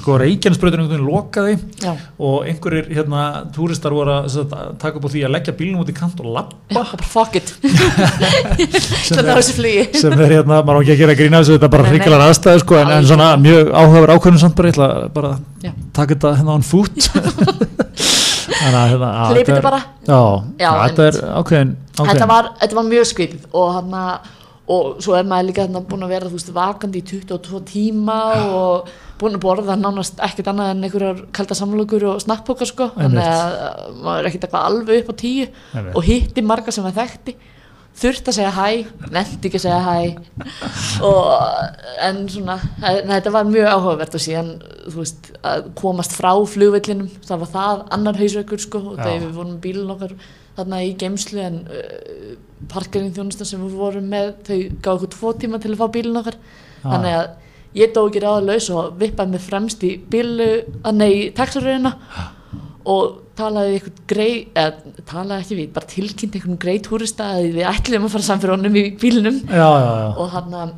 sko 0.00 0.18
veginn 0.92 1.06
lokaði. 1.08 1.54
Já, 1.80 1.92
og 2.18 2.48
einhverjir 2.50 2.90
hérna, 2.92 3.22
túristar 3.56 3.96
voru 3.96 4.18
að, 4.18 4.26
taka 4.82 5.00
upp 5.00 5.08
á 5.08 5.12
því 5.14 5.24
að 5.26 5.34
leggja 5.36 5.56
bílnum 5.56 5.84
út 5.84 5.92
í 5.92 5.96
kant 5.96 6.20
og 6.20 6.28
lappa 6.36 6.84
fuck 7.08 7.38
it. 7.40 7.54
Sem 9.08 10.12
er, 10.12 10.36
hérna, 10.36 10.60
maður 10.60 10.76
á 10.76 10.82
ekki 10.82 10.96
að 10.96 11.02
gera 11.04 11.16
grína 11.18 11.40
þessu, 11.40 11.56
þetta 11.56 11.70
er 11.70 11.74
bara 11.78 11.88
hrikalar 11.88 12.26
aðstæði 12.28 12.64
sko, 12.66 12.80
en, 12.82 12.92
en 12.98 13.08
svona 13.08 13.32
mjög 13.40 13.72
áhugaver 13.72 14.14
ákveðnum 14.16 14.42
samt 14.44 14.60
bara, 14.60 14.92
bara 15.12 15.32
taka 15.92 16.14
þetta 16.14 16.36
hérna 16.40 16.58
on 16.58 16.66
foot 16.66 17.08
að 18.68 18.92
hérna, 18.92 19.10
að 19.22 19.34
þetta 19.40 19.64
bara? 19.64 19.80
Já, 20.60 20.70
þetta 20.84 21.08
er 21.08 21.18
ákveðin, 21.40 21.74
þetta 21.98 22.30
var, 22.30 22.52
þetta 22.62 22.78
var 22.78 22.88
mjög 22.92 23.10
skrítið 23.10 23.50
og 23.52 23.74
hann 23.78 23.98
og 24.72 25.00
svo 25.02 25.16
er 25.18 25.26
maður 25.28 25.48
líka 25.50 25.64
þarna 25.66 25.82
búin 25.90 26.04
að 26.06 26.12
vera 26.14 26.28
þú 26.30 26.38
veist 26.38 26.52
vakandi 26.54 27.00
í 27.02 27.06
22 27.08 27.62
tíma 27.68 28.18
og 28.54 28.92
búin 29.20 29.36
að 29.36 29.42
borða 29.44 29.76
nánast 29.78 30.20
ekkert 30.22 30.52
annað 30.52 30.70
en 30.72 30.86
einhverjar 30.86 31.22
kalda 31.34 31.56
samlokur 31.58 32.06
og 32.12 32.20
snakkpókar 32.22 32.70
sko. 32.70 32.88
Þannig 32.96 33.26
að 33.26 33.56
uh, 33.58 33.88
maður 34.02 34.20
er 34.20 34.30
ekkert 34.30 34.46
eitthvað 34.46 34.68
alveg 34.70 35.02
upp 35.02 35.10
á 35.12 35.14
tíu 35.22 35.48
og 35.82 36.06
hitti 36.06 36.46
marga 36.46 36.74
sem 36.74 36.86
maður 36.86 37.02
þekkti 37.02 37.36
þurft 37.98 38.28
að 38.30 38.36
segja 38.38 38.52
hæ, 38.56 38.66
nefndi 39.12 39.48
ekki 39.48 39.58
að 39.60 39.64
segja 39.66 39.80
hæ 39.84 39.96
og 41.06 41.26
en 42.06 42.22
svona, 42.32 42.56
þetta 42.80 43.32
var 43.34 43.50
mjög 43.50 43.68
áhugavert 43.68 44.16
og 44.16 44.24
síðan, 44.24 44.52
þú 44.86 44.96
veist, 44.98 45.28
að 45.46 45.68
komast 45.78 46.16
frá 46.16 46.30
flugvellinum, 46.54 47.10
það 47.26 47.44
var 47.44 47.52
það 47.52 47.84
annar 47.98 48.20
hausveikur 48.22 48.62
sko, 48.62 48.82
og 48.92 48.96
Já. 48.96 49.04
þegar 49.04 49.22
við 49.26 49.36
vorum 49.38 49.60
bílun 49.66 49.94
okkar 49.96 50.16
þarna 50.56 50.82
í 50.84 50.90
geimslu 51.00 51.44
en 51.44 51.60
uh, 51.68 52.34
parkerinn 52.72 53.14
þjónustan 53.16 53.48
sem 53.48 53.62
við 53.64 53.78
vorum 53.80 54.10
með 54.12 54.34
þau 54.48 54.58
gáðu 54.84 54.96
okkur 54.98 55.14
tvo 55.16 55.32
tíma 55.40 55.62
til 55.62 55.72
að 55.72 55.80
fá 55.80 55.86
bílun 55.94 56.20
okkar. 56.20 56.38
Þannig 56.82 57.16
að 57.16 57.26
ég 57.78 57.92
dó 57.94 58.02
ekki 58.04 58.22
ráðalaus 58.22 58.68
og 58.74 58.96
vippaði 59.00 59.36
mig 59.36 59.44
fremst 59.44 59.84
í 59.86 59.94
bílu, 60.12 60.48
að 60.84 60.98
nei, 60.98 61.12
taxaröðina 61.36 61.96
og 62.88 63.20
talaði 63.38 63.76
eitthvað 63.78 64.00
grei, 64.12 64.32
eða 64.54 64.96
talaði 65.08 65.44
ekki 65.44 65.60
við, 65.60 65.68
bara 65.76 65.92
tilkynnt 65.92 66.34
eitthvað 66.38 66.58
grei 66.64 66.80
túrista 66.84 67.30
að 67.36 67.52
við 67.58 67.68
ætlum 67.70 68.08
að 68.08 68.16
fara 68.16 68.28
samfyrir 68.30 68.56
honum 68.56 68.80
í 68.80 68.88
bílnum 69.00 69.38
já, 69.46 69.68
já, 69.68 69.92
já. 70.02 70.10
og 70.16 70.34
hann 70.36 70.74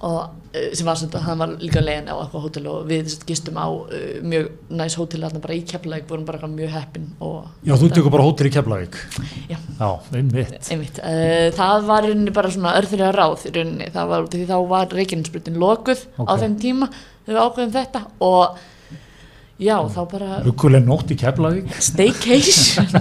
og 0.00 0.54
eh, 0.54 0.70
sem 0.76 0.86
var 0.86 0.96
svona, 0.96 1.20
hann 1.24 1.40
var 1.40 1.52
líka 1.60 1.80
legin 1.82 2.08
á 2.08 2.14
eitthvað 2.14 2.44
hótel 2.46 2.68
og 2.70 2.86
við 2.88 3.08
þess, 3.08 3.24
gistum 3.28 3.58
á 3.60 3.66
uh, 3.68 3.90
mjög 4.22 4.48
næs 4.78 4.96
hótel 4.96 5.26
hann 5.26 5.42
bara 5.42 5.56
í 5.58 5.64
Keflavík, 5.66 6.06
vorum 6.08 6.24
bara 6.28 6.48
mjög 6.48 6.72
heppin 6.76 7.08
og 7.20 7.50
já, 7.66 7.74
þú 7.74 7.90
tekur 7.92 8.14
bara 8.14 8.24
hótel 8.24 8.48
í 8.48 8.54
Keflavík 8.54 8.96
Já. 9.50 9.58
já, 9.58 9.90
einmitt 10.16 10.70
einmitt, 10.72 11.00
uh, 11.02 11.50
það 11.58 11.86
var 11.90 12.06
rauninni 12.06 12.34
bara 12.38 12.52
svona 12.54 12.74
örþurlega 12.80 13.12
ráð 13.18 13.46
í 13.50 13.54
rauninni, 13.58 13.90
það 13.92 14.12
var 14.14 14.26
út 14.26 14.34
af 14.34 14.40
því 14.40 14.50
þá 14.52 14.58
var 14.74 14.98
Reykjanesbrutin 15.00 15.62
lokuð 15.64 16.04
á 16.16 16.22
Ok. 16.24 16.36
þeim 16.44 16.58
tíma 16.64 16.90
þegar 16.94 17.34
við 17.34 17.42
ákveðum 17.44 17.74
þetta 17.76 18.04
og 18.30 18.60
já, 19.60 19.76
þá 19.92 20.00
bara 20.10 20.40
Rugguleg 20.46 20.86
nótt 20.86 21.12
í 21.12 21.18
Keflavík. 21.20 21.70
Staycation. 21.84 22.88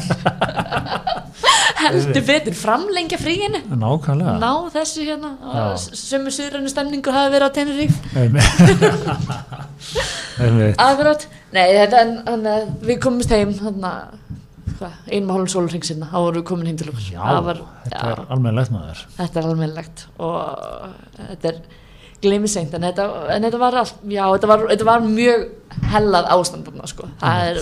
Heldur 1.80 2.24
betur 2.28 2.56
framlengja 2.58 3.18
fríinu. 3.20 3.62
Nákvæmlega. 3.72 4.36
Ná 4.42 4.52
þessu 4.74 5.06
hérna. 5.08 5.32
Sömu 5.80 6.32
syðrannu 6.34 6.72
stemningu 6.72 7.14
hafi 7.16 7.32
verið 7.36 7.48
á 7.48 7.52
einmitt. 10.40 10.80
Akkurat, 10.80 11.26
nei 11.56 11.68
þetta 11.76 12.02
en, 12.04 12.12
en 12.32 12.48
uh, 12.48 12.66
við 12.86 13.00
komumst 13.04 13.32
heim 13.34 13.52
þannig 13.56 13.88
að 13.90 14.18
einum 15.12 15.32
og 15.32 15.36
hálfum 15.36 15.52
sólurring 15.56 15.86
sinna. 15.88 16.08
Þá 16.12 16.20
vorum 16.20 16.40
við 16.40 16.48
komin 16.52 16.70
heim 16.70 16.80
til 16.80 16.90
okkur 16.92 17.08
já, 17.12 17.24
var, 17.48 17.60
þetta 17.88 18.00
já, 18.00 18.12
er 18.14 18.22
almennilegt 18.36 18.76
maður. 18.76 19.04
Þetta 19.18 19.42
er 19.42 19.50
almennilegt 19.50 20.06
og 20.24 20.36
þetta 21.18 21.52
er 21.52 21.62
gleymiseint 22.24 22.74
en 22.76 22.84
en 22.84 23.46
þetta 23.46 23.62
var 23.62 23.78
allt, 23.84 24.02
já 24.08 24.24
þetta 24.26 24.50
var, 24.52 24.66
þetta 24.72 24.90
var 24.90 25.06
mjög 25.06 25.46
hellað 25.94 26.32
ástand 26.36 26.72
sko. 26.92 27.08
það 27.22 27.46
er 27.50 27.62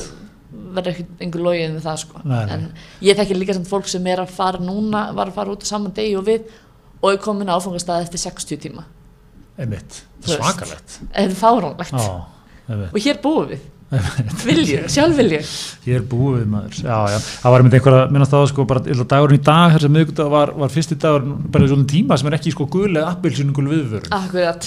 verður 0.78 0.94
ekki 0.94 1.06
einhver 1.24 1.44
logið 1.44 1.74
með 1.74 1.86
það 1.88 2.00
sko. 2.04 2.22
Nei, 2.24 2.38
nei. 2.38 2.54
en 2.56 2.68
ég 3.08 3.18
þekki 3.18 3.38
líka 3.38 3.56
samt 3.58 3.70
fólk 3.70 3.90
sem 3.92 4.08
er 4.10 4.22
að 4.24 4.34
fara 4.36 4.62
núna 4.64 5.08
var 5.18 5.32
að 5.32 5.40
fara 5.40 5.54
út 5.54 5.66
saman 5.68 5.96
degi 5.96 6.16
og 6.20 6.28
við 6.28 6.52
og 7.02 7.10
er 7.12 7.20
komin 7.22 7.50
á 7.52 7.58
áfangastað 7.58 8.06
eftir 8.08 8.24
60 8.24 8.62
tíma. 8.66 8.86
Einmitt, 9.58 10.02
svakalegt. 10.26 11.00
Þetta 11.02 11.24
er 11.24 11.36
fáránlegt 11.38 11.98
og 11.98 13.00
hér 13.02 13.22
búum 13.24 13.52
við 13.52 13.66
viljum, 14.48 14.88
sjálf 14.92 15.16
viljum 15.16 15.44
Ég 15.88 16.00
er 16.00 16.06
búið 16.12 16.48
maður, 16.52 16.80
já, 16.82 16.98
já, 17.14 17.18
það 17.24 17.54
var 17.54 17.64
einmitt 17.64 17.78
einhver 17.78 17.96
að 17.96 18.12
minnast 18.12 18.34
það 18.34 18.48
sko, 18.52 18.66
bara 18.68 18.82
dagurinn 18.84 19.40
í 19.40 19.44
dag, 19.48 19.76
þess 19.76 19.88
að 19.88 19.94
miðvikudag 19.96 20.34
var, 20.34 20.52
var 20.64 20.74
fyrsti 20.74 20.98
dagur, 21.00 21.30
bara 21.54 21.68
í 21.68 21.72
svona 21.72 21.88
tíma 21.94 22.18
sem 22.20 22.28
er 22.28 22.38
ekki 22.40 22.54
sko 22.56 22.68
gul 22.74 22.90
eða 22.90 23.14
appelsinu 23.14 23.56
viðvörun. 23.72 24.12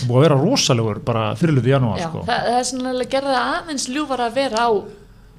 búið 0.09 0.17
að 0.17 0.25
vera 0.25 0.41
rosalegur 0.41 1.03
bara 1.05 1.27
fyrirluti 1.37 1.69
í 1.69 1.75
janúar 1.75 2.01
sko. 2.07 2.25
það, 2.31 2.49
það 2.49 2.59
er 2.63 2.67
svona 2.71 3.11
gerði 3.13 3.37
það 3.37 3.53
aðeins 3.59 3.87
ljúfara 3.93 4.31
að 4.31 4.41
vera 4.41 4.65
á 4.65 4.71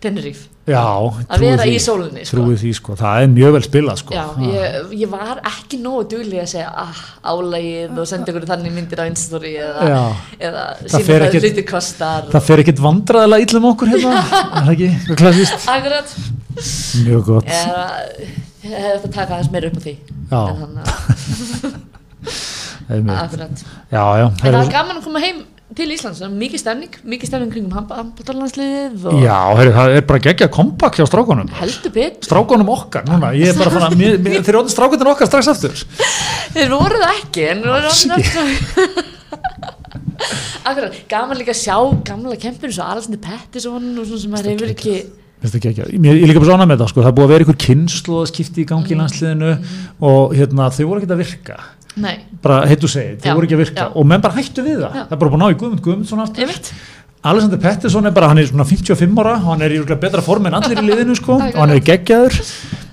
Tenerife. 0.02 0.48
Já, 0.70 0.82
að 0.82 1.42
vera 1.42 1.66
í 1.66 1.78
sólinni 1.82 2.24
sko. 2.26 2.44
Því 2.62 2.72
sko, 2.78 2.96
það 3.00 3.24
er 3.24 3.32
mjög 3.34 3.56
vel 3.56 3.62
spilað 3.66 3.98
sko. 4.02 4.14
Já, 4.16 4.24
ég, 4.46 4.92
ég 5.02 5.10
var 5.12 5.42
ekki 5.50 5.80
nógu 5.82 6.04
dugli 6.14 6.38
að 6.42 6.50
segja 6.54 6.70
ah, 6.84 7.02
álægið 7.34 7.98
og 8.02 8.10
senda 8.10 8.34
ykkur 8.34 8.46
þannig 8.50 8.76
myndir 8.76 9.02
á 9.02 9.06
Instastory 9.10 9.54
eða, 9.62 9.88
eða 10.38 10.66
Það 10.84 10.96
sína 10.96 11.18
ekkert- 11.28 11.48
hluti 11.48 11.66
kostar 11.70 12.30
Það 12.34 12.48
fer 12.50 12.64
ekkit 12.64 12.84
vandræðilega 12.86 13.48
illum 13.48 13.68
okkur 13.72 13.92
hérna, 13.96 14.22
er 14.62 14.70
það? 14.70 15.68
Akkurat. 15.76 16.16
Mjög 17.02 17.26
gott. 17.32 17.52
Ég 17.52 18.72
ég 18.72 18.78
hefði 18.78 18.94
eftir 18.96 19.10
að 19.10 19.16
taka 19.18 19.38
aðeins 19.38 19.52
meira 19.54 19.72
upp 19.72 19.78
á 19.78 19.82
því. 19.82 19.96
Já. 20.32 20.42
en 22.92 22.98
þannig 23.02 23.12
að 23.12 23.24
akkurat. 23.26 23.64
Já, 23.92 24.04
já, 24.22 24.26
En 24.30 24.38
það 24.46 24.62
er 24.62 24.72
gaman 24.76 25.00
að 25.00 25.06
koma 25.08 25.24
heim 25.24 25.42
til 25.78 25.94
Íslands. 25.96 26.20
Er 26.24 26.32
mikið 26.34 26.62
stemning, 26.62 26.98
mikið 27.14 27.30
stemning 27.32 27.54
kringum 27.54 27.76
handbóltarlandsliðið 27.78 29.06
og 29.12 29.22
já, 29.24 29.38
heyrðu, 29.60 29.74
það 29.78 29.96
er 29.96 30.06
bara 30.10 30.24
geggja 30.28 30.50
kompakt 30.52 31.00
hjá 31.00 31.06
betur. 31.96 32.28
Strákunum 32.28 32.74
okkar, 32.76 33.08
núna, 33.08 33.32
ég 33.38 33.54
er 33.54 33.60
bara 33.60 33.74
fann 33.76 33.88
að, 33.88 34.04
þeir 34.28 34.42
eru 34.42 34.62
orðin 34.62 34.76
strákunum 34.76 35.14
okkar 35.14 35.32
strax 35.32 35.52
aftur. 35.54 35.86
Þeir 36.56 36.74
voru 36.76 37.00
það 37.00 37.16
ekki 37.16 37.48
en 37.54 37.66
voru 37.68 37.92
Alls 37.92 38.04
orðnir 38.04 38.20
ekki. 38.20 39.08
Akkurat, 40.70 40.98
gaman 41.10 41.40
líka 41.40 41.56
að 41.56 41.62
sjá 41.64 41.78
gamla 42.06 42.38
kempur 42.40 42.70
eins 42.70 42.78
og 42.78 42.92
Alexander 42.94 43.22
Pettersson 43.24 43.88
og 43.96 44.06
svona 44.06 44.22
sem 44.22 44.36
maður 44.36 44.52
hefur 44.54 44.74
ekki 44.76 44.96
ekki 45.50 45.70
ekki, 45.72 45.86
ég, 45.98 46.06
ég 46.06 46.24
er 46.24 46.30
líka 46.30 46.42
bara 46.44 46.52
svona 46.52 46.68
með 46.70 46.84
það 46.84 46.92
sko, 46.92 47.02
það 47.02 47.12
er 47.12 47.18
búið 47.18 47.28
að 47.28 47.34
vera 47.34 47.46
ykkur 47.48 47.60
kynslu 47.66 48.18
að 48.22 48.28
skipti 48.30 48.62
í 48.62 48.68
gangi 48.70 48.94
í 48.94 48.98
landsliðinu 49.00 49.54
og 50.12 50.36
hérna 50.38 50.68
þau 50.76 50.84
voru 50.92 51.02
ekki 51.02 51.12
að 51.16 51.24
virka. 51.24 51.58
Nei, 52.02 52.14
bara 52.44 52.62
heitu 52.70 52.88
segið, 52.88 53.18
þau 53.24 53.30
Já, 53.32 53.36
voru 53.36 53.48
ekki 53.50 53.58
að 53.58 53.64
virka 53.66 53.86
já. 53.88 53.90
og 53.98 54.06
menn 54.08 54.22
bara 54.24 54.38
hættu 54.38 54.64
við 54.64 54.78
það, 54.84 54.94
Já. 54.96 55.04
það 55.10 55.16
er 55.18 55.22
bara 55.24 55.32
búið 55.32 55.40
að 55.40 55.42
ná 55.42 55.56
í 55.56 55.58
Guðmund 55.62 55.84
Guðmundsson 55.88 56.24
aftur. 56.24 56.46
Einmitt. 56.46 56.72
Alexander 57.22 57.60
Pettersson 57.62 58.06
er 58.10 58.14
bara, 58.16 58.30
hann 58.32 58.40
er 58.42 58.48
svona 58.50 58.66
55 58.66 59.20
ára 59.22 59.36
hann 59.44 59.62
er 59.62 59.76
í 59.76 59.82
betra 60.02 60.24
form 60.26 60.48
en 60.50 60.56
allir 60.58 60.80
í 60.82 60.86
liðinu 60.88 61.18
sko, 61.20 61.36
og 61.54 61.60
hann 61.60 61.74
er 61.76 61.84
geggjaður 61.86 62.38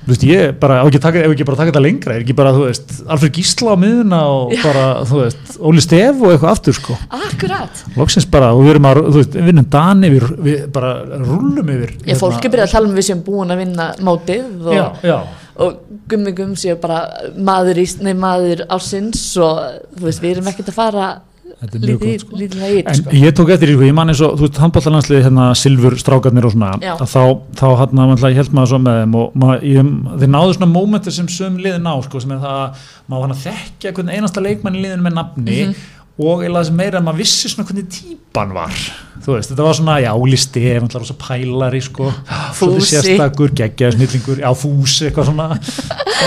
þú 0.09 0.15
veist, 0.15 0.25
ég 0.25 0.55
bara, 0.61 0.79
á 0.81 0.87
ef 0.89 0.97
ekki 1.05 1.45
bara 1.45 1.59
taka 1.59 1.73
þetta 1.73 1.83
lengra 1.85 2.15
er 2.17 2.23
ekki 2.25 2.37
bara, 2.37 2.53
þú 2.57 2.63
veist, 2.65 2.95
Alfred 3.13 3.35
Gísla 3.37 3.75
á 3.75 3.83
miðuna 3.83 4.21
og 4.33 4.55
bara, 4.63 4.85
þú 5.09 5.19
veist, 5.21 5.59
Óli 5.61 5.85
Stef 5.85 6.23
og 6.23 6.33
eitthvað 6.33 6.55
aftur 6.55 6.79
sko, 6.79 6.97
Akkurat. 7.19 7.83
Loksins 7.99 8.29
bara 8.33 8.55
og 8.57 8.63
við 8.65 8.75
erum 8.75 8.89
að, 8.89 9.03
þú 9.09 9.19
veist, 9.21 9.37
við 9.37 9.51
vinnum 9.51 9.69
Dani 9.75 10.13
við, 10.15 10.27
við 10.47 10.65
bara 10.73 10.95
rúllum 11.13 11.75
yfir 11.75 11.93
hérna. 11.93 12.09
Ég 12.09 12.23
fólk 12.23 12.41
er 12.41 12.55
byrjað 12.55 12.71
að 12.71 12.75
tala 12.79 12.89
um 12.91 12.97
við 12.97 13.09
sem 13.11 13.23
búin 13.29 13.53
að 13.53 13.63
vinna 13.67 13.91
mótið 14.09 14.49
og, 14.65 14.75
já, 14.79 14.87
já, 15.05 15.19
og 15.59 15.79
gummi 16.09 16.35
gum 16.39 16.57
séu 16.57 16.79
bara 16.81 17.03
maður, 17.37 17.83
í, 17.85 17.87
nei, 18.07 18.15
maður 18.17 18.65
ásins 18.73 19.29
og 19.37 19.61
þú 19.99 20.09
veist, 20.09 20.25
við 20.25 20.39
erum 20.39 20.53
ekkert 20.55 20.73
að 20.73 20.81
fara 20.81 21.09
lítið 21.59 22.21
sko. 22.23 22.39
En 22.39 22.95
sko. 22.99 23.11
ég 23.19 23.35
tók 23.37 23.51
eftir, 23.55 23.73
í, 23.73 23.77
sko, 23.77 23.87
ég 23.89 23.95
man 23.97 24.13
eins 24.13 24.23
og, 24.25 24.37
þú 24.39 24.47
veist, 24.47 24.61
handbóltalandsliði 24.63 25.25
hérna 25.27 25.47
silfur 25.59 25.97
strákarnir 26.01 26.49
og 26.49 26.55
svona, 26.55 26.71
Já. 26.83 26.95
að 26.97 27.13
þá, 27.13 27.23
þá 27.59 27.67
hann 27.83 28.15
að 28.15 28.33
ég 28.33 28.41
held 28.43 28.55
maður 28.59 28.73
svo 28.73 28.81
með 28.85 28.99
þeim 29.03 29.19
og 29.23 29.37
maður, 29.43 29.67
ég, 29.73 29.93
þeir 30.23 30.33
náðu 30.35 30.57
svona 30.59 30.71
mómentir 30.73 31.17
sem 31.19 31.31
söm 31.33 31.59
liði 31.63 31.83
ná, 31.83 31.93
sko, 32.07 32.21
sem 32.25 32.35
er 32.37 32.43
það 32.45 32.59
að 32.63 32.89
maður 33.09 33.27
hann 33.27 33.37
að 33.37 33.45
þekkja 33.49 33.95
hvern 33.99 34.15
einasta 34.17 34.45
leikmann 34.45 34.79
í 34.79 34.83
liðinu 34.85 35.07
með 35.09 35.17
nafni 35.19 35.59
Mhm. 35.69 35.75
Og 36.19 36.43
eða 36.43 36.63
þess 36.65 36.75
meira 36.75 36.99
að 36.99 37.07
maður 37.07 37.21
vissi 37.23 37.51
svona 37.53 37.69
hvernig 37.69 37.89
típan 37.95 38.55
var, 38.57 38.75
þú 39.23 39.37
veist, 39.37 39.53
þetta 39.53 39.67
var 39.69 39.79
svona, 39.79 39.97
já, 40.03 40.11
Stef, 40.43 40.69
hann 40.81 40.91
rosa 40.95 41.17
pælari, 41.19 41.83
sko, 41.85 42.11
Fúsi. 42.59 42.97
sérstakur, 42.97 43.55
geggjaði 43.55 43.97
snillingur, 43.97 44.43
já, 44.43 44.49
fúsi, 44.59 45.09
eitthvað 45.09 45.31
svona, 45.31 45.49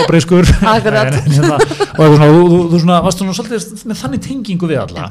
ábreyskur, 0.02 0.52
Akkurat. 0.72 1.16
og 1.20 1.26
eitthvað 1.28 2.16
svona, 2.16 2.30
þú, 2.32 2.44
þú, 2.48 2.62
þú 2.72 2.82
svona, 2.86 3.00
varst 3.04 3.24
svona 3.24 3.36
svolítið 3.36 3.88
með 3.90 4.04
þannig 4.04 4.24
tengingu 4.28 4.72
við 4.72 4.84
alla 4.86 5.10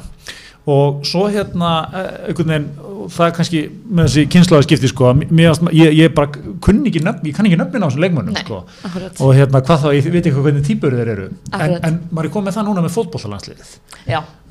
og 0.69 1.05
svo 1.07 1.25
hérna 1.31 1.71
eh, 1.89 2.09
einhvern 2.29 2.51
veginn, 2.53 2.67
það 3.09 3.25
er 3.27 3.35
kannski 3.37 3.61
með 3.89 4.09
þessi 4.09 4.25
kynslaði 4.35 4.67
skipti 4.67 4.91
sko, 4.91 5.13
mér, 5.17 5.55
ég, 5.73 5.95
ég 5.97 6.13
bara 6.17 6.29
kunni 6.61 6.91
ekki 6.91 7.01
nöfn, 7.05 7.25
ég 7.25 7.37
kann 7.37 7.49
ekki 7.49 7.57
nöfnin 7.57 7.81
á 7.81 7.87
þessum 7.87 8.05
leikmönnum 8.05 8.37
sko, 8.43 8.61
akkurat. 8.89 9.23
Og 9.25 9.33
hérna 9.37 9.63
hvað 9.65 9.85
þá, 9.85 9.89
ég 9.97 10.11
veit 10.13 10.21
ekki 10.21 10.45
hvernig 10.45 10.67
típur 10.67 10.97
þeir 10.99 11.13
eru. 11.15 11.31
En, 11.57 11.77
en 11.79 11.99
maður 12.11 12.29
er 12.29 12.35
komið 12.35 12.51
með 12.51 12.59
það 12.59 12.69
núna 12.69 12.85
með 12.85 12.95
fótbollalandsliðið 12.99 13.73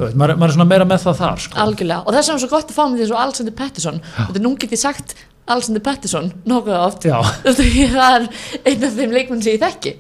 maður, 0.01 0.37
maður 0.37 0.49
er 0.49 0.57
svona 0.57 0.69
meira 0.71 0.87
með 0.89 1.05
það 1.05 1.19
þar 1.21 1.43
sko. 1.45 1.59
algjörlega. 1.65 2.05
Og 2.05 2.17
vegna 2.17 2.35
er 2.35 2.43
svo 2.43 2.51
gott 2.51 2.71
að 2.71 2.79
fá 2.79 2.83
með 2.87 3.03
því 3.03 3.09
og 3.11 3.21
Alexander 3.25 3.57
Pettersson. 3.61 4.01
Og 4.01 4.31
þetta 4.31 4.43
nú 4.45 4.53
get 4.61 4.75
ég 4.75 4.83
sagt 4.83 5.15
Alexander 5.51 5.83
Pettersson 5.85 6.33
nokkuð 6.49 6.77
oft. 6.79 7.07
Það 7.47 7.63
er 8.07 8.27
einn 8.65 8.85
af 8.87 8.99
þeim 8.99 9.15
leikmenn 9.17 9.45
sem 9.45 9.57
ég 9.57 9.63
þekki. 9.65 9.95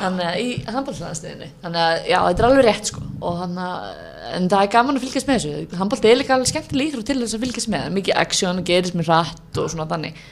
Þannig 0.00 0.26
að 0.26 0.36
í 0.40 0.50
handbóltalandsliðinu 0.64 1.48
þannig 1.60 1.82
að 1.84 2.06
já, 2.08 2.18
þetta 2.24 2.42
er 2.42 2.46
alveg 2.48 2.66
rétt 2.66 2.90
sko. 2.90 3.02
Og 3.20 3.40
þannig 3.42 3.66
að, 3.66 4.02
en 4.38 4.46
það 4.48 4.62
er 4.64 4.70
gaman 4.72 4.96
að 4.96 5.04
fylgjast 5.04 5.28
með 5.28 5.40
þessu. 5.40 5.80
Handbólta 5.80 6.08
er 6.08 6.20
líka 6.20 6.36
alveg 6.36 6.50
skemmtileg 6.54 6.90
íþrótt 6.90 7.10
til 7.10 7.18
þess 7.20 7.36
að 7.36 7.44
fylgjast 7.44 7.72
með. 7.74 7.88
Mikið 7.98 8.20
action 8.22 8.62
og 8.62 8.68
gerist 8.70 8.96
með 8.96 9.10
rætt 9.12 9.60
og 9.60 9.72
svona 9.74 9.88
þannig. 9.90 10.22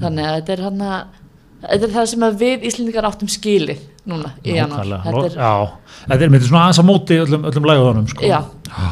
Þannig 0.00 0.30
að 0.30 0.38
þetta 0.38 0.54
er 0.56 0.64
hann 0.68 0.84
að 0.88 1.18
þetta 1.60 1.86
er 1.86 1.94
það 1.94 2.06
sem 2.14 2.26
við 2.40 2.66
Íslendingar 2.70 3.08
áttum 3.10 3.30
skilið 3.30 3.82
núna 4.08 4.30
í 4.40 4.54
nákvæmlega, 4.56 5.00
þetta 5.04 5.24
er, 5.26 5.34
já, 5.36 5.98
þetta 6.06 6.24
er, 6.24 6.36
er 6.38 6.44
svona 6.46 6.62
aðeins 6.64 6.80
að 6.80 6.86
móti 6.88 7.18
öllum, 7.20 7.42
öllum 7.50 7.66
lægðunum 7.68 8.06
sko. 8.08 8.24
já, 8.24 8.38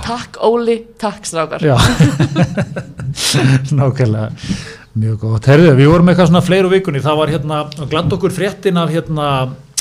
takk 0.05 0.37
Óli, 0.45 0.77
takk 1.01 1.25
strákar. 1.27 1.64
Já, 1.64 1.75
nákvæmlega 3.79 4.29
mjög 5.03 5.19
gott. 5.23 5.47
Herðu, 5.51 5.71
við 5.79 5.91
vorum 5.93 6.11
eitthvað 6.13 6.31
svona 6.31 6.45
fleiru 6.45 6.71
vikunni, 6.73 7.03
það 7.05 7.21
var 7.21 7.33
hérna, 7.35 7.61
gland 7.90 8.15
okkur 8.17 8.35
fréttin 8.35 8.81
af 8.81 8.90
hérna, 8.92 9.29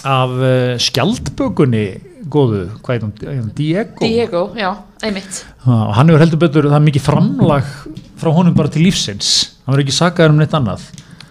af 0.07 0.36
uh, 0.38 0.76
skjaldbökunni 0.84 1.86
góðu, 2.32 2.61
hvað 2.84 2.95
er 2.97 3.03
það, 3.05 3.49
Diego? 3.55 4.01
Diego, 4.03 4.43
já, 4.59 4.70
einmitt. 5.05 5.41
Og 5.65 5.91
hann 5.95 6.11
hefur 6.11 6.24
heldur 6.26 6.41
betur, 6.41 6.70
það 6.70 6.80
er 6.82 6.86
mikið 6.88 7.05
framlag 7.07 7.74
frá 8.20 8.32
honum 8.36 8.55
bara 8.57 8.72
til 8.74 8.84
lífsins. 8.86 9.34
Hann 9.65 9.76
verður 9.76 9.86
ekki 9.86 9.97
sakaður 9.97 10.36
um 10.36 10.41
neitt 10.41 10.55
annað. 10.57 10.88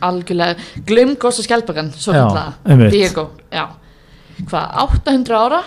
Algjörlega, 0.07 0.69
glumgósa 0.89 1.45
skjálpagan 1.45 1.91
svo 1.97 2.13
Já, 2.15 2.23
kallega, 2.27 2.53
einmitt. 2.69 2.93
Diego 2.95 3.31
já, 3.53 3.67
hvað, 4.45 4.67
800 4.87 5.39
ára? 5.41 5.61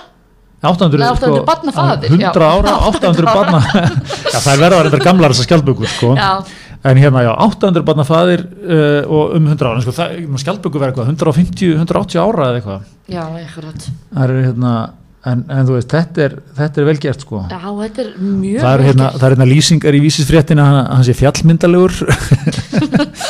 800, 0.59 0.99
Nei, 0.99 1.09
800 1.15 1.45
barna 1.47 1.71
faðir, 1.71 2.11
100 2.11 2.25
já. 2.25 2.31
ára, 2.35 2.73
800 2.89 3.23
800 3.23 3.29
barna. 3.31 3.59
Já, 4.33 4.39
það 4.43 4.49
er 4.51 4.59
verða 4.59 4.79
að 4.81 4.89
vera 4.89 4.99
gamlar 5.05 5.31
þessar 5.33 5.47
skjaldbökur 5.47 5.87
sko. 5.87 6.09
já, 6.19 6.31
en 6.83 7.01
hérna 7.01 7.25
já, 7.25 7.33
800 7.33 7.83
barna 7.87 8.05
faðir 8.07 8.45
uh, 8.45 9.01
og 9.09 9.35
um 9.35 9.49
100 9.51 9.67
ára, 9.67 9.81
sko, 9.83 9.95
það, 9.97 10.15
skjaldbökur 10.43 10.83
verða 10.85 10.93
eitthvað 10.93 11.11
150, 11.15 11.75
180 11.81 12.23
ára 12.23 12.47
eða 12.47 12.61
eitthvað. 12.61 12.87
Já, 13.09 13.23
eitthvað 13.41 13.83
það 13.83 14.23
er 14.23 14.35
hérna 14.47 14.73
en, 15.27 15.43
en 15.51 15.67
þú 15.67 15.75
veist, 15.75 15.91
þetta 15.91 16.25
er, 16.25 16.35
þetta 16.55 16.81
er 16.81 16.87
vel 16.87 16.97
gert 17.03 17.25
sko. 17.25 17.43
Já, 17.51 17.59
þetta 17.81 18.03
er 18.05 18.11
mjög 18.23 18.63
það 18.63 18.71
er 18.71 18.85
hérna, 18.87 19.11
það 19.17 19.27
er 19.27 19.35
hérna 19.35 19.49
lýsingar 19.49 19.97
í 19.97 20.01
vísisfréttina 20.05 20.67
hann, 20.69 20.79
hann 20.93 21.07
sé 21.07 21.15
fjallmyndalegur. 21.19 21.97
Gert. 22.79 23.23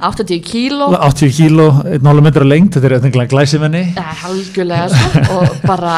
80 0.00 0.40
kíló 0.44 0.88
80 0.96 1.32
kíló, 1.36 1.66
1,5 1.84 2.24
metra 2.24 2.46
lengt 2.46 2.76
þetta 2.76 2.88
er 2.88 2.96
eitthvað 2.98 3.32
glæsimenni. 3.34 3.82
Já, 3.96 4.06
algjörlega 4.28 4.88
sko, 4.94 5.40
og 5.40 5.58
bara, 5.66 5.96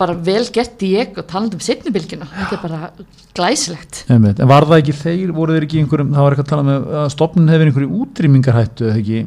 bara 0.00 0.16
vel 0.26 0.46
gert 0.54 0.78
Diego 0.80 1.24
talandi 1.28 1.58
um 1.58 1.64
setnibilginu, 1.64 2.28
þetta 2.36 2.56
er 2.56 2.62
bara 2.64 2.80
glæsilegt. 3.36 4.04
Einmitt. 4.10 4.40
en 4.40 4.50
var 4.50 4.66
það 4.68 4.82
ekki 4.82 4.96
þeir, 5.02 5.34
voru 5.36 5.56
þeir 5.56 5.66
ekki 5.66 5.78
í 5.78 5.84
einhverjum 5.84 6.14
það 6.16 6.26
var 6.26 6.36
eitthvað 6.36 6.48
að 6.48 6.54
tala 6.54 6.66
með 6.70 6.88
að 7.02 7.12
stopnin 7.14 7.52
hefur 7.52 7.70
einhverju 7.70 8.00
útrýmingarhættu 8.04 8.88
eða 8.88 9.02
ekki 9.02 9.20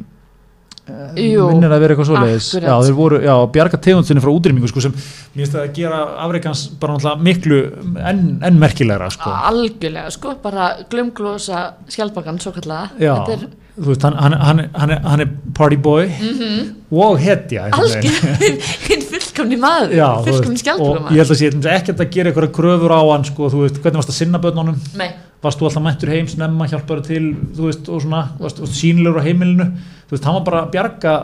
minnir 0.84 1.72
að 1.72 1.80
vera 1.80 1.94
eitthvað 1.94 2.08
svoleiðis. 2.10 2.48
Akkurat. 2.52 2.68
já, 2.68 2.74
þeir 2.84 2.96
voru, 2.98 3.20
já, 3.24 3.34
bjarga 3.54 3.80
tegundsinni 3.86 4.20
frá 4.20 4.32
útrýmingu 4.34 4.68
sko, 4.68 4.82
sem 4.84 4.92
mér 4.92 5.40
finnst 5.40 5.56
það 5.56 5.62
að 5.62 5.74
gera 5.78 6.00
afreikans 6.26 6.64
bara 6.80 6.96
náttúrulega 6.98 7.28
miklu 7.28 7.60
enn 8.10 8.22
en 8.44 8.60
merkilegra 8.60 9.08
sko. 9.14 9.32
algjörlega 9.50 10.12
sko, 10.12 10.36
bara 10.44 10.70
glumglósa 10.92 11.66
skjálpagan 11.88 12.40
svo 12.42 12.52
kallaða 12.58 12.90
já, 13.00 13.14
þetta 13.16 13.38
er 13.38 13.46
þú 13.74 13.90
veist, 13.90 14.04
hann, 14.06 14.18
hann, 14.20 14.60
hann, 14.76 14.92
hann, 15.02 15.24
er, 15.24 15.30
party 15.56 15.80
boy 15.82 16.04
og 16.94 17.18
hetja 17.22 17.64
einhvern 17.66 17.96
veginn. 17.96 18.18
algjörlega 18.20 18.72
hinn 18.90 19.06
fullkomni 19.08 19.58
maður 19.64 19.96
Já, 19.96 20.08
þú 20.20 20.28
fullkomni 20.28 20.60
veist, 20.60 20.60
og 20.60 20.64
skjálpagan 20.66 21.08
ég 21.16 21.22
held 21.24 21.34
að 21.34 21.40
sé 21.40 21.52
ekkert 21.78 22.04
að 22.04 22.12
gera 22.14 22.30
eitthvað 22.30 22.52
kröfur 22.60 22.94
á 22.94 23.00
hann 23.08 23.26
sko, 23.30 23.48
þú 23.50 23.64
veist, 23.64 23.80
hvernig 23.80 24.02
varst 24.02 24.12
að 24.12 24.20
sinna 24.20 24.42
börnunum? 24.44 24.78
Nei, 25.00 25.08
varst 25.44 25.60
þú 25.60 25.68
alltaf 25.68 25.84
mættur 25.84 26.12
heim 26.14 26.30
snemma, 26.30 26.68
hjálpar 26.70 27.02
til 27.08 27.24
þú 27.56 27.68
veist, 27.68 27.90
og 27.90 28.04
svona, 28.04 28.22
varst, 28.38 28.62
varst 28.62 28.78
sínilegur 28.78 29.20
á 29.20 29.26
heimilinu 29.26 29.66
þú 30.14 30.18
veist, 30.18 30.28
hann 30.30 30.38
var 30.38 30.46
bara 30.46 30.62
að 30.62 30.72
bjarga 30.74 31.14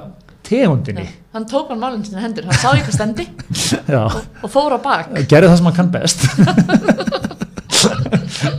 tegundinni. 0.50 1.06
Nei. 1.06 1.16
hann 1.36 1.46
tók 1.46 1.70
hann 1.70 1.78
málinn 1.80 2.04
sinna 2.06 2.24
hendur. 2.24 2.46
Hann 2.50 2.58
sá 2.58 2.74
hvað 2.74 2.94
stendi 2.96 3.26
já, 3.94 4.02
og 4.42 4.50
fór 4.50 4.74
á 4.74 4.78
bak. 4.82 5.12
Gerði 5.30 5.52
það 5.52 5.58
sem 5.60 5.70
hann 5.70 5.78
kann 5.78 5.92
best. 5.94 6.26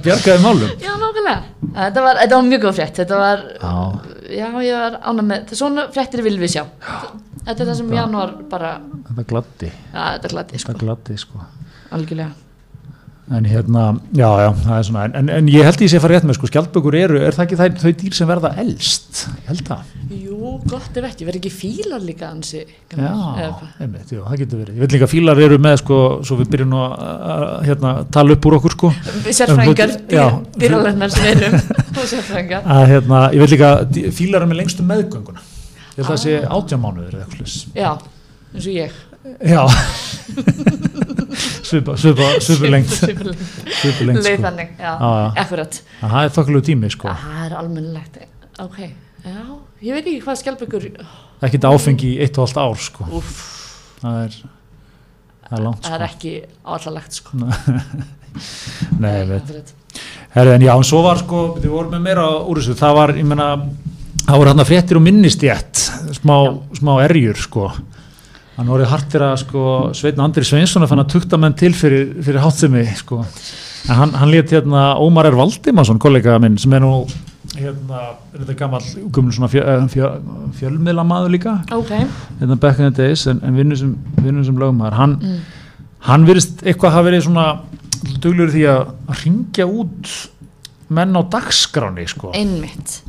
Bjargaði 0.02 0.42
málum. 0.42 0.70
Já, 0.82 0.94
nákvæmlega. 0.98 1.42
Þetta 1.76 2.04
var, 2.06 2.20
þetta 2.24 2.38
var 2.38 2.46
mjög 2.48 2.64
góð 2.66 2.78
frétt. 2.78 2.96
Þetta 3.02 3.20
var, 3.20 3.44
já, 3.62 3.74
já, 4.32 4.48
ég 4.66 4.80
var 4.80 4.96
ánað 5.02 5.28
með 5.28 5.44
þetta 5.44 5.60
svona 5.60 5.86
fréttir 5.94 6.24
viljum 6.26 6.46
við 6.46 6.54
sjá. 6.56 6.64
Þetta 7.42 7.58
er 7.58 7.68
það 7.68 7.76
sem 7.80 7.92
janúar 7.98 8.34
bara 8.50 8.72
þetta 9.10 9.26
gladdi. 9.30 9.70
Já, 9.92 10.02
þetta 10.16 10.32
glæti 10.34 10.62
sko, 10.62 10.72
þetta 10.72 10.86
gladdi 10.86 11.18
sko. 11.22 11.44
Algjörlega. 11.98 12.32
En 13.32 13.46
hérna, 13.48 13.84
já, 14.18 14.28
já, 14.42 14.50
það 14.66 14.76
er 14.76 14.86
svona 14.90 15.04
en, 15.16 15.30
en 15.32 15.50
ég 15.52 15.64
held 15.64 15.82
ég 15.86 15.92
sé 15.92 16.00
að 16.00 16.04
fara 16.04 16.18
rétt 16.18 16.26
með, 16.28 16.36
sko, 16.40 16.50
skjaldbökur 16.50 16.98
eru 17.00 17.22
er 17.22 17.36
það 17.38 17.46
ekki 17.46 17.60
þau, 17.60 17.68
þau 17.84 17.94
dýr 18.02 18.18
sem 18.18 18.28
verða 18.28 18.52
elst? 18.60 19.22
Ég 19.38 19.52
held 19.52 19.62
það, 19.70 19.94
gott 20.70 20.97
ef 20.99 21.05
ekki, 21.07 21.26
verður 21.28 21.39
ekki 21.41 21.51
fílar 21.53 22.03
líka 22.03 22.28
ansi 22.32 22.62
já, 22.62 23.12
einmitt, 23.82 24.12
jú, 24.14 24.22
það 24.26 24.41
getur 24.41 24.62
verið. 24.62 24.76
Ég 24.78 24.84
veit 24.84 24.95
líka 24.95 25.07
að 25.07 25.12
fílar 25.14 25.41
eru 25.45 25.57
með, 25.62 25.76
sko, 25.82 25.97
svo 26.28 26.38
við 26.39 26.49
byrjum 26.53 26.76
að, 26.78 26.95
að 27.34 27.45
hérna, 27.68 27.91
tala 28.18 28.36
upp 28.36 28.47
úr 28.49 28.55
okkur, 28.57 28.76
sko. 28.76 28.91
Sérfræðingar, 29.28 29.93
Já. 30.12 30.26
dýralennar 30.62 31.14
sem 31.14 31.28
erum 31.32 31.57
og 32.01 32.07
sérfræðingar. 32.12 32.66
Að 32.78 32.86
hérna, 32.93 33.22
ég 33.36 33.43
veit 33.43 33.53
líka 33.55 33.72
að 33.80 33.99
fílar 34.18 34.41
eru 34.41 34.51
með 34.51 34.62
lengstu 34.62 34.88
meðgönguna. 34.88 35.45
Ég 35.91 35.99
held 35.99 36.05
að 36.05 36.12
það 36.12 36.24
sé 36.26 36.36
átján 36.57 36.84
mánuður 36.86 37.18
eða 37.18 37.26
eitthvað 37.26 37.53
svoleiðis. 37.53 37.62
já, 37.76 37.91
eins 38.55 38.68
og 38.68 38.76
ég. 38.78 38.99
Já. 39.45 39.64
Svipa, 41.72 41.93
svipa, 41.95 42.26
svipa 42.43 42.68
lengt 42.74 42.91
svipa 42.91 43.24
lengt, 44.03 44.26
sko. 44.26 44.34
Þannig, 44.43 44.74
já, 44.82 44.91
akkurat 45.39 45.78
það 46.01 46.18
er 46.26 46.34
þokkalegu 46.36 46.68
tími, 46.68 46.89
sko. 46.91 47.14
Það 47.22 47.45
er 47.45 47.55
almennilegt, 47.62 48.20
ok 48.59 48.82
já, 49.26 49.44
ég 49.82 49.98
veit 49.98 50.06
ekki 50.06 50.22
hvað 50.26 50.40
skjálpökur 50.42 50.88
ekkert 51.42 51.68
áfengi 51.70 52.16
í 52.16 52.18
eitt 52.24 52.38
og 52.38 52.48
allt 52.48 52.60
ár, 52.62 52.82
sko. 52.82 53.06
Úff, 53.18 53.38
það 54.02 54.18
er 54.26 54.40
það 55.48 55.56
er 55.58 55.64
langt, 55.66 55.86
það 55.86 55.96
er 55.96 56.04
sko. 56.04 56.10
ekki 56.10 56.34
áallalegt 56.64 57.20
sko. 57.20 57.40
Nei, 59.02 59.14
ég 59.18 59.32
veit. 59.32 59.72
Herri, 60.32 60.54
en 60.56 60.64
já, 60.64 60.74
en 60.74 60.88
svo 60.88 61.02
var 61.04 61.20
sko, 61.20 61.46
við 61.60 61.72
vorum 61.74 61.96
með 61.98 62.06
meira 62.06 62.28
úr 62.48 62.62
þessu, 62.62 62.78
það 62.80 63.00
var, 63.00 63.16
ég 63.20 63.28
meina 63.28 63.48
það 64.22 64.38
voru 64.38 64.54
hann 64.54 64.64
að 64.64 64.70
fréttir 64.70 65.00
og 65.00 65.04
minnistjætt 65.04 65.82
smá, 66.22 66.36
smá 66.78 66.94
erjur, 67.04 67.42
sko. 67.42 67.72
Hann 68.56 68.70
voru 68.70 68.86
hart 68.86 69.10
fyrir 69.10 69.32
að, 69.32 69.42
sko 69.42 69.66
Sveitn 69.98 70.22
Andri 70.24 70.46
Sveinsson 70.46 70.86
að 70.86 70.94
fann 70.94 71.04
að 71.04 71.12
tukta 71.16 71.40
menn 71.42 71.58
til 71.58 71.74
fyrir, 71.76 72.14
fyrir 72.22 72.44
hátsemi, 72.44 72.86
sko. 73.00 73.24
En 73.90 73.98
hann, 73.98 74.16
hann 74.22 74.32
lét 74.32 74.54
hérna 74.54 74.92
Ómar 75.02 75.32
R. 75.32 75.40
Valdimarsson 75.40 76.00
kollega 76.00 76.38
minn, 76.40 76.60
sem 76.62 76.74
er 76.78 76.84
nú 76.84 76.94
hérna, 77.62 78.01
er 78.34 78.43
þetta 78.43 78.55
gammal, 78.59 78.84
gummul 79.16 79.36
svona 79.36 79.49
fjö, 79.51 79.64
fjö, 79.93 80.12
fjölmiðlamaður 80.59 81.34
líka 81.36 81.55
ok, 81.76 81.91
hérna 82.41 82.57
back 82.62 82.82
in 82.82 82.89
the 82.89 83.03
days, 83.03 83.26
en, 83.30 83.41
en 83.45 83.57
vinnur 83.57 83.80
sem, 83.80 83.95
sem 84.22 84.62
lögmaður, 84.62 84.97
hann 84.99 85.18
mm. 85.20 85.41
hann 86.09 86.28
virðist 86.30 86.64
eitthvað 86.66 86.97
hafa 86.97 87.09
verið 87.09 87.28
svona 87.28 87.47
duglur 88.24 88.53
því 88.53 88.66
að 88.72 88.95
ringja 89.24 89.68
út 89.70 90.16
menn 90.91 91.16
á 91.16 91.22
dagskráni 91.32 92.07
sko. 92.09 92.34
einmitt 92.36 92.99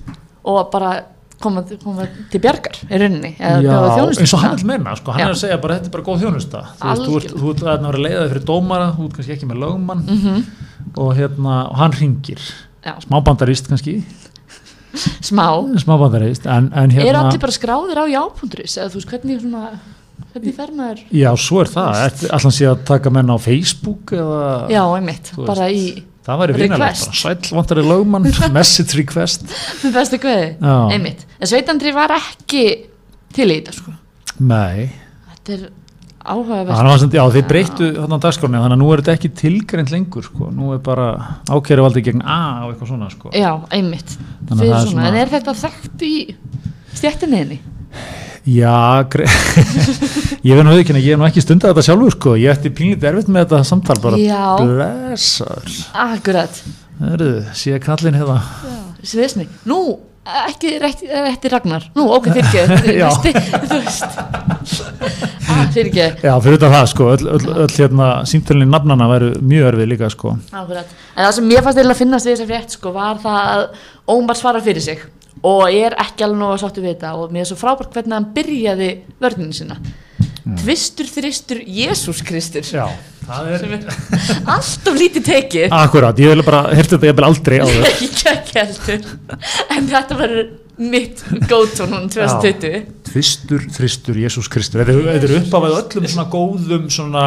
og 0.47 0.69
bara 0.73 0.95
koma, 1.43 1.65
koma 1.83 2.07
til 2.31 2.41
bjargar 2.43 2.79
í 2.87 2.99
rauninni, 3.03 3.33
Já, 3.39 3.79
eins 4.07 4.35
og 4.35 4.43
hann 4.45 4.59
vil 4.61 4.69
menna 4.75 4.97
sko. 4.99 5.15
hann 5.15 5.25
Já. 5.25 5.29
er 5.31 5.37
að 5.37 5.41
segja 5.43 5.63
bara 5.63 5.79
þetta 5.79 5.91
er 5.91 5.97
bara 5.97 6.09
góð 6.11 6.27
þjónusta 6.27 6.67
þú 6.67 6.75
ert, 6.75 6.91
Algjörlega. 6.93 7.41
þú 7.41 7.55
ert 7.55 7.65
að 7.65 7.89
vera 7.89 8.05
leiðað 8.07 8.29
fyrir 8.35 8.47
dómara 8.53 8.93
þú 8.97 9.09
ert 9.09 9.17
kannski 9.19 9.35
ekki 9.37 9.51
með 9.51 9.65
lögmann 9.67 10.07
mm 10.07 10.45
og, 10.97 11.15
hérna, 11.17 11.55
og 11.71 11.79
hann 11.79 11.95
ringir 11.97 12.43
smábandarist 13.05 13.69
kannski 13.71 14.01
smá. 15.25 15.49
En 15.59 16.71
eru 16.73 17.01
hérna 17.01 17.27
allir 17.27 17.43
bara 17.43 17.57
skráðir 17.57 18.01
á 18.01 18.05
jápundris 18.13 18.79
eða 18.79 18.93
þú 18.93 19.01
veist 19.01 19.13
hvernig 19.13 19.43
svona 19.43 19.67
hvernig 20.33 20.57
fer 20.57 20.73
maður? 20.77 21.03
Já, 21.13 21.29
svo 21.41 21.61
er 21.63 21.71
það, 21.73 22.25
allan 22.39 22.55
sé 22.55 22.71
að 22.71 22.87
taka 22.89 23.13
menn 23.13 23.33
á 23.33 23.37
Facebook 23.43 24.15
eða 24.17 24.49
já, 24.73 24.83
einmitt, 24.97 25.33
bara 25.45 25.69
í 25.73 25.85
það 26.23 26.43
væri 26.43 26.69
sæll 26.95 27.53
vantarið 27.57 27.91
lögmann. 27.91 28.29
Message 28.57 28.99
request. 28.99 29.47
Með 29.83 29.97
bestu 29.99 30.21
Já. 30.23 30.77
einmitt. 30.95 31.27
En 31.41 31.51
Sveitandri 31.51 31.95
var 31.97 32.15
ekki 32.15 32.65
til 33.35 33.49
í 33.51 33.59
þetta 33.59 33.77
sko. 33.77 33.95
Nei. 34.43 34.91
Þetta 35.33 35.57
er 35.57 35.65
samt, 37.03 37.17
já, 37.17 37.23
þeir 37.35 37.47
breyttu 37.51 37.89
þarna 37.97 38.19
dagskráni 38.23 38.61
þannig 38.61 38.77
að 38.77 38.81
nú 38.83 38.91
er 38.93 39.03
þetta 39.03 39.17
ekki 39.17 39.31
tilgreint 39.41 39.93
lengur 39.93 40.27
sko. 40.27 40.51
nú 40.55 40.73
er 40.77 40.81
bara 40.85 41.09
ákæri 41.51 41.83
valdi 41.83 42.05
gegn 42.07 42.23
A 42.23 42.39
og 42.67 42.73
eitthvað 42.73 42.93
svona 42.93 43.11
sko. 43.11 43.33
já, 43.35 43.51
einmitt, 43.75 44.17
að 44.49 44.63
það 44.63 44.67
er 44.69 44.87
svona. 44.87 45.07
en 45.09 45.19
er 45.23 45.33
þetta 45.33 45.55
þekkt 45.63 46.05
í 46.07 46.15
stjættinniðinni? 46.99 47.59
Já, 48.43 49.07
ég 50.47 50.57
verð 50.57 50.65
nú 50.67 50.73
auðvitað 50.75 50.99
ég 50.99 51.13
hef 51.13 51.21
nú 51.21 51.27
ekki 51.29 51.43
stundað 51.45 51.75
þetta 51.75 51.87
sjálfur 51.87 52.17
sko. 52.17 52.37
ég 52.41 52.55
ætti 52.55 52.73
pínlítið 52.75 53.11
erfitt 53.13 53.31
með 53.31 53.45
þetta 53.45 53.61
samtal 53.69 53.99
bara 54.03 54.19
Já. 54.19 54.47
blessaður 54.63 55.77
akkurat, 56.07 56.63
Hörðu, 57.03 57.35
sé 57.59 57.79
kallinn 57.83 58.19
hérna 58.19 58.41
sviðisni 59.03 59.47
nú, 59.71 59.99
ekki 60.23 60.77
rétti, 60.83 61.51
Ragnar. 61.51 61.89
Nú, 61.99 62.07
ok, 62.15 62.31
þú 62.33 63.79
veist. 63.79 64.07
Ah, 65.53 65.67
fyrirgeð 65.69 66.23
Já, 66.25 66.33
fyrir 66.41 66.57
þetta 66.57 66.69
það 66.73 66.85
sko, 66.89 67.07
öll, 67.13 67.27
öll, 67.35 67.49
öll 67.65 67.73
hérna 67.75 68.07
símtölinn 68.29 68.71
nafnana 68.73 69.09
væru 69.11 69.33
mjög 69.45 69.67
örfið 69.73 69.91
líka 69.91 70.09
sko. 70.13 70.33
Akkurat. 70.49 70.95
En 71.13 71.27
það 71.27 71.35
sem 71.37 71.49
mér 71.51 71.65
fannst 71.67 71.81
eiginlega 71.81 71.97
að 71.97 72.01
finnast 72.01 72.29
við 72.29 72.37
þessa 72.37 72.47
frétt 72.49 72.77
sko, 72.79 72.93
var 72.95 73.21
það 73.21 73.51
að 73.51 73.65
Ómar 74.15 74.39
svarar 74.39 74.65
fyrir 74.65 74.85
sig 74.87 75.03
og 75.43 75.63
er 75.69 75.97
ekki 76.01 76.25
alveg 76.25 76.41
nóg 76.41 76.55
að 76.55 76.63
sáttu 76.63 76.85
við 76.85 76.95
þetta 76.95 77.13
og 77.19 77.35
mér 77.35 77.45
er 77.45 77.51
svo 77.51 77.59
frábært 77.61 77.97
hvernig 77.97 78.17
hann 78.17 78.31
byrjaði 78.37 78.91
vörninu 79.23 79.57
sína. 79.59 79.79
Tvistur, 80.63 81.09
þristur, 81.11 81.61
Jésús 81.67 82.23
Kristur. 82.27 82.67
Já, 82.67 82.87
alltaf 83.29 84.97
lítið 84.99 85.25
tekið. 85.29 85.69
Akkurat, 85.77 86.19
ég 86.23 86.33
vil 86.35 86.45
bara, 86.47 86.65
heyrti 86.75 86.97
þetta 86.97 87.09
ég 87.11 87.17
vil 87.21 87.29
aldrei 87.29 87.61
á 87.63 87.67
þau 87.69 87.87
ekki 87.93 88.11
ekki 88.33 88.59
heldur. 88.59 89.07
En 89.77 89.89
þetta 89.91 90.19
verður 90.19 90.51
mitt 90.83 91.21
go-to 91.51 91.85
núna 91.87 92.09
2020 92.11 92.87
Tvistur, 93.13 93.67
þristur, 93.75 94.17
Jésús 94.25 94.49
Kristur. 94.51 94.83
Þetta 94.89 95.13
er- 95.29 95.35
uppafæð 95.43 95.75
öllum 95.83 96.07
svona 96.09 96.25
góðum 96.33 96.87
svona, 96.91 97.25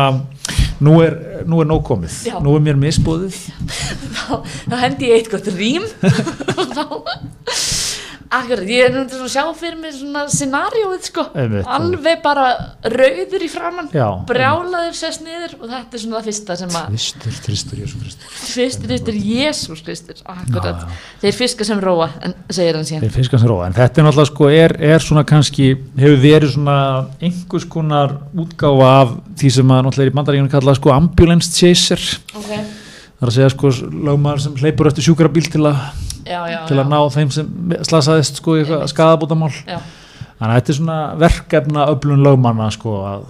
nú 0.83 0.95
er, 1.05 1.13
nú 1.45 1.61
er 1.61 1.69
nóg 1.69 1.83
komið. 1.85 2.15
Já. 2.25 2.39
nú 2.43 2.55
er 2.57 2.65
mér 2.65 2.79
misbóðið 2.81 3.37
þá, 4.17 4.41
þá 4.65 4.75
hendi 4.81 5.11
ég 5.11 5.19
eitt 5.21 5.29
gott 5.31 5.51
rím. 5.55 5.85
Og 6.57 6.73
þá 6.75 6.83
Akkurat, 8.33 8.65
ég 8.65 8.87
er 8.89 9.05
til 9.05 9.19
að 9.21 9.29
sjá 9.29 9.43
fyrir 9.53 9.77
mig 9.77 9.93
svona 9.93 10.23
scenarióið 10.31 11.03
sko, 11.05 11.25
Einmitt. 11.37 11.67
alveg 11.69 12.21
bara 12.23 12.45
rauður 12.81 13.43
í 13.45 13.49
framann, 13.51 13.89
Já. 13.93 14.07
brjálaður 14.25 14.95
sest 14.97 15.21
niður 15.21 15.53
og 15.59 15.67
þetta 15.69 15.93
er 15.93 16.01
svona 16.01 16.17
það 16.19 16.29
fyrsta 16.29 16.57
sem 16.57 16.69
að 16.79 16.87
Kristur, 16.89 17.35
Kristur, 17.45 17.81
Jésu 17.83 17.99
Kristur. 18.01 18.31
Fyrstir 18.55 18.93
fyrstir 18.95 19.19
Jésús 19.21 19.83
Kristur, 19.85 20.21
akkurat, 20.25 20.81
Já, 20.85 20.97
þeir 21.21 21.37
fiska 21.37 21.67
sem 21.69 21.83
róa, 21.83 22.09
en 22.25 22.33
segir 22.49 22.79
hann 22.79 22.87
síðan. 22.89 23.05
Þeir 23.05 23.15
fiskar 23.19 23.43
sem 23.43 23.51
róa, 23.51 23.67
en 23.69 23.77
þetta 23.77 24.01
er 24.01 24.07
náttúrulega 24.09 24.31
sko, 24.31 24.49
er, 24.49 24.75
er 24.93 25.05
svona 25.05 25.25
kannski, 25.29 25.69
hefur 26.01 26.17
verið 26.25 26.55
svona 26.55 26.77
einhvers 27.21 27.67
konar 27.69 28.17
útgáfa 28.33 28.89
af 29.03 29.13
því 29.37 29.53
sem 29.59 29.75
að 29.75 29.85
náttúrulega 29.85 30.09
er 30.09 30.13
í 30.13 30.17
bandaríunum 30.17 30.51
kallað 30.51 30.79
sko 30.81 30.95
ambulance 30.95 31.53
chaser, 31.53 32.01
Ok, 32.35 32.49
það 32.49 33.21
er 33.25 33.31
að 33.31 33.37
segja 33.37 33.53
sko 33.53 33.71
lögmaður 34.09 34.43
sem 34.47 34.57
hleypur 34.59 34.89
eftir 34.91 35.05
sjúkrabíl 35.07 35.45
til 35.53 35.63
að, 35.69 35.77
já, 36.25 36.39
já, 36.51 36.59
til 36.67 36.77
að 36.81 36.89
ná 36.91 36.99
þeim 37.15 37.31
sem 37.31 37.49
slasaðist 37.89 38.41
sko. 38.41 38.55
Já, 39.67 39.79
Þannig 40.35 40.51
að 40.51 40.57
þetta 40.59 40.69
er 40.73 40.77
svona 40.79 40.95
verkefna 41.21 41.83
öflun 41.93 42.23
lögmanna 42.25 42.65
sko 42.75 42.95
að, 43.07 43.21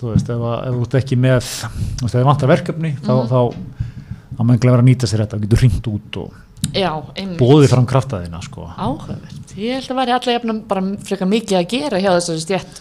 þú 0.00 0.12
veist, 0.14 0.30
ef, 0.32 0.44
að- 0.48 0.62
ef 0.68 0.74
þú 0.78 0.86
ert 0.86 0.94
ekki 1.02 1.18
með, 1.20 1.50
þú 1.98 2.06
veist, 2.06 2.14
ef 2.14 2.20
þið 2.20 2.24
vantar 2.30 2.48
verkefni, 2.54 2.92
þá, 3.04 3.10
Mhm. 3.12 3.28
þá, 3.28 3.40
þá 4.38 4.40
maður 4.44 4.60
vera 4.64 4.78
að 4.82 4.88
nýta 4.88 5.06
sér 5.10 5.20
þetta, 5.26 5.36
þú 5.36 5.44
getur 5.44 5.58
hringt 5.64 5.88
út 5.92 6.16
og 6.22 6.32
bóðið 7.38 7.68
fram 7.74 7.86
kraftaðina 7.86 8.40
sko. 8.42 8.70
Áhugavert, 8.78 9.52
ég 9.60 9.74
held 9.76 9.90
að 9.92 9.98
væri 10.00 10.14
allavega 10.16 10.38
jafnum 10.38 10.62
bara 10.66 10.80
frekar 11.04 11.28
mikið 11.28 11.58
að 11.60 11.68
gera 11.68 12.00
hjá 12.00 12.10
þessari 12.16 12.40
stjætt. 12.46 12.80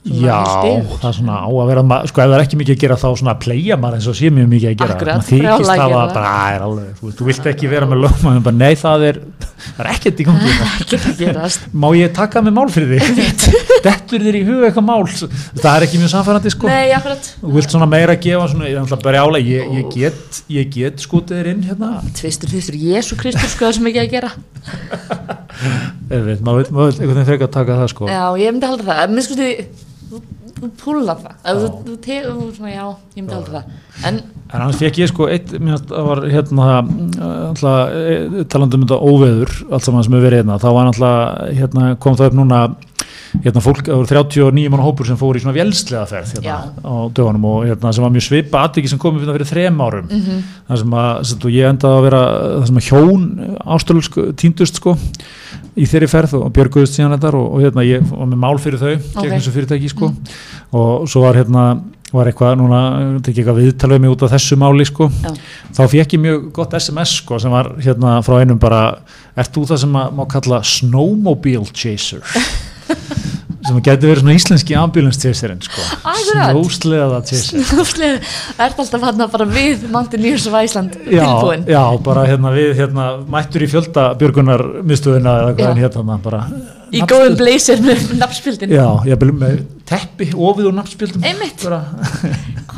Já, 0.00 0.36
það 0.96 1.08
er 1.10 1.12
svona 1.12 1.34
á 1.44 1.48
að 1.52 1.66
vera 1.68 1.96
sko 2.08 2.22
ef 2.22 2.30
það 2.30 2.34
er 2.38 2.42
ekki 2.46 2.56
mikið 2.56 2.72
að 2.72 2.80
gera 2.80 2.96
þá 2.96 3.08
svona 3.20 3.32
að 3.34 3.40
playa 3.44 3.76
maður 3.76 3.96
eins 3.98 4.06
og 4.08 4.14
sé 4.16 4.30
mjög 4.32 4.46
mikið 4.48 4.70
að 4.70 4.76
gera. 4.80 4.94
Akkurat, 4.94 5.26
þykist 5.28 5.68
það 5.68 5.82
að 5.84 5.92
bara, 6.14 6.30
"Æ, 6.30 6.54
er 6.54 6.62
alveg, 6.64 6.94
þú, 6.96 7.10
þú 7.18 7.26
vilt 7.28 7.48
ekki 7.50 7.68
vera 7.68 7.88
með 7.90 8.00
lögmaðum 8.06 8.46
bara 8.46 8.56
nei 8.56 8.74
það 8.80 9.04
er, 9.10 9.18
það 9.76 9.82
er 9.84 9.90
ekkert 9.92 10.22
í 10.22 10.26
gangi. 10.30 10.54
Má 11.84 11.88
ég 12.00 12.14
taka 12.16 12.40
með 12.40 12.56
mál 12.56 12.72
fyrir 12.72 12.96
þig? 12.96 13.44
Dettur 13.84 14.24
þér 14.24 14.38
í 14.40 14.42
huga 14.48 14.70
eitthvað 14.70 14.88
mál? 14.88 15.04
Það 15.60 15.68
er 15.74 15.86
ekki 15.86 16.00
mjög 16.00 16.12
samfærandi 16.14 16.54
sko. 16.54 16.72
Nei, 16.72 16.96
þú 17.44 17.52
vilt 17.58 17.76
svona 17.76 17.90
meira 17.92 18.16
gefa 18.16 18.48
svona, 18.54 18.72
ég 18.72 18.80
álega 19.20 19.44
ég, 19.44 19.68
ég 19.76 19.92
get, 19.92 20.40
ég 20.48 20.72
get 20.72 21.04
skotið 21.04 21.42
þér 21.42 21.52
inn 21.52 21.62
hérna. 21.68 21.92
Tvistur, 22.16 22.48
tvistur, 22.48 22.80
Jésu 22.80 23.20
Kristur, 23.20 23.52
sko, 23.52 23.68
það 23.68 23.76
sem 23.76 23.92
ekki 23.92 24.02
að 24.06 24.10
gera. 24.16 24.32
Maður 26.08 26.24
veit, 26.24 26.40
maður 26.40 26.64
veit 26.64 26.72
einhvern 26.72 27.20
veginn 27.20 27.28
frekar 27.28 27.48
að 27.50 27.54
taka 27.58 27.78
það 27.82 27.92
sko. 27.92 28.08
Já, 28.08 28.24
þú, 30.60 30.66
þú 30.66 30.70
púla 30.84 31.16
það, 31.16 31.32
Ef 31.44 31.56
þú, 31.62 31.70
þú 31.88 31.96
tegur, 32.04 32.34
þú 32.40 32.50
svona, 32.58 32.70
já, 32.74 32.84
ég 33.16 33.22
myndi 33.24 33.34
halda 33.34 33.50
það. 33.50 33.64
En, 34.04 34.20
En 34.50 34.60
annars 34.60 34.76
fekk 34.80 34.98
ég 34.98 35.08
sko 35.12 35.28
eitt, 35.30 35.52
það 35.54 36.06
var 36.08 36.20
hérna 36.26 36.68
alltaf, 37.50 38.46
talandi 38.50 38.76
um 38.80 38.84
þetta 38.86 39.00
óveður 39.06 39.52
allt 39.70 39.84
saman 39.86 40.02
sem 40.06 40.12
hefur 40.16 40.26
verið 40.28 40.40
hérna, 40.42 40.58
þá 40.62 40.68
var 40.74 40.90
alltaf 40.90 41.58
hérna, 41.60 41.90
kom 42.02 42.16
það 42.18 42.30
upp 42.32 42.38
núna 42.40 42.62
hérna 43.44 43.60
fólk, 43.62 43.84
það 43.86 43.94
voru 44.00 44.08
39 44.10 44.70
mann 44.72 44.82
hópur 44.82 45.06
sem 45.06 45.14
fór 45.20 45.36
í 45.38 45.42
svona 45.44 45.54
vélslega 45.54 46.02
ferð 46.10 46.32
hérna 46.34 46.48
Já. 46.50 46.56
á 46.82 46.94
dögunum 47.14 47.44
og 47.46 47.60
hérna 47.68 47.92
sem 47.94 48.02
var 48.02 48.10
mjög 48.10 48.24
svipa 48.26 48.64
atviki 48.66 48.90
sem 48.90 48.98
komið 48.98 49.28
fyrir 49.30 49.46
þrem 49.46 49.78
árum 49.86 50.08
mm 50.10 50.18
Mhm. 50.18 50.40
þar 50.66 50.80
sem 50.82 50.90
að, 50.90 51.10
sem 51.30 51.38
og 51.46 51.54
ég 51.54 51.68
endaði 51.70 51.94
að 52.00 52.06
vera 52.08 52.22
það 52.58 52.66
sem 52.66 52.80
að 52.80 52.88
hjón 52.90 53.22
ástölsk 53.76 54.18
týndust 54.34 54.80
sko 54.82 54.96
í 55.78 55.86
þeirri 55.86 56.08
ferð 56.10 56.36
og 56.40 56.50
björguðust 56.56 56.96
síðan 56.98 57.14
þetta 57.16 57.32
og, 57.38 57.46
og 57.54 57.64
hérna 57.64 57.86
ég 57.86 58.04
var 58.10 58.28
með 58.30 58.42
mál 58.42 58.58
fyrir 58.62 58.82
þau 58.82 59.22
gegn 59.22 59.36
þessu 59.36 59.54
fyrirtæki 59.54 59.90
sko. 59.92 60.10
Og 60.76 61.08
svo 61.10 61.24
var 61.26 61.38
hérna 61.38 61.64
var 62.10 62.26
eitthvað 62.26 62.56
núna, 62.58 62.80
tekið 63.22 63.44
eitthvað 63.44 63.60
viðtalið 63.60 64.00
mig 64.02 64.14
út 64.14 64.24
af 64.26 64.32
þessu 64.34 64.58
máli 64.58 64.86
sko. 64.88 65.06
Já, 65.22 65.30
þá 65.76 65.82
fekk 65.92 66.16
ég 66.16 66.24
mjög 66.24 66.48
gott 66.56 66.74
SMS 66.78 67.16
sko 67.20 67.38
sem 67.42 67.54
var 67.54 67.72
hérna 67.78 68.16
frá 68.26 68.40
einum 68.40 68.58
bara 68.62 68.82
ert 69.38 69.52
þú 69.54 69.68
það 69.70 69.82
sem 69.84 70.00
að 70.00 70.16
má 70.18 70.24
kalla 70.30 70.62
snowmobile 70.66 71.70
chaser 71.70 72.24
sem 73.70 73.78
að 73.78 73.86
geti 73.88 74.08
verið 74.10 74.22
svona 74.24 74.34
íslenski 74.36 74.76
ambulance 74.78 75.20
chaserinn 75.22 75.62
sko 75.64 75.84
Akkurat. 76.00 76.50
snjósleða 76.50 77.20
chaser 77.30 77.64
Snúfslega, 77.70 78.18
ert 78.66 78.82
alltaf 78.84 79.06
hann 79.06 79.24
bara 79.32 79.46
við 79.48 79.86
Mountaineers 79.94 80.48
of 80.50 80.58
Iceland 80.58 80.98
já, 81.06 81.22
tilbúin. 81.24 81.64
já, 81.70 81.82
bara 82.04 82.26
hérna 82.28 82.52
við 82.56 82.74
hérna 82.80 83.06
mættur 83.30 83.64
í 83.64 83.70
fjöldabjörgunar 83.70 84.66
miðstöðuna 84.82 85.36
eða 85.44 85.56
hvað 85.56 85.72
hann 85.72 85.82
hérna 85.86 86.20
bara 86.26 86.44
Í 86.90 87.04
góðum 87.06 87.36
blazer 87.38 87.78
með 87.84 88.00
nafnspildin. 88.18 88.72
já, 88.74 88.86
ég 89.06 89.18
byrjum 89.20 89.36
með 89.38 89.60
teppi 89.86 90.26
ofið 90.34 90.70
úr 90.72 90.74
nafnspildum 90.74 91.22
Einmitt. 91.22 91.62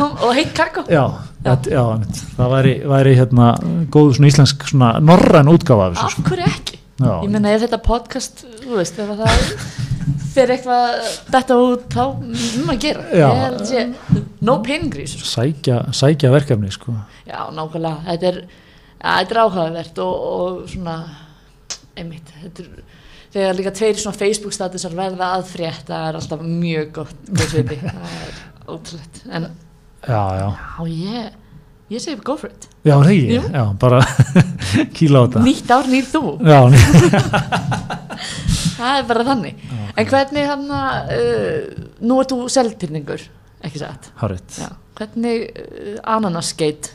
og 0.03 0.34
heitt 0.36 0.53
kakó. 0.57 0.84
já, 0.84 1.07
já. 1.47 1.55
já 1.64 1.84
það 2.36 2.53
væri, 2.53 2.74
væri 2.93 3.14
hérna 3.16 3.49
góð 3.88 4.12
svona 4.18 4.28
íslensk 4.28 4.68
svona 4.68 4.90
norræn 5.01 5.49
útgáfa 5.53 5.88
af 5.97 6.12
sko. 6.12 6.26
hverju 6.28 6.45
ekki? 6.51 6.78
Já. 7.03 7.14
Ég 7.24 7.30
meina 7.32 7.55
ef 7.57 7.64
þetta 7.64 7.80
podcast, 7.82 8.45
þú 8.62 8.76
veist, 8.78 9.01
ef 9.01 9.16
það 9.16 10.20
fyrir 10.32 10.54
eitthvað 10.56 11.10
þetta 11.32 11.58
út, 11.66 11.86
þá 11.92 12.02
um 12.08 12.72
að 12.72 12.80
gera. 12.86 13.04
Ég 13.16 13.42
að 13.46 13.58
sé, 13.68 13.84
no 14.44 14.58
peningur 14.64 15.02
í 15.02 15.06
þessu. 15.06 15.28
sækja, 15.28 15.80
sækja 15.96 16.32
verkefni 16.32 16.72
sko. 16.74 16.94
Já, 17.28 17.38
nákvæmlega, 17.54 18.04
þetta 18.08 18.30
er, 18.32 18.40
er 19.12 19.42
áhugavert 19.44 20.00
og, 20.04 20.24
og 20.32 20.62
svona, 20.72 20.96
einmitt, 21.98 22.32
þetta 22.42 22.64
er, 22.64 23.02
þegar 23.34 23.58
líka 23.58 23.74
tveir 23.76 24.00
svona 24.00 24.18
Facebook 24.18 24.56
statusar 24.56 24.96
verða 24.96 25.34
aðfrétt, 25.38 25.86
það 25.90 26.08
er 26.08 26.20
alltaf 26.20 26.46
mjög 26.48 26.90
gott, 27.00 27.22
svipi, 27.44 27.78
það 27.84 28.18
er 28.22 28.42
ótrúlegt, 28.66 29.22
en 29.30 29.48
já, 30.02 30.24
já, 30.40 30.48
já, 30.48 30.90
ég, 30.92 31.38
ég 31.93 32.03
segi 32.03 32.18
go 32.24 32.36
for 32.40 32.51
it, 32.51 32.68
já, 32.86 32.95
það 32.97 33.11
ekki? 33.12 33.38
Já, 33.53 33.64
bara 33.82 34.01
kýla 34.97 35.20
á 35.20 35.22
þetta 35.26 35.43
nýtt 35.45 35.72
ár 35.76 35.90
nýr 35.93 36.09
þú, 36.09 36.22
já, 36.49 36.61
það 38.78 38.97
er 38.97 39.07
bara 39.11 39.26
þannig, 39.28 39.66
en 39.93 40.11
hvernig 40.12 40.49
hann 40.53 40.66
að, 40.78 41.12
uh, 41.18 41.84
nú 42.09 42.18
ert 42.22 42.32
þú 42.32 42.49
seltirningur, 42.57 43.26
ekki 43.62 43.82
satt, 43.82 44.11
hárið 44.22 44.61
já, 44.62 44.70
hvernig 45.01 45.47
uh, 45.53 45.95
ananasgeit, 46.16 46.93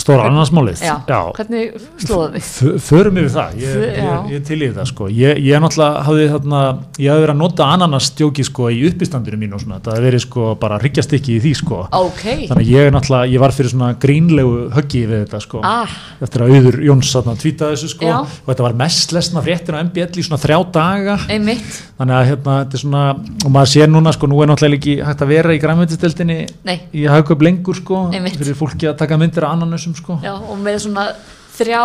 stóra 0.00 0.26
annarsmálið 0.30 0.82
já, 0.82 0.94
hvernig 1.36 1.76
slóða 2.02 2.28
þig? 2.34 2.46
F- 2.46 2.86
förum 2.86 3.20
yfir 3.20 3.32
það, 3.36 3.56
ég, 3.62 3.76
ég, 3.82 3.98
já. 4.00 4.14
ég 4.32 4.44
til 4.48 4.58
í 4.62 4.68
það 4.76 4.88
sko. 4.90 5.08
ég, 5.12 5.40
ég 5.46 5.62
náttúrulega 5.62 6.02
hafði 6.06 6.26
þarna 6.34 6.60
ég 7.00 7.10
hafði 7.12 7.24
verið 7.26 7.34
að 7.34 7.40
nota 7.40 7.68
ananastjóki 7.76 8.46
sko, 8.46 8.68
í 8.72 8.82
uppistandinu 8.90 9.40
mínu 9.40 9.58
og 9.58 9.64
svona, 9.64 9.80
það 9.84 9.96
hafði 9.96 10.06
verið 10.10 10.24
sko, 10.26 10.48
bara 10.60 10.78
hryggjastikki 10.82 11.36
í 11.36 11.40
því 11.44 11.52
sko. 11.60 11.80
Ok, 12.00 12.22
þannig 12.50 12.62
að 12.62 12.72
ég 12.72 12.92
náttúrulega, 12.96 13.30
ég 13.36 13.44
var 13.44 13.56
fyrir 13.56 13.72
svona 13.74 13.90
grínlegu 14.02 14.54
höggi 14.76 15.02
við 15.06 15.24
þetta 15.24 15.42
sko. 15.44 15.62
ah, 15.66 15.96
eftir 16.24 16.44
að 16.46 16.54
auður 16.56 16.80
Jóns 16.86 17.12
þarna 17.16 17.36
tvítaði 17.40 17.76
þessu 17.76 17.92
sko. 17.94 18.06
Já. 18.06 18.16
og 18.22 18.50
þetta 18.50 18.66
var 18.66 18.76
mest 18.82 19.12
lesna 19.16 19.42
fréttin 19.44 19.76
á 19.76 19.82
MBL 19.86 20.20
í 20.20 20.24
svona 20.26 20.40
þrjá 20.42 20.58
daga 20.76 21.16
einmitt, 21.32 21.80
þannig 21.98 22.16
að 22.18 22.26
hérna, 22.30 22.56
þetta 22.64 22.78
er 22.78 22.82
svona 22.82 23.04
og 23.16 23.50
maður 23.54 23.70
sér 23.72 23.90
núna, 23.90 24.12
sko, 24.16 24.28
nú 24.30 24.40
er 24.42 24.50
náttúrulega 24.50 24.78
ekki 24.80 24.94
hægt 25.06 25.24
að 25.24 25.32
vera 25.32 25.54
í 25.56 25.60
græmveitisteltinni 25.62 26.38
nei, 26.66 26.76
í 26.96 27.06
hagkaup 27.10 27.42
lengur, 27.46 27.76
sko, 27.78 28.02
Einmitt. 28.14 28.36
fyrir 28.40 28.56
fólki 28.58 28.88
að 28.90 28.96
taka 29.02 29.18
myndir 29.20 29.46
af 29.46 29.54
ananusum, 29.76 29.96
sko. 29.98 30.20
Já, 30.24 30.34
og 30.36 30.56
með 30.62 30.80
svona 30.86 31.10
þrjá 31.56 31.82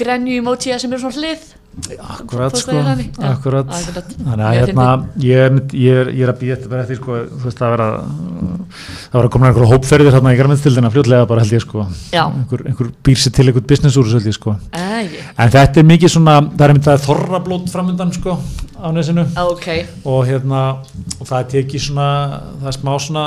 grenju 0.00 0.40
emoji 0.40 0.80
sem 0.80 0.92
eru 0.96 1.04
svona 1.04 1.20
hlið. 1.20 1.52
Akkurat, 1.74 2.54
sko, 2.54 2.70
akkurat. 3.18 3.70
þannig 3.74 4.42
að 4.46 4.58
hérna, 4.60 4.84
ég 5.18 5.40
er, 5.42 5.56
ég 5.74 6.10
ég 6.20 6.28
að 6.30 6.36
býja 6.38 6.54
þetta 6.54 6.70
bara 6.70 6.84
eftir, 6.84 7.00
sko, 7.00 7.16
þú 7.32 7.48
veist, 7.48 7.58
það 7.58 7.72
vera 7.72 7.88
það 8.04 9.16
vera 9.18 9.30
komin 9.34 9.48
einhver 9.48 9.66
hópferðir 9.72 10.14
hérna 10.14 10.34
í 10.36 10.38
græmveitistildina 10.38 10.92
fljótlega 10.94 11.26
bara 11.32 11.42
held 11.42 11.56
ég, 11.56 11.64
sko. 11.64 11.88
Einhver, 12.14 12.62
einhver 12.70 12.92
býr 13.08 13.18
sér 13.18 13.34
til 13.34 13.48
einhver 13.48 13.66
business 13.72 13.98
úr 13.98 14.06
held 14.12 14.30
ég, 14.30 14.38
sko. 14.38 14.54
En 14.70 15.50
þetta 15.56 15.82
er 15.82 15.88
mikið 15.90 16.14
svona, 16.14 16.36
það 16.54 16.66
er 16.68 16.76
myndið 16.76 16.94
að 16.94 17.04
þorrablót 17.08 17.74
framundan, 17.74 18.14
sko, 18.20 18.38
á 18.84 18.88
nesinu. 18.92 19.24
Ok, 19.40 19.66
og 20.04 20.26
hérna 20.28 20.60
og 21.16 21.24
það 21.28 21.46
tekið 21.54 21.80
svona 21.86 22.08
það 22.60 22.68
er 22.68 22.76
smá 22.76 22.92
svona 23.00 23.24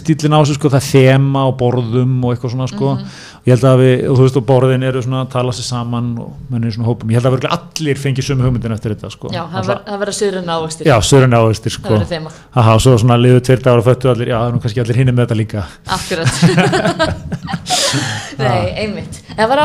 stílin 0.00 0.34
á 0.34 0.42
þessu 0.42 0.54
sko 0.58 0.68
það 0.72 0.80
er 0.80 0.88
þema 0.90 1.40
og 1.46 1.54
borðum 1.60 2.12
og 2.24 2.30
eitthvað 2.34 2.52
svona 2.56 2.66
sko. 2.70 2.88
Og 2.90 2.98
ég 3.46 3.52
held 3.54 3.64
að 3.70 3.76
við, 3.80 3.94
þú 4.08 4.22
veist 4.24 4.38
og 4.40 4.44
borðin 4.50 4.86
eru 4.88 5.00
svona 5.04 5.20
að 5.24 5.32
tala 5.36 5.52
sér 5.56 5.66
saman 5.68 6.06
og 6.20 6.30
menn 6.50 6.64
er 6.66 6.72
svona 6.74 6.88
hópum. 6.90 7.08
Ég 7.10 7.16
held 7.20 7.28
að 7.30 7.34
verður 7.36 7.54
allir 7.56 7.96
fengið 8.02 8.24
sömu 8.26 8.42
hugmyndin 8.46 8.74
eftir 8.76 8.90
þetta 8.96 9.08
sko. 9.14 9.26
Já, 9.34 9.42
það 9.54 9.62
það 9.86 9.98
verða 10.04 10.14
söðurinn 10.20 10.52
ávextir. 10.56 10.84
Já, 10.90 10.96
söðurinn 11.10 11.38
ávistir 11.40 11.70
það 11.70 11.78
sko. 11.78 11.90
verður 11.94 12.10
þema, 12.10 12.30
Aha, 12.52 12.70
og 12.74 12.80
svo 12.84 12.90
svona 13.00 13.16
liðu 13.20 13.40
dagar 13.50 13.80
og 13.80 13.86
föttu 13.86 14.06
allir, 14.10 14.28
já, 14.28 14.36
það 14.36 14.48
er 14.48 14.54
nú 14.54 14.60
kannski 14.64 14.82
allir 14.84 14.98
hinni 15.00 15.12
með 15.14 15.24
þetta 15.24 15.38
líka. 15.40 15.60
Akkurat. 15.96 16.32
Nei, 18.40 18.64
einmitt. 18.84 19.14
En 19.36 19.44
það 19.44 19.50
var 19.54 19.60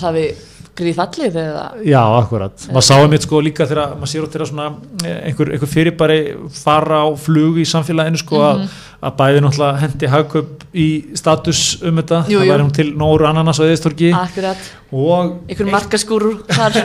að 0.00 0.40
gríðfallið 0.80 1.36
eða 1.42 1.64
Já, 1.86 2.00
akkurat. 2.18 2.66
Maður 2.70 2.86
sá 2.86 2.94
einmitt 2.98 3.26
sko 3.26 3.40
líka 3.44 3.66
þegar 3.68 3.96
maður 3.98 4.12
sér 4.12 4.26
út 4.26 4.36
þegar 4.36 4.50
svona 4.50 4.68
eh, 5.04 5.18
einhver, 5.30 5.52
einhver 5.54 5.70
fyrirbæri 5.70 6.20
fara 6.56 7.02
á 7.04 7.08
flug 7.20 7.60
í 7.60 7.66
samfélaginu 7.68 8.20
sko 8.22 8.40
að, 8.46 8.62
að 9.04 9.16
bæði 9.20 9.42
náttúrulega 9.44 9.82
hendi 9.84 10.10
hagkaup 10.14 10.64
í 10.70 10.88
status 11.20 11.62
um 11.80 12.00
þetta. 12.02 12.22
Jú, 12.30 12.40
það 12.40 12.46
jú. 12.46 12.52
væri 12.54 12.66
hún 12.66 12.74
til 12.80 12.88
Nóru 13.00 13.28
Ananas 13.30 13.60
á 13.60 13.64
Eðistorgi 13.68 14.10
akkurat, 14.16 14.70
og 14.90 15.36
einhver 15.46 15.70
markaskúrur 15.74 16.40
þar 16.50 16.80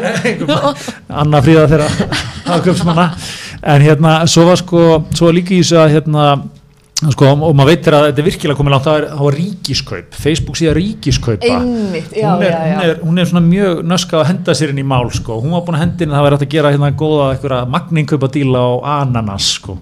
Anna 1.24 1.42
Fríða 1.46 1.66
þeirra 1.72 1.90
hagkaupsmanna. 2.52 3.10
En 3.66 3.82
hérna, 3.82 4.20
svo 4.30 4.46
var 4.52 4.62
sko, 4.62 4.86
svo 5.16 5.32
var 5.32 5.40
líka 5.40 5.56
í 5.56 5.64
þessu 5.64 5.82
að 5.82 5.98
hérna 5.98 6.30
sko, 6.96 7.28
og 7.34 7.56
maður 7.58 7.74
veitir 7.74 7.96
að 7.98 8.06
þetta 8.08 8.22
er 8.22 8.28
virkilega 8.30 8.60
komið 8.60 8.74
langt 8.76 8.86
það 8.88 9.08
það 9.10 9.24
var 9.26 9.38
ríkiskaup, 9.40 10.20
Facebook 10.26 10.60
síða 10.60 10.76
ríkiskaupa 10.78 11.50
Einmitt, 11.58 12.14
já, 12.16 12.30
hún, 12.30 12.46
er, 12.46 12.54
já, 12.54 12.60
já. 12.60 12.76
Hún, 12.76 12.86
er, 12.86 13.02
hún 13.04 13.20
er 13.20 13.30
svona 13.32 13.44
mjög 13.46 13.82
nöska 13.92 14.22
að 14.22 14.30
henda 14.32 14.56
sér 14.56 14.72
inn 14.72 14.80
í 14.80 14.88
mál 14.88 15.10
sko. 15.12 15.42
hún 15.44 15.58
var 15.58 15.66
búin 15.68 15.80
að 15.80 15.84
henda 15.84 16.06
inn 16.06 16.14
að 16.14 16.18
það 16.18 16.28
væri 16.28 16.38
hægt 16.38 16.48
að 16.48 16.54
gera 16.56 16.72
hérna 16.76 16.92
góða 17.02 17.26
eitthvað 17.34 17.74
magninkaupa 17.76 18.32
díla 18.38 18.64
á 18.64 18.72
ananas 19.02 19.50
sko. 19.58 19.76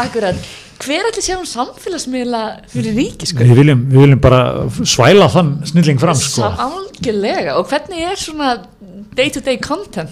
Akkurat, 0.00 0.50
hver 0.80 1.08
ætli 1.12 1.22
sé 1.24 1.38
hún 1.38 1.48
samfélagsmiðla 1.48 2.42
fyrir 2.72 2.98
ríkiskaup? 2.98 3.46
við, 3.46 3.56
viljum, 3.62 3.86
við 3.92 4.04
viljum 4.06 4.24
bara 4.26 4.42
svæla 4.82 5.30
þann 5.30 5.54
snilling 5.70 6.02
fram 6.02 6.18
sko. 6.18 6.50
Algjörlega, 6.66 7.60
og 7.60 7.70
hvernig 7.70 8.10
er 8.10 8.18
svona 8.18 8.56
day 9.16 9.30
to 9.34 9.40
day 9.44 9.58
content, 9.62 10.10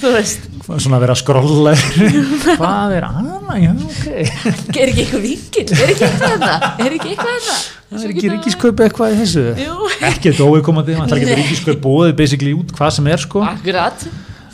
svona 0.00 0.98
að 0.98 1.04
vera 1.04 1.14
að 1.14 1.20
skrolla 1.20 1.74
hvað 2.60 2.94
er 2.96 3.06
ana, 3.08 3.58
já 3.60 3.70
ok. 3.74 4.06
Er 4.10 4.92
ekki 4.92 5.04
eitthvað 5.04 5.26
vingil, 5.26 5.66
er 5.76 5.92
ekki 5.94 6.08
eitthvað 6.08 6.34
þetta 6.34 6.72
er 6.86 6.96
ekki 6.96 7.12
eitthvað 7.12 7.36
þetta 7.36 7.58
það 7.90 8.06
er 8.06 8.14
ekki 8.14 8.32
ríkiskaup 8.34 8.82
eitthvað 8.86 9.14
í 9.14 9.20
þessu. 9.20 9.44
Jú. 9.64 9.90
ekki 10.10 10.32
þetta 10.32 10.48
óvikomandi, 10.50 10.96
það 10.98 11.14
er 11.16 11.22
ekki 11.24 11.38
ríkiskaup 11.42 11.84
bóðið 11.84 12.16
basically 12.22 12.56
út 12.58 12.74
hvað 12.76 12.96
sem 12.98 13.10
er 13.10 13.24
sko. 13.24 13.44
Akkurat, 13.50 14.06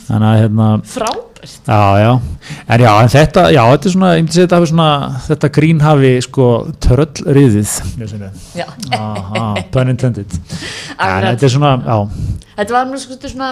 þannig 0.07 0.29
að 0.31 0.43
hérna 0.43 0.69
frábært 1.47 1.67
Já, 1.67 1.99
já, 2.03 2.11
en 2.75 2.83
já, 2.85 2.91
en 3.03 3.11
þetta, 3.15 3.45
já, 3.55 3.61
þetta 3.73 3.89
er 3.89 3.95
svona, 3.95 4.11
ég 4.15 4.21
myndi 4.23 4.35
segja 4.37 4.47
þetta 4.47 4.59
hafi 4.61 4.71
svona, 4.73 4.89
þetta 5.27 5.51
grín 5.57 5.81
hafi 5.85 6.11
sko 6.27 6.49
tröllriðið, 6.87 7.73
mjög 8.01 8.13
sinni, 8.13 8.31
Já, 8.57 8.67
aha, 8.97 9.47
pun 9.73 9.93
intended, 9.95 10.37
en 10.99 11.27
þetta 11.31 11.49
er 11.49 11.55
svona, 11.57 11.73
já, 11.87 11.97
þetta 12.57 12.77
var 12.79 12.87
nú 12.91 13.01
sko 13.01 13.19
svona 13.27 13.51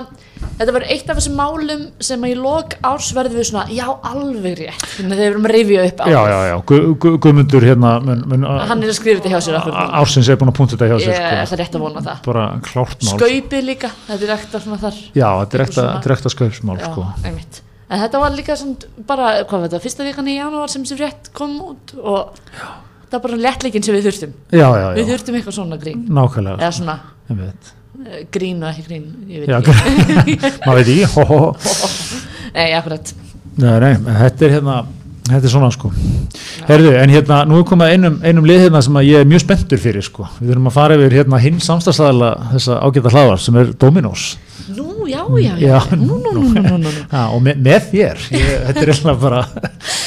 þetta 0.55 0.73
var 0.75 0.85
eitt 0.93 1.09
af 1.11 1.17
þessum 1.19 1.35
málum 1.39 1.81
sem 2.03 2.21
að 2.23 2.31
í 2.31 2.35
lok 2.39 2.75
árs 2.85 3.09
verðum 3.15 3.39
við 3.39 3.47
svona, 3.49 3.63
já 3.73 3.85
alveg 4.07 4.55
rétt 4.61 4.85
þannig 4.95 5.15
að 5.15 5.21
þeir 5.21 5.29
erum 5.33 5.47
að 5.49 5.53
rifja 5.55 5.85
upp 5.89 5.99
á 5.99 6.05
já, 6.11 6.19
já, 6.31 6.37
já, 6.49 6.55
Gu- 6.71 6.93
Gu- 7.03 7.13
Guðmundur 7.25 7.67
hérna, 7.67 7.91
mun, 8.05 8.23
mun, 8.31 8.45
hann 8.69 8.83
er 8.85 8.93
að 8.93 8.97
skrifa 8.99 9.19
þetta 9.19 9.33
hjá 9.33 9.41
sér 9.49 9.59
ársins 9.99 10.29
er 10.31 10.39
búin 10.39 10.53
að 10.53 10.57
punta 10.61 10.75
þetta 10.77 10.89
hjá 10.91 10.97
sér, 11.03 11.11
er 11.11 11.19
sko, 11.19 11.51
það 11.51 11.61
rétt 11.63 11.77
að 11.79 11.85
vona 11.85 12.05
það. 12.05 12.21
Bara 12.29 12.45
klárt 12.69 13.05
mál, 13.09 13.13
skaupið 13.19 13.67
líka, 13.67 13.91
þetta 14.07 14.27
er 14.29 14.33
ekta 14.37 14.63
svona 14.63 14.81
þar. 14.85 15.01
Já, 15.17 15.29
þetta 15.43 15.59
er 15.59 15.65
er 16.05 16.15
ekta 16.17 16.33
skaupsmál, 16.35 16.79
já, 16.79 16.87
sko, 16.91 17.07
einmitt 17.25 17.61
en 17.89 18.01
þetta 18.01 18.21
var 18.21 18.35
líka 18.35 18.57
svona 18.59 19.05
bara, 19.07 19.29
hvað 19.43 19.59
var 19.59 19.69
þetta, 19.69 19.83
fyrsta 19.83 20.07
vikan 20.07 20.31
í 20.31 20.37
janúar 20.39 20.71
sem 20.73 20.85
sem 20.87 20.99
frétt 20.99 21.31
kom 21.35 21.55
út 21.69 21.95
og 22.01 22.35
það 22.55 23.17
var 23.17 23.23
bara 23.27 23.41
léttleikin 23.47 23.85
sem 23.85 23.95
við 23.95 24.09
þurftum. 24.09 24.35
Já, 24.49 24.65
já, 24.65 24.87
við 24.97 25.03
já, 25.03 25.09
þurftum 25.11 25.39
eitthvað 25.39 25.57
svona 25.59 25.79
grín. 25.81 26.03
Nákvæmlega, 26.17 26.57
eða 26.61 26.73
svona 26.79 26.97
uh, 27.29 28.19
grín 28.33 28.63
og 28.63 28.69
ekki 28.71 28.85
grín 28.89 29.07
ég 29.29 29.45
veit 29.45 29.53
já, 29.53 29.59
ekki. 29.61 30.37
maður 30.67 30.91
veit 30.91 31.15
hó, 31.15 31.39
nei, 32.57 32.69
akkurat. 32.79 33.15
Nei, 33.55 33.73
nei, 33.79 33.91
þetta 34.25 34.47
er 34.47 34.55
hérna 34.57 34.79
þetta 35.25 35.47
er 35.47 35.53
svona 35.53 35.69
sko. 35.73 35.89
Herðu, 36.67 36.91
en 36.99 37.13
hérna, 37.13 37.39
nú 37.49 37.59
er 37.59 37.67
komið 37.67 37.93
einum, 37.95 38.17
einum 38.25 38.47
lið 38.47 38.65
hérna 38.67 38.81
sem 38.85 38.99
ég 39.05 39.23
er 39.23 39.29
mjög 39.29 39.45
spenntur 39.45 39.81
fyrir 39.81 40.05
sko. 40.05 40.27
Við 40.39 40.51
þurfum 40.51 40.69
að 40.69 40.75
fara 40.75 40.97
yfir 40.99 41.17
hérna 41.19 41.39
hinn 41.41 41.61
samstagsæðala 41.63 42.31
þessa 42.53 42.77
ágæta 42.85 43.13
hlaðar 43.13 43.41
sem 43.41 43.57
er 43.61 43.71
Dominos 43.81 44.27
nú, 44.75 45.05
já, 45.09 45.21
já, 45.41 45.53
já, 45.59 45.67
Já, 45.67 45.95
nú, 45.95 46.17
nú, 46.23 46.31
nú, 46.33 46.43
nú, 46.55 46.77
nú, 46.81 46.91
ha, 47.11 47.25
og 47.35 47.41
með, 47.45 47.59
með 47.67 47.89
þér. 47.91 48.23
Ég, 48.35 48.49
þetta 48.69 48.83
er 48.85 48.91
eitthvað 48.93 49.19
bara 49.21 49.41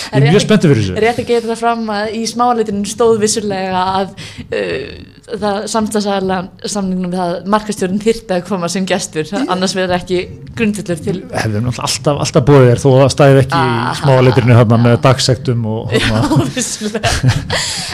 ég 0.09 0.17
er 0.19 0.27
mjög 0.33 0.43
spenntur 0.45 0.73
fyrir 0.73 0.83
þessu. 0.87 0.97
Rétt 1.05 1.21
að 1.23 1.29
geta 1.29 1.51
það 1.53 1.61
fram 1.63 1.83
að 1.93 2.15
í 2.17 2.23
smáleitinu 2.31 2.89
stóð 2.89 3.19
vissulega 3.23 3.83
að 4.01 4.13
uh, 4.49 4.93
það 5.29 5.59
samstagsæðala 5.75 6.39
samningnum 6.65 7.13
við 7.13 7.21
það 7.21 7.35
markastjórun 7.55 8.01
þyrta 8.07 8.39
að 8.39 8.47
koma 8.49 8.71
sem 8.73 8.87
gestur. 8.89 9.29
Annars 9.45 9.75
verður 9.77 9.99
ekki 9.99 10.21
grundvillur 10.59 11.03
til 11.05 11.19
hefðum 11.35 11.69
náttúrulega 11.69 11.89
alltaf, 11.91 12.23
alltaf 12.25 12.47
búið 12.49 12.69
þér 12.71 12.83
þó 12.85 12.89
að 12.95 13.03
það 13.05 13.13
stæði 13.17 13.43
ekki 13.45 13.59
í 13.61 13.75
Ah. 13.79 13.93
smáleitrinu 14.01 14.57
hérna 14.57 14.79
með 14.81 14.97
dagsektum 15.05 15.67
og 15.69 15.93
hérna 15.93 16.23
vissulega. 16.57 17.13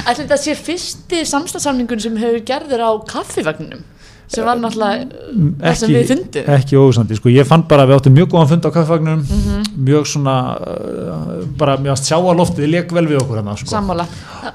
Ætli 0.05 0.22
þetta 0.24 0.38
sé 0.40 0.55
fyrsti 0.59 1.24
samstagssamningun 1.28 2.02
sem 2.05 2.16
hefur 2.20 2.42
gerður 2.46 2.82
á 2.86 2.90
kaffivagninum 3.11 3.82
sem 4.35 4.45
var 4.49 4.61
náttúrulega 4.61 5.07
það 5.64 5.78
sem 5.80 5.93
við 5.95 6.07
fundum 6.12 6.51
ekki 6.57 6.78
ósandi, 6.80 7.16
sko, 7.18 7.32
ég 7.35 7.49
fann 7.49 7.64
bara 7.70 7.85
að 7.87 7.93
við 7.93 7.99
áttum 8.01 8.16
mjög 8.18 8.28
góðan 8.35 8.51
fund 8.53 8.68
á 8.68 8.70
kaffagnum 8.76 9.24
Mhm. 9.24 9.64
mjög 9.89 10.07
svona 10.12 10.37
uh, 10.61 11.32
bara 11.59 11.76
mjög 11.78 11.95
að 11.97 12.05
sjá 12.09 12.16
að 12.18 12.39
loftið 12.41 12.70
lék 12.74 12.93
vel 12.95 13.07
við 13.11 13.20
okkur 13.22 13.41
hérna, 13.41 13.57
sko. 13.59 13.70
Sammála, 13.72 14.07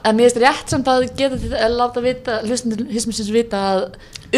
en 0.04 0.16
mér 0.16 0.30
finnst 0.30 0.42
rétt 0.46 0.70
samt 0.76 0.88
að 0.88 1.08
geta 1.18 1.36
að 1.66 1.78
láta 1.80 2.02
vita, 2.06 2.40
hlustundur 2.46 2.86
hismisins 2.94 3.32
vita 3.34 3.58
að 3.74 3.86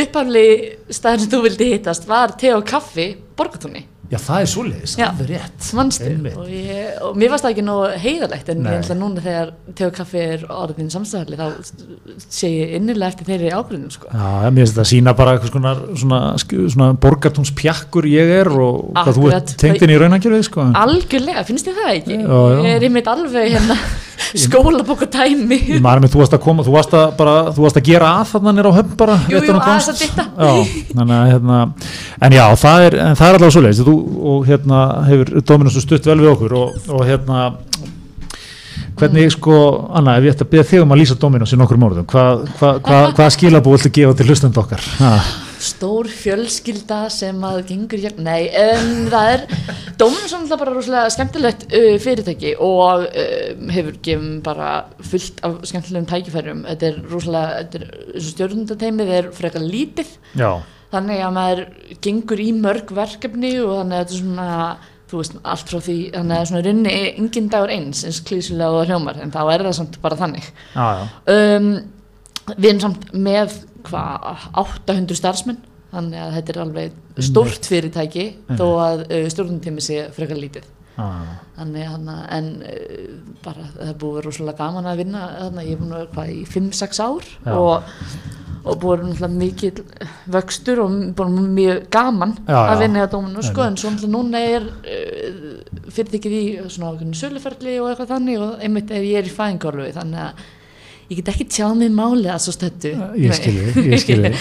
upphafli 0.01 0.45
staðar 0.89 1.19
sem 1.25 1.31
þú 1.33 1.41
vildi 1.45 1.71
hittast 1.73 2.05
var 2.07 2.31
te 2.39 2.53
og 2.55 2.63
kaffi 2.65 3.09
borgatúni, 3.37 3.83
Já, 4.11 4.17
það 4.19 4.41
er 4.43 4.49
svoleiðis, 4.51 4.93
alveg 4.99 5.29
rétt. 5.29 5.67
mannstu 5.77 6.07
og, 6.35 6.47
ég, 6.51 6.87
og 7.07 7.13
mér 7.21 7.29
varst 7.31 7.45
það 7.45 7.53
ekki 7.53 7.63
nógu 7.63 7.85
heiðalegt 8.03 8.49
en 8.51 8.57
Nei. 8.65 8.71
ég 8.73 8.81
ætla 8.83 8.97
núna 8.99 9.23
þegar 9.23 9.53
te 9.77 9.85
og 9.87 9.93
kaffi 9.95 10.19
er 10.25 10.43
orðin 10.51 10.89
samstæðarli 10.91 11.39
þá 11.39 11.45
sé 12.27 12.49
ég 12.51 12.73
innilega 12.81 13.13
eftir 13.13 13.29
þeirri 13.29 13.53
ágrunum 13.55 13.93
sko. 13.95 14.11
Já, 14.11 14.49
mér 14.51 14.65
finnst 14.65 14.75
þetta 14.75 14.83
að 14.83 14.91
sína 14.91 15.13
bara 15.21 15.37
svona, 15.47 15.73
svona, 16.03 16.21
svona 16.43 16.89
borgartónspjakkur 17.05 18.09
ég 18.11 18.33
er 18.41 18.51
og 18.51 18.91
hvað 18.99 19.15
þú 19.15 19.25
Akkurat. 19.29 19.55
tengdin 19.63 19.95
í 19.95 19.99
raunakjörfið, 20.03 20.43
sko. 20.49 20.67
algjörlega, 20.83 21.45
finnst 21.47 21.69
þið 21.71 21.79
það 21.79 21.91
ekki? 21.95 22.19
Já, 22.19 22.39
já. 22.51 22.59
ég 22.67 22.75
er 22.75 22.87
einmitt 22.89 23.11
alveg 23.15 23.51
hérna 23.55 23.79
skólabók 24.43 25.05
og 25.05 25.11
tæmi 25.13 25.59
Ég 25.75 25.83
maður 25.83 26.05
með 26.05 26.13
þú 26.15 26.21
varst 26.21 26.35
að 26.37 26.43
koma, 26.45 26.65
þú 26.65 26.75
varst 26.75 26.95
að 26.97 27.05
bara, 27.19 27.35
þú 27.55 27.65
varst 27.65 27.79
að 27.81 27.87
gera 27.89 28.11
að 28.19 28.31
þarna 28.31 28.53
nýra 28.57 28.71
á 28.71 28.77
höfn 28.79 28.97
bara. 28.99 29.17
Jú, 29.31 29.41
jú, 29.41 29.55
að 29.57 29.89
dytta. 30.01 30.25
Já, 30.31 30.51
þannig 30.91 31.15
að, 31.17 31.31
hérna, 31.31 31.59
en 32.27 32.37
já, 32.37 32.43
það 32.63 32.87
er, 32.87 32.97
það 33.19 33.27
er 33.27 33.37
allavega 33.39 33.55
svoleiðis, 33.57 33.83
þú, 33.87 33.95
og 34.33 34.49
hérna 34.49 34.81
hefur 35.09 35.33
Dominus 35.51 35.79
stutt 35.83 36.09
vel 36.11 36.19
við 36.21 36.31
okkur 36.33 36.57
og, 36.61 36.79
og 36.95 37.05
hérna, 37.07 37.43
hvernig 38.99 39.31
sko, 39.33 39.59
Anna, 39.97 40.17
ef 40.17 40.27
ég 40.27 40.35
ætti 40.35 40.45
að 40.45 40.51
byrja 40.55 40.69
þig 40.71 40.83
um 40.85 40.95
að 40.95 41.01
lýsa 41.01 41.17
Dominus 41.21 41.55
í 41.55 41.59
nokkur 41.59 41.79
morðum, 41.81 42.07
hvað 42.09 42.43
hva, 42.59 42.73
hva, 42.85 42.99
hva 43.17 43.29
skilabú 43.33 43.73
viltu 43.75 43.93
gefa 43.93 44.17
til 44.19 44.27
hlustend 44.29 44.59
okkar? 44.61 44.83
Ha, 44.99 45.13
stór 45.63 46.09
fjölskylda 46.11 47.05
sem 47.13 47.37
að 47.47 47.61
gengur 47.71 48.01
hjá, 48.01 48.11
nei, 48.21 48.49
um, 48.49 48.91
það 49.11 49.31
er 49.35 49.45
Dominus 49.99 50.33
er 50.33 50.41
náttúrulega 50.41 50.59
bara 50.63 50.75
rosalega 50.75 51.13
skemmtilegt 51.15 51.65
uh, 51.69 51.95
fyrirtæki 52.01 52.53
og 52.61 53.07
um, 53.07 53.71
hefur 53.75 53.97
gefum 54.05 54.29
bara 54.45 54.71
fullt 55.11 55.41
af 55.47 55.59
skemmtilegum 55.69 56.09
tækifærum, 56.11 56.63
þetta 56.69 56.89
er 56.91 57.01
rosalega 57.11 57.63
þetta 57.63 57.81
er 57.81 58.23
stjórnundateimið 58.29 59.13
er 59.19 59.33
frekar 59.37 59.65
lítið, 59.65 60.15
já, 60.39 60.51
þannig 60.91 61.25
að 61.25 61.35
maður 61.37 61.67
gengur 62.03 62.41
í 62.43 62.49
mörg 62.57 62.95
verkefni 62.95 63.55
og 63.63 63.77
þannig 63.81 63.99
að 63.99 64.01
þetta 64.01 64.17
er 64.17 64.25
svona 64.25 64.49
þú 65.11 65.19
veist, 65.19 65.39
allt 65.43 65.71
frá 65.71 65.81
því, 65.83 65.97
þannig 66.13 66.37
að 66.37 66.45
svona 66.49 66.65
runni 66.67 66.93
engin 67.09 67.49
dagur 67.51 67.73
eins, 67.73 68.03
eins 68.07 68.21
klísulega 68.27 68.77
og 68.77 68.85
hljómar 68.87 69.19
en 69.19 69.33
þá 69.33 69.41
er 69.43 69.65
það 69.67 69.73
samt 69.81 69.97
bara 70.03 70.19
þannig. 70.19 70.45
Já, 70.75 70.85
já, 71.01 71.09
um, 71.35 71.73
við 72.57 72.69
erum 72.71 72.83
samt 72.85 73.11
með 73.13 73.59
hvað, 73.87 74.47
800 74.61 75.19
starfsmenn 75.19 75.61
þannig 75.91 76.21
að 76.23 76.35
þetta 76.37 76.53
er 76.53 76.61
alveg 76.65 76.99
stórt 77.27 77.67
fyrirtæki 77.67 78.27
þó 78.55 78.67
að 78.81 79.01
uh, 79.07 79.25
stjórnumtími 79.31 79.83
sé 79.83 80.05
frekar 80.15 80.39
lítið. 80.39 80.69
Já. 80.91 81.07
þannig 81.55 81.87
hana, 81.87 82.17
en 82.35 82.47
uh, 82.67 83.07
bara 83.45 83.63
það 83.77 83.87
er 83.87 83.97
búið 84.01 84.25
rosalega 84.25 84.59
gaman 84.59 84.89
að 84.91 85.01
vinna 85.01 85.23
þannig 85.37 85.69
ég 85.69 85.73
er 85.77 85.81
búin 85.81 85.95
að 85.95 86.01
vera 86.01 86.13
hvað 86.17 86.31
í 86.33 86.41
5-6 86.51 86.99
ár 87.05 87.29
Já. 87.31 87.53
og, 87.55 87.93
og 88.61 88.81
búið 88.81 89.23
mikið 89.37 89.81
vöxtur 90.35 90.83
og 90.83 90.97
búið 91.17 91.39
mjög 91.55 91.81
gaman 91.95 92.35
Já, 92.43 92.59
að 92.59 92.83
vinna 92.83 92.99
í 93.01 93.05
að 93.05 93.13
dóminu 93.15 93.45
sko, 93.47 93.65
en 93.65 93.79
svo 93.79 93.93
núna 94.11 94.43
er 94.51 94.67
uh, 94.67 95.85
fyrirtækið 95.87 96.37
í 96.37 96.43
svona 96.67 97.13
söluferli 97.23 97.77
og 97.79 97.93
eitthvað 97.93 98.11
þannig 98.17 98.43
og 98.43 98.65
einmitt 98.67 98.91
ef 98.91 99.07
ég 99.07 99.23
er 99.23 99.31
í 99.31 99.35
fæðingarlöfi 99.39 99.95
þannig 99.95 100.25
að 100.27 100.43
ég 101.11 101.19
get 101.19 101.33
ekki 101.33 101.47
tjáð 101.51 101.75
mig 101.81 101.91
máli 101.95 102.29
að 102.31 102.39
svo 102.45 102.53
stöttu 102.55 102.93
ég 103.19 103.35
skilji, 103.35 103.73
ég 103.91 103.99
skilji. 104.03 104.31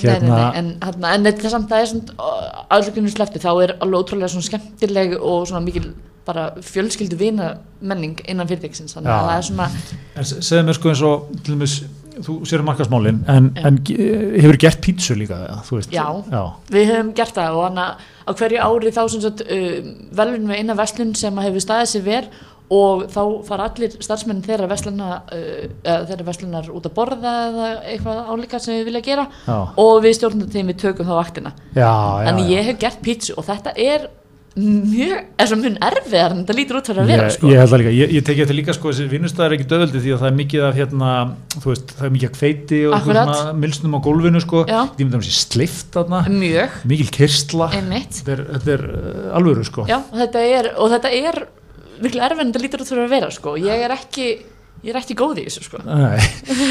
Hérna, 0.00 0.28
nei, 0.30 0.30
nei, 0.30 0.58
en, 0.60 0.68
hérna, 0.86 1.14
en 1.16 1.26
þetta 1.28 1.50
samt 1.52 1.66
að 1.66 1.74
það 1.74 1.82
er 1.82 1.90
svona 1.90 2.28
aðluginu 2.76 3.10
slefti 3.12 3.42
þá 3.42 3.50
er 3.66 3.74
alveg 3.82 4.04
ótrúlega 4.04 4.30
svona 4.32 4.46
skemmtileg 4.46 5.16
og 5.18 5.48
svona 5.50 5.64
mikil 5.66 5.90
bara 6.28 6.50
fjölskyldu 6.62 7.16
vina 7.18 7.54
menning 7.80 8.20
innan 8.28 8.48
fyrirtæksins 8.48 8.94
þannig 8.96 9.10
að 9.12 9.24
það 9.26 9.38
er 9.40 9.46
svona 9.48 9.66
En 10.20 10.28
se- 10.30 10.42
segðu 10.46 10.66
mér 10.68 10.78
sko 10.78 10.92
eins 10.92 11.02
og 11.08 11.30
til 11.40 11.54
dæmis, 11.56 11.74
þú 12.20 12.36
sér 12.46 12.62
um 12.62 12.68
markasmálin 12.70 13.20
en, 13.32 13.48
en 13.56 13.78
hefur 13.88 14.58
gert 14.60 14.80
pítsu 14.84 15.16
líka 15.18 15.38
Já. 15.90 16.04
já, 16.30 16.42
við 16.70 16.92
höfum 16.92 17.12
gert 17.16 17.34
það 17.40 17.56
og 17.58 17.66
hana 17.70 17.86
á 17.98 18.30
hverju 18.36 18.60
ári 18.68 18.92
þá 18.94 19.02
uh, 19.02 19.90
velun 20.20 20.48
við 20.52 20.60
eina 20.60 20.76
verslun 20.78 21.14
sem 21.18 21.40
hefur 21.44 21.64
staðið 21.66 21.92
sér 21.96 22.06
ver 22.06 22.30
og 22.70 23.06
þá 23.10 23.20
fara 23.48 23.66
allir 23.70 23.96
starfsmenn 23.98 24.44
þeirra 24.46 24.68
versluna 24.70 25.10
uh, 25.34 26.14
verslunar 26.26 26.70
út 26.70 26.86
að 26.86 26.94
borða 26.94 27.34
eða 27.48 27.72
eitthvað 27.94 28.22
álíka 28.30 28.62
sem 28.62 28.78
við 28.78 28.90
vilja 28.92 29.04
gera. 29.10 29.26
Já, 29.46 29.58
og 29.82 29.92
við 30.04 30.16
stjórnum 30.20 30.72
tökum 30.78 31.08
þá 31.08 31.16
vaktina. 31.18 31.54
Já, 31.74 31.90
já. 32.22 32.30
ég 32.54 32.70
hef 32.70 32.80
gert 32.80 33.04
pítsu 33.04 33.36
og 33.36 33.46
þetta 33.48 33.74
er 33.74 34.08
mjög, 34.58 35.26
er 35.38 35.48
svo 35.48 35.56
mun 35.60 35.76
erfiðar 35.86 36.34
en 36.34 36.40
þetta 36.42 36.54
lítur 36.56 36.78
út 36.80 36.88
fyrir 36.90 37.02
að 37.04 37.10
vera 37.12 37.26
Ég, 37.28 37.34
sko. 37.36 37.50
ég 37.52 37.74
líka, 37.80 37.92
ég, 37.94 38.14
ég 38.16 38.24
teki 38.26 38.42
þetta 38.42 38.56
líka 38.56 38.74
sko, 38.74 38.90
þessi 38.90 39.06
vinnustæðar 39.12 39.52
er 39.52 39.56
ekki 39.56 39.68
döðveldi 39.70 40.02
því 40.02 40.14
að 40.14 40.22
það 40.22 40.30
er 40.30 40.36
mikið 40.40 40.64
af 40.66 40.80
hérna, 40.80 41.12
þú 41.54 41.62
veist, 41.68 41.94
það 41.94 42.08
er 42.08 42.12
mikið 42.16 42.30
af 42.30 42.34
kveiti 42.38 42.80
og 42.88 43.06
milsnum 43.62 43.94
á 43.94 44.00
gólfinu 44.06 44.42
sko, 44.42 44.64
því 44.66 45.06
myndum 45.06 45.22
þessi 45.22 45.36
sleift 45.46 45.94
þarna, 45.94 46.24
Mjög, 46.34 46.76
mikil 46.90 47.08
einmitt. 47.70 48.20
Þetta 48.20 48.34
er, 48.34 48.44
þetta 48.56 48.74
er 48.74 48.84
uh, 48.90 49.38
alvöru 49.38 49.66
sko. 49.70 49.86
Já, 49.90 50.00
og 50.02 50.20
þetta 50.24 50.44
er, 50.58 50.70
og 50.76 50.94
þetta 50.96 51.14
er 51.20 51.42
miklu 52.04 52.24
erfið 52.26 52.44
en 52.44 52.50
þetta 52.50 52.64
lítur 52.64 52.84
út 52.84 52.90
fyrir 52.92 53.06
að 53.06 53.14
vera 53.14 53.30
sko. 53.34 53.58
Ég 53.60 53.84
er 53.86 53.94
ekki 53.94 54.30
ég 54.80 54.94
er 54.94 54.98
ekki 55.00 55.14
góð 55.18 55.42
í 55.42 55.44
þessu 55.44 55.64
sko. 55.66 55.80
Nei, 55.84 56.20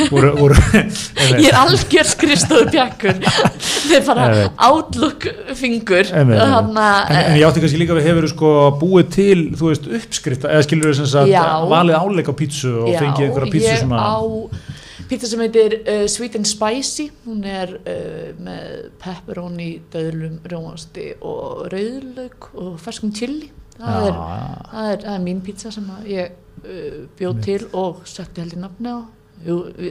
voru, 0.09 0.31
voru 0.39 0.55
ég 1.43 1.51
er 1.51 1.57
algjör 1.59 2.07
skrifstofu 2.09 2.71
bjakkur 2.73 3.19
það 3.21 3.93
er 3.99 4.07
bara 4.07 4.25
outlook 4.69 5.27
fingur 5.59 6.09
þannig 6.09 6.41
En, 6.41 6.55
en 6.65 6.81
að 6.81 7.37
ég 7.37 7.45
átti 7.45 7.63
kannski 7.63 7.81
líka 7.81 7.93
að 7.93 8.01
við 8.01 8.09
hefur 8.09 8.29
sko 8.33 8.55
búið 8.81 9.13
til, 9.13 9.37
þú 9.59 9.69
veist, 9.69 9.87
uppskrifta 9.99 10.49
eða 10.55 10.65
skilur 10.65 10.97
þess 10.97 11.19
að 11.21 11.33
Já. 11.35 11.43
valið 11.69 11.99
áleik 12.01 12.33
á 12.33 12.35
pítsu 12.41 12.73
og 12.81 12.91
fengið 12.97 13.27
einhverja 13.27 13.53
pítsu 13.53 13.77
svona 13.83 14.01
á 14.01 14.17
pizza 15.09 15.29
sem 15.29 15.41
heitir 15.41 15.73
uh, 15.79 16.03
Sweet 16.05 16.35
and 16.37 16.45
Spicy. 16.45 17.07
Hún 17.25 17.41
er 17.49 17.71
uh, 17.79 18.27
með 18.45 18.91
pepperoni, 19.01 19.71
döðlum, 19.89 20.35
rjómasti 20.45 21.07
og 21.25 21.63
rauðlaug 21.73 22.51
og 22.53 22.75
ferskum 22.83 23.13
chili 23.17 23.49
það 23.79 24.09
er, 24.09 24.19
það 24.73 24.91
er, 24.91 24.99
það 25.05 25.15
er 25.15 25.23
mín 25.25 25.41
pizza 25.45 25.71
sem 25.75 25.89
ég 26.09 26.35
uh, 26.63 26.99
bjóð 27.19 27.41
til 27.45 27.61
og 27.71 28.03
setti 28.09 28.43
held 28.43 28.57
í 28.57 28.61
nafni 28.65 28.93
á 28.93 28.99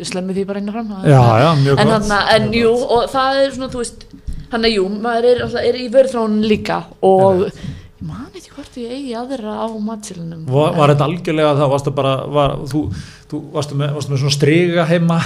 slemmið 0.05 0.37
því 0.37 0.47
bara 0.49 0.61
inn 0.61 0.69
á 0.69 0.75
fram 0.77 0.95
Já, 1.09 1.23
já, 1.41 1.51
en, 1.73 1.93
hana, 1.95 2.23
en 2.37 2.51
jú, 2.53 2.73
og 2.77 3.07
það 3.09 3.43
er 3.43 3.55
svona, 3.57 3.71
þú 3.73 3.81
veist 3.81 4.09
hann 4.53 4.65
er 4.69 4.75
jú, 4.75 4.87
maður 4.93 5.29
er, 5.31 5.45
er 5.63 5.79
í 5.81 5.87
vörðrón 5.93 6.41
líka 6.45 6.83
og 7.05 7.47
ég 7.49 7.61
man 7.99 8.29
eitthvað 8.31 8.55
hvort 8.61 8.77
ég 8.79 8.93
eigi 8.95 9.15
aðra 9.19 9.55
á 9.59 9.67
matsilunum 9.83 10.45
Var, 10.47 10.75
var 10.77 10.93
þetta 10.93 11.07
algjörlega 11.09 11.55
það, 11.59 11.71
varstu 11.73 11.93
bara, 11.97 12.13
var, 12.31 12.53
þú, 12.71 12.83
þú 13.31 13.41
varstu, 13.57 13.79
með, 13.81 13.95
varstu 13.97 14.13
með 14.13 14.21
svona 14.23 14.35
striga 14.37 14.85
heima, 14.87 15.17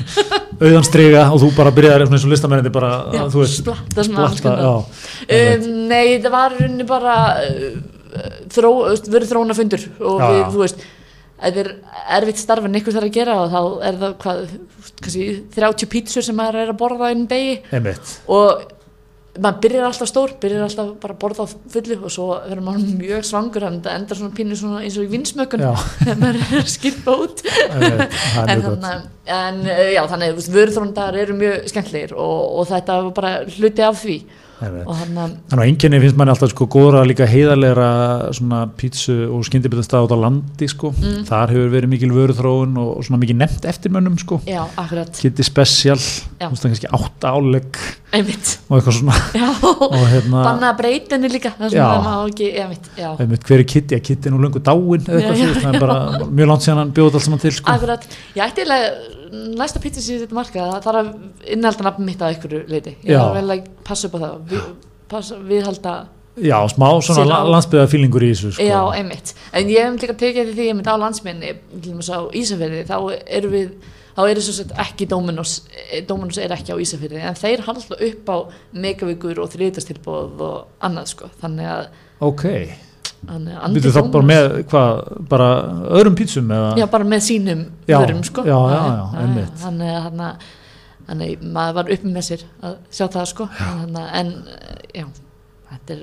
auðan 0.64 0.86
striga 0.88 1.26
og 1.28 1.42
þú 1.42 1.50
bara 1.58 1.74
byrjaði 1.76 2.06
eins 2.08 2.24
og 2.24 2.32
listamennandi 2.32 2.72
bara, 2.72 2.92
Já, 3.12 3.20
að, 3.26 3.36
veist, 3.42 3.60
splatta 3.60 4.06
svona 4.06 4.30
einmitt. 4.30 5.04
um, 5.28 5.68
Nei, 5.90 6.16
það 6.24 6.32
var 6.38 6.56
rauninni 6.56 6.88
bara 6.88 7.18
uh, 7.42 7.68
þró, 8.52 8.70
verið 9.08 9.32
þróna 9.32 9.56
fundur 9.58 9.88
og 10.00 10.22
Já, 10.22 10.28
við, 10.28 10.40
já. 10.40 10.46
þú 10.54 10.62
veist 10.64 10.86
ef 11.36 11.58
er 11.60 11.68
erfitt 12.16 12.40
starf 12.40 12.64
en 12.64 12.78
ykkur 12.78 12.94
þarf 12.96 13.10
að 13.10 13.16
gera 13.18 13.34
og 13.42 13.50
þá 13.52 13.60
er 13.84 13.98
það 14.00 14.14
hvað, 14.22 14.54
kannski 15.02 15.26
30 15.56 15.90
pítsur 15.92 16.24
sem 16.24 16.38
maður 16.38 16.62
er 16.62 16.72
að 16.72 16.80
borða 16.80 17.10
einn 17.12 17.26
degi. 17.28 17.58
Einmitt, 17.76 18.14
og 18.32 18.62
maður 19.36 19.58
byrjar 19.66 19.86
alltaf 19.90 20.08
stór, 20.08 20.32
byrjar 20.40 20.64
alltaf 20.64 20.94
bara 21.02 21.12
að 21.12 21.20
borða 21.20 21.44
á 21.44 21.46
fullu 21.74 21.98
og 21.98 22.14
svo 22.14 22.28
verður 22.38 22.64
maður 22.64 22.94
mjög 23.02 23.26
svangur 23.28 23.66
en 23.68 23.76
það 23.84 23.98
endar 24.00 24.20
svona 24.20 24.36
pínu 24.38 24.56
svona 24.56 24.80
eins 24.80 24.96
og 24.96 25.04
í 25.04 25.12
vinsmökun 25.12 25.66
þegar 26.00 26.22
maður 26.22 26.40
er 26.46 26.56
að 26.62 26.72
skilpa 26.72 27.18
út. 27.26 27.44
Einmitt, 27.66 28.16
en, 28.46 28.64
þannig, 28.64 29.06
en 29.36 29.60
uh, 29.68 29.84
já, 29.92 30.02
þannig 30.14 30.32
að 30.32 30.50
vörðróndar 30.56 31.20
eru 31.20 31.36
mjög 31.36 31.70
skemmtlegir 31.74 32.16
og, 32.16 32.40
og 32.62 32.68
þetta 32.72 32.98
var 33.02 33.14
bara 33.20 33.34
hluti 33.58 33.84
af 33.84 34.00
því 34.00 34.18
þannig 34.60 35.18
að 35.20 35.32
að 35.52 35.62
einkenni 35.66 35.98
finnst 36.00 36.16
manni 36.16 36.32
alltaf 36.32 36.50
sko 36.52 36.66
góðra 36.72 37.02
líka 37.06 37.26
heiðarlegra 37.28 37.88
svona 38.36 38.62
pítsu 38.78 39.14
og 39.28 39.44
skyndibitastað 39.48 40.06
út 40.06 40.14
á 40.16 40.18
landi 40.22 40.68
sko. 40.70 40.92
Mm. 40.96 41.24
Þar 41.28 41.52
hefur 41.52 41.72
verið 41.74 41.92
mikil 41.92 42.12
vöruþróun 42.14 42.78
og, 42.80 43.02
svona 43.06 43.20
mikil 43.20 43.36
nefnt 43.40 43.64
eftirmönnum 43.68 44.16
sko. 44.22 44.40
já, 44.48 44.62
akkurat, 44.80 45.12
Kitty 45.20 45.44
Special, 45.46 46.00
Já. 46.40 46.48
þú 46.48 46.52
veist 46.54 46.64
það 46.64 46.72
kannski 46.72 46.92
átta 46.96 47.26
álegg 47.36 47.80
og 48.16 48.78
eitthvað 48.78 48.96
svona 48.96 49.16
já, 49.36 49.48
og 49.60 50.06
hérna, 50.08 50.42
banna 50.46 50.70
breytinni 50.78 51.28
líka 51.32 51.52
hver 51.58 51.68
er 53.60 53.66
Kitty? 53.68 53.96
Ja, 53.96 54.00
Kitty 54.00 54.30
er 54.30 54.34
nú 54.34 54.40
löngu 54.40 54.62
dáin 54.62 55.04
eða 55.04 55.34
eitthvað, 55.34 55.60
það 55.60 55.74
er 55.74 55.84
bara 55.84 55.98
mjög 56.24 56.50
langt 56.52 56.64
síðan 56.64 56.80
hann 56.80 56.94
bjóð 56.96 57.18
allt 57.18 57.26
saman 57.26 57.42
til 57.42 57.52
sko. 57.58 57.68
Akkurat, 57.74 58.02
ég 58.36 58.42
ætti 58.46 58.64
eiginlega 58.64 58.88
næsta 59.60 59.80
pizza 59.82 60.00
sem 60.02 60.16
ég 60.16 60.24
þetta 60.26 60.36
marka, 60.38 60.66
það 60.72 60.84
þarf 60.86 61.00
að 61.00 61.08
innhalda 61.56 61.86
nafn 61.88 62.04
mitt 62.08 62.20
að 62.22 62.34
einhverju 62.34 62.60
leiti, 62.68 62.96
ég 63.04 63.16
þarf 63.18 63.34
vel 63.40 63.54
að 63.56 63.64
passa 63.84 64.08
upp 64.10 64.14
á 64.14 64.20
það, 64.26 64.36
við, 64.52 64.68
passa, 65.08 65.38
viðhalda 65.48 65.96
Já, 66.36 66.58
smá 66.68 66.84
svona 67.00 67.22
Síðan 67.22 67.28
la 67.30 67.36
á- 67.40 67.48
landsbyða 67.54 67.86
fílingur 67.88 68.20
í 68.26 68.26
þessu 68.34 68.50
sko. 68.52 68.64
Já, 68.68 68.80
einmitt. 68.92 69.30
En 69.56 69.70
ég 69.72 69.86
hef 69.86 69.94
líka 70.02 70.12
tekið 70.20 70.40
eftir 70.42 70.56
því 70.58 70.66
einmitt 70.68 70.90
á 70.92 71.00
landsminni, 71.00 71.52
til 71.80 71.92
dæmis 71.94 72.10
á 72.12 72.18
Ísafirði, 72.36 72.82
þá 72.84 72.96
erum 73.38 73.54
við, 73.54 73.70
þá 74.18 74.20
eru 74.34 74.42
svo 74.44 74.52
sett 74.58 74.74
ekki 74.84 75.06
Dominos, 75.08 75.54
eh, 75.90 76.02
Dominos 76.04 76.36
er 76.36 76.52
ekki 76.52 76.76
á 76.76 76.80
Ísafirði, 76.84 77.22
en 77.24 77.38
þeir 77.40 77.64
halda 77.64 77.96
upp 78.10 78.28
á 78.28 78.36
megavíkur 78.76 79.40
og 79.40 79.48
þriðastilbóð 79.54 80.44
og 80.44 80.66
annað 80.84 81.08
sko, 81.14 81.30
þannig 81.40 81.72
að, 81.72 81.88
Ok, 82.20 82.44
þannig 83.26 83.78
byrju 83.78 83.94
þá 83.96 84.02
bara 84.14 84.28
með 84.30 84.48
hvað, 84.70 85.00
bara 85.30 85.48
öðrum 85.98 86.18
pítsum 86.18 86.52
eða? 86.54 86.74
Já, 86.80 86.86
bara 86.92 87.08
með 87.08 87.24
sínum 87.26 87.64
Já, 87.88 87.98
vörum 87.98 88.22
sko. 88.26 88.44
já, 88.46 88.56
já, 88.72 88.80
já, 88.86 89.06
einmitt. 89.22 89.56
Þannig 89.62 89.96
þannig 91.06 91.32
að 91.36 91.46
maður 91.54 91.78
var 91.78 91.94
uppi 91.96 92.12
með 92.12 92.28
sér 92.30 92.44
að 92.66 92.76
sjá 92.90 93.06
það 93.14 93.32
sko, 93.32 93.48
en, 93.62 93.98
en 94.20 94.30
já, 94.94 95.04
þetta 95.70 95.94
er, 95.94 96.00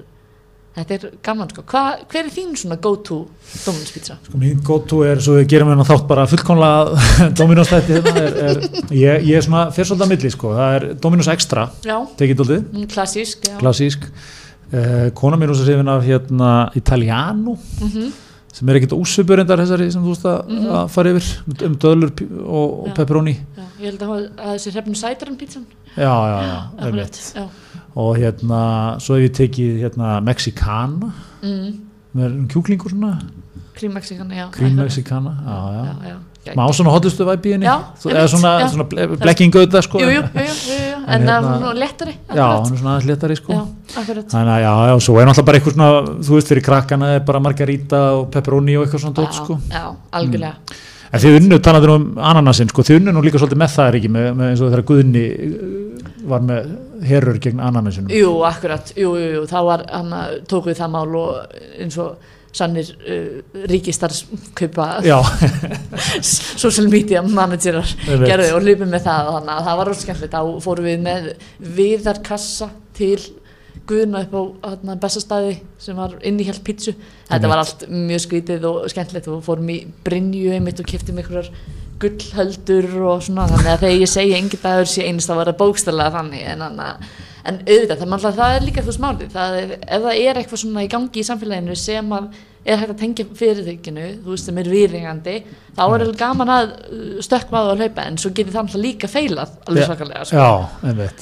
þetta 0.77 0.95
er 0.95 1.07
gaman 1.27 1.51
sko. 1.51 1.65
Hva, 1.73 1.81
hver 2.11 2.21
er 2.21 2.31
þín 2.33 2.53
svona 2.59 2.77
go-to 2.83 3.19
Dominos 3.65 3.91
pizza? 3.95 4.15
Sko 4.27 4.39
mín 4.41 4.61
go-to 4.65 5.01
er, 5.07 5.19
svo 5.23 5.35
við 5.39 5.49
gerum 5.53 5.73
hérna 5.73 5.87
þátt 5.87 6.07
bara 6.09 6.27
fullkomlega 6.31 7.01
Dominos 7.39 7.73
þætti 7.73 7.97
hérna 7.97 8.15
er, 8.23 8.39
er, 8.51 8.63
ég, 8.95 9.27
ég 9.31 9.41
er 9.41 9.47
svona 9.47 9.65
fyrir 9.75 9.91
svolítið 9.91 10.07
að 10.07 10.15
milli 10.15 10.33
sko, 10.37 10.53
það 10.59 10.77
er 10.77 10.87
Dominos 11.03 11.31
Extra, 11.35 11.67
tekið 11.83 12.39
dóltið, 12.43 12.63
mm, 12.71 12.87
klassísk, 12.95 13.51
já. 13.51 13.59
klassísk 13.59 14.07
uh, 14.71 15.09
kona 15.17 15.37
mér 15.37 15.51
þess 15.53 15.63
að 15.65 15.71
sefin 15.73 15.89
af 15.93 16.03
hérna 16.03 16.51
Italiano 16.75 17.57
Mhm. 17.81 18.11
sem 18.53 18.69
er 18.69 18.75
ekkert 18.79 18.93
ósöpur 18.93 19.39
endar 19.41 19.57
þessari 19.57 19.91
sem 19.91 20.01
þú 20.03 20.13
veist 20.13 20.25
að, 20.29 20.47
Mhm. 20.49 20.67
að 20.77 20.89
fara 20.89 21.09
yfir 21.13 21.65
um 21.65 21.75
döðlur 21.75 22.11
og, 22.45 22.87
og 22.87 22.93
pepperoni 22.95 23.33
Já, 23.57 23.63
ég 23.81 23.85
held 23.91 23.99
að, 23.99 24.07
hafa- 24.07 24.31
að 24.37 24.53
þessi 24.55 24.71
hrefnum 24.75 24.95
sætaran 24.95 25.37
pizzan 25.37 25.65
já, 25.97 26.03
já, 26.03 26.39
já, 26.41 26.59
akkurat, 26.77 26.85
einmitt 26.85 27.33
já. 27.35 27.47
og 27.95 28.17
hérna, 28.17 28.99
svo 28.99 29.15
hef 29.15 29.29
ég 29.29 29.35
tekið 29.39 29.81
hérna 29.83 30.21
Mexicana 30.23 31.13
Mm, 31.43 31.79
með 32.15 32.47
kjúklingur 32.47 32.89
svona, 32.93 33.19
Cream 33.73 33.93
Mexicana, 33.93 34.33
já. 34.35 34.47
Mexicana 34.75 35.31
já, 35.45 35.57
já, 35.73 35.83
já, 35.83 36.09
já. 36.09 36.17
Má 36.57 36.63
svona 36.75 36.91
hotlustu 36.93 37.25
væpi 37.27 37.53
henni? 37.55 37.67
Eða 37.67 38.27
svona, 38.27 38.53
já. 38.59 38.67
svona 38.73 38.85
ble- 38.89 39.07
blekkingu 39.21 39.61
auðvitað 39.61 39.85
sko. 39.87 40.01
Jú, 40.03 40.09
jú, 40.11 40.21
jú, 40.21 40.43
jú, 40.43 40.55
jú, 40.67 40.77
jú. 40.77 41.01
En 41.03 41.21
það 41.23 41.29
hérna- 41.29 41.53
er 41.53 41.59
svona 41.59 41.73
lettari 41.79 42.13
já, 42.13 42.47
hann 42.47 42.73
er 42.73 42.79
svona 42.81 42.93
aðeins 42.93 43.09
letari 43.11 43.35
sko. 43.39 43.59
Þannig 43.93 44.53
að 44.53 44.63
já, 44.63 44.73
já, 44.89 44.95
svo 45.07 45.19
er 45.19 45.27
náttúrulega 45.27 45.45
bara 45.45 45.59
eitthvað 45.59 45.77
svona 45.77 45.89
þú 46.23 46.37
veist 46.37 46.51
fyrir 46.53 46.65
krakkana 46.67 47.13
er 47.15 47.19
bara 47.27 47.39
margarita 47.39 48.01
og 48.19 48.31
pepperoni 48.31 48.77
og 48.77 48.85
eitthvað 48.87 49.05
svona 49.05 49.17
dót 49.21 49.31
já, 49.31 49.39
sko. 49.39 49.59
já, 49.71 49.85
algjörlega. 50.11 50.55
En 51.13 51.21
þið 51.21 51.35
unnu, 51.37 51.59
talaður 51.61 51.91
um 51.93 52.05
ananasinn 52.17 52.69
sko, 52.73 52.81
þið 52.81 52.95
unnu 53.01 53.11
nú 53.13 53.21
líka 53.21 53.37
svolítið 53.37 53.59
með 53.61 53.73
það 53.75 53.87
er 53.91 53.97
ekki 53.99 54.09
með, 54.15 54.39
eins 54.49 54.61
og 54.65 54.71
þegar 54.73 54.85
Guðni 54.89 55.25
uh, 55.29 56.07
var 56.31 56.41
með 56.47 56.71
herur 57.05 57.37
gegn 57.43 57.59
ananasinum 57.61 58.09
Jú, 58.09 58.31
akkurat, 58.47 58.93
jú, 58.97 59.11
jú, 59.19 59.27
jú, 59.35 59.43
þá 59.51 59.59
var 59.67 59.83
hann 59.91 60.15
að 60.17 60.39
tók 60.49 60.71
við 60.71 60.79
það 60.79 60.89
mál 60.95 61.17
og 61.19 61.53
eins 61.77 61.99
og 62.01 62.15
sannir 62.53 62.89
uh, 63.01 63.39
ríkistarskaupa 63.69 64.89
já, 65.05 65.17
social 66.63 66.89
media 66.91 67.23
managerar 67.25 67.95
gerðu 68.05 68.51
og 68.57 68.67
hlupum 68.67 68.91
með 68.93 69.07
það 69.07 69.31
þannig 69.37 69.55
að 69.55 69.69
það 69.69 69.79
var 69.79 69.89
rosa 69.91 70.05
skemmtilegt, 70.07 70.35
þá 70.35 70.67
fórum 70.67 70.89
við 70.89 71.07
með 71.07 71.31
viðarkassa 71.79 72.69
til 72.93 73.17
Guðna 73.83 74.21
upp 74.23 74.63
á 74.63 74.95
bestastæði 74.95 75.57
sem 75.81 75.97
var 75.97 76.13
inn 76.23 76.37
í 76.39 76.45
helt 76.47 76.61
pítsu. 76.63 76.93
Þetta 77.27 77.49
var 77.51 77.63
allt 77.63 77.81
mjög 77.91 78.21
skrítið 78.23 78.67
og 78.69 78.85
skemmtilegt 78.91 79.27
og 79.33 79.41
fórum 79.43 79.71
í 79.73 79.81
Brynju 80.05 80.53
einmitt 80.55 80.79
og 80.79 80.87
keftum 80.87 81.19
einhverjar 81.19 81.49
gullhöldur 81.99 82.87
og 83.01 83.25
svona. 83.25 83.49
Þannig 83.51 83.71
að 83.73 83.83
þegar 83.83 83.99
ég 84.05 84.11
segi 84.13 84.37
engin 84.37 84.63
dagur 84.63 84.89
sé 84.89 85.07
einast 85.09 85.33
að 85.33 85.41
vera 85.41 85.55
bókstæðlega 85.59 86.15
þannig 86.15 86.45
en, 86.53 86.63
anna, 86.69 86.87
en 87.43 87.59
auðvitað, 87.65 87.99
það, 87.99 88.09
mannlega, 88.13 88.37
það 88.39 88.55
er 88.55 88.65
líka 88.67 88.83
þú 88.85 88.95
smálið 88.97 89.37
ef 89.37 90.03
það 90.07 90.09
er 90.15 90.39
eitthvað 90.39 90.61
svona 90.63 90.83
í 90.85 90.91
gangi 90.91 91.19
í 91.19 91.27
samfélaginu 91.27 91.77
sem 91.79 92.13
að 92.15 92.29
er 92.63 92.79
hægt 92.79 92.93
að 92.93 92.99
tengja 93.01 93.25
fyrirtækinu, 93.35 94.05
þú 94.23 94.33
veist, 94.33 94.47
sem 94.47 94.59
er 94.61 94.69
viðringandi 94.71 95.33
þá 95.75 95.81
er 95.83 96.03
alveg 96.05 96.19
gaman 96.19 96.51
að 96.53 96.69
uh, 96.71 97.17
stökkva 97.25 97.59
á 97.59 97.63
það 97.63 97.71
að 97.73 97.81
hlaupa. 97.83 98.05
En 98.07 98.19
svo 98.21 98.31
getur 98.31 98.55
það 98.55 98.61
alltaf 98.63 98.83
líka 98.83 99.09
feilað 99.11 99.57
alveg 99.67 99.89
svakalega 99.89 100.27
sko. 100.29 100.45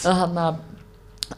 þannig 0.03 0.43
að 0.45 0.59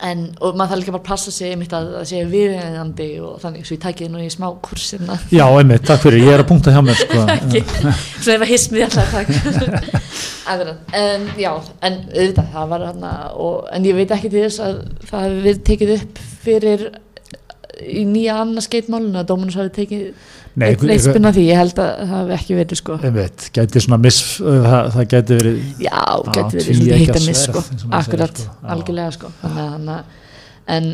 en, 0.01 0.23
og 0.39 0.57
maður 0.57 0.73
þarf 0.73 0.81
líka 0.81 0.95
bara 0.95 1.03
að 1.03 1.09
passa 1.09 1.33
sig 1.33 1.53
einmitt 1.53 1.75
að 1.75 1.89
það 1.97 2.07
sé 2.09 2.23
viðringandi 2.31 3.07
og 3.23 3.37
þannig, 3.43 3.67
svo 3.67 3.77
ég 3.77 3.83
tæki 3.83 4.09
nú 4.11 4.23
í 4.23 4.29
smá 4.33 4.47
kursina 4.65 5.17
já, 5.29 5.43
einmitt, 5.45 5.85
takk 5.87 6.05
fyrir, 6.05 6.25
ég 6.25 6.37
er 6.37 6.43
að 6.43 6.49
punkta 6.49 6.73
hjá 6.73 6.81
mér 6.85 6.99
sko. 6.99 7.23
svo 8.23 8.35
ef 8.35 8.45
að 8.45 8.51
hismið 8.53 8.87
alltaf 8.89 9.15
takk. 9.17 9.31
En 10.43 11.29
já, 11.39 11.53
en 11.87 12.01
auðvitað, 12.11 12.47
það 12.51 12.71
var 12.73 12.81
hann 12.89 13.05
en 13.07 13.85
ég 13.87 13.95
veit 13.95 14.11
ekki 14.11 14.31
til 14.33 14.41
þess 14.43 14.59
að 14.63 14.81
það 15.07 15.23
hefði 15.23 15.43
verið 15.45 15.61
tekið 15.69 15.93
upp 15.95 16.19
fyrir 16.43 16.83
í 17.83 18.03
nýja 18.07 18.41
annars 18.41 18.67
skeitmálinu 18.67 19.21
að 19.21 19.29
Dóminus 19.31 19.57
hafi 19.59 19.71
tekið 19.77 20.33
Nei, 20.55 20.67
eitt 20.69 20.81
einhver- 20.83 20.91
eitt 20.93 21.01
spinn 21.07 21.25
af 21.25 21.33
því, 21.35 21.43
ég 21.49 21.57
held 21.57 21.79
að 21.81 21.87
það 21.99 22.09
hafi 22.13 22.33
ekki 22.37 22.57
verið 22.59 22.77
sko, 22.77 22.97
einmitt, 23.07 23.47
gæti 23.55 23.81
svona 23.81 23.97
miss 24.03 24.19
það, 24.41 24.91
það 24.93 25.07
gæti 25.13 25.37
verið 25.39 25.55
já, 25.81 26.03
gæti 26.27 26.59
verið 26.59 26.67
tvíeggja 26.67 26.75
svolítið 26.75 27.01
hitt 27.03 27.15
að 27.17 27.25
miss 27.31 27.41
sko, 27.47 27.63
og 27.63 27.95
akkurat, 28.01 28.37
sko. 28.43 28.51
Já. 28.53 28.69
algjörlega 28.75 29.15
sko, 29.17 29.31
þannig 29.41 29.89
að 29.95 30.03
en, 30.77 30.91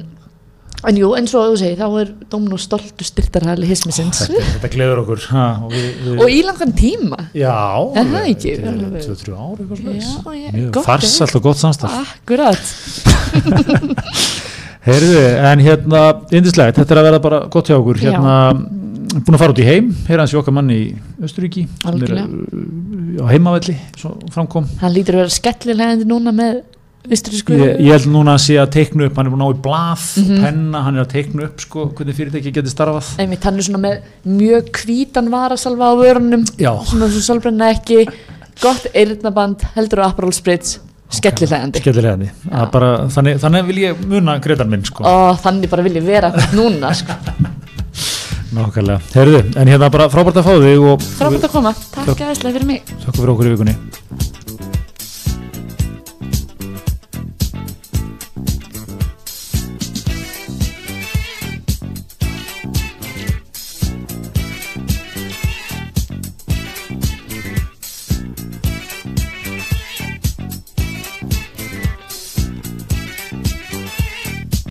en 0.87 0.95
jú, 1.01 1.09
eins 1.19 1.33
og 1.35 1.43
þú 1.49 1.57
segir, 1.59 1.75
þá 1.81 1.87
er 2.05 2.13
Dóminus 2.31 2.63
stoltu 2.69 3.03
styrtarhæli 3.03 3.67
hismisins. 3.67 4.21
Þetta, 4.29 4.45
þetta 4.53 4.69
gleður 4.77 5.01
okkur 5.03 5.25
ha, 5.33 5.43
og, 5.65 5.73
við, 5.75 5.89
við, 6.05 6.21
og 6.23 6.31
í 6.31 6.39
langan 6.47 6.71
tíma. 6.79 7.19
Já, 7.35 7.57
Er 7.99 8.07
það 8.13 8.29
ekki? 8.31 8.53
Alveg. 8.63 9.03
2-3 9.09 9.35
ár 9.35 9.59
eitthvað 9.59 9.83
Já, 9.83 10.07
slags 10.07 10.39
ég- 10.39 10.55
mjög 10.55 10.71
gott, 10.79 10.85
farsalt 10.87 11.35
og 11.35 11.43
gott 11.49 11.59
samstarf. 11.59 12.15
Akkurat. 12.15 12.63
Heyrðu, 14.87 15.19
en 15.51 15.59
hérna, 15.61 16.01
indislegt, 16.31 16.77
þetta 16.79 16.95
er 16.95 16.99
að 17.01 17.07
vera 17.09 17.19
bara 17.27 17.39
gott 17.51 17.67
hjá 17.69 17.75
okkur. 17.75 17.99
Já. 17.99 18.15
Búin 19.09 19.35
að 19.35 19.41
fara 19.41 19.53
út 19.55 19.61
í 19.61 19.67
heim, 19.67 19.87
heyra 20.07 20.23
hans 20.25 20.33
í 20.35 20.37
okkar 20.39 20.53
manni 20.53 20.75
í 20.79 20.89
Östuríki 21.25 21.63
Algjörlega. 21.89 22.27
á 23.23 23.25
heimavelli, 23.31 23.75
svo 23.97 24.15
framkom 24.33 24.67
hann 24.81 24.93
lítur 24.93 25.17
að 25.17 25.23
vera 25.25 25.37
skellilegandi 25.39 26.05
núna 26.09 26.33
með 26.35 26.59
sko 27.09 27.55
ég, 27.55 27.79
ég 27.79 27.93
held 27.95 28.09
núna 28.11 28.35
að 28.35 28.41
sé 28.43 28.57
að 28.61 28.69
teikna 28.75 29.07
upp 29.07 29.15
hann 29.17 29.29
er 29.29 29.33
búin 29.33 29.41
að 29.41 29.47
ná 29.47 29.55
í 29.55 29.61
blað, 29.63 30.03
Mhm. 30.19 30.41
penna 30.43 30.81
hann 30.83 30.97
er 30.99 31.05
að 31.05 31.13
teikna 31.13 31.43
upp 31.47 31.59
sko, 31.63 31.85
hvernig 31.95 32.15
fyrirtæki 32.17 32.51
getur 32.53 32.69
starfað. 32.69 33.07
Einmitt 33.23 33.43
hann 33.43 33.55
er 33.57 33.61
svona 33.65 33.79
með 33.79 34.01
mjög 34.27 34.69
hvítan 34.83 35.29
varasalva 35.31 35.89
á 35.89 35.93
vörunum 35.97 36.43
já, 36.59 36.73
svona 36.85 37.07
svo 37.09 37.23
sálbrenna 37.23 37.71
ekki 37.73 38.05
gott 38.61 38.85
eyrnaband, 38.93 39.61
heldur 39.75 40.03
á 40.05 40.11
Aperol 40.11 40.33
Spritz 40.35 40.79
skellilegandi. 41.09 41.79
Skellilegandi. 41.81 42.29
Bara, 42.71 43.07
þannig, 43.07 43.39
þannig 43.41 43.65
vil 43.65 43.77
ég 43.87 44.05
muna 44.05 44.37
greiðan 44.39 44.69
minn 44.69 44.83
sko, 44.85 45.03
og 45.03 45.39
þannig 45.41 45.69
bara 45.71 45.81
vil 45.87 45.93
ég 45.95 46.03
vera 46.05 46.29
núna 46.53 46.93
sko. 46.93 47.13
nákvæmlega. 48.55 48.99
Heyrðu, 49.13 49.43
en 49.61 49.71
hérna 49.73 49.91
bara 49.93 50.09
frábært 50.13 50.41
að 50.41 50.49
fá 50.49 50.53
þig 50.65 50.89
og 50.93 51.07
frábært 51.19 51.47
að 51.49 51.55
koma, 51.57 51.75
takk 51.93 52.15
aðeinslega 52.17 52.57
fyrir 52.57 52.69
mig. 52.73 52.97
Þakka 53.05 53.17
fyrir 53.21 53.33
okkur 53.35 53.49
í 53.49 53.55
vikunni 53.55 54.28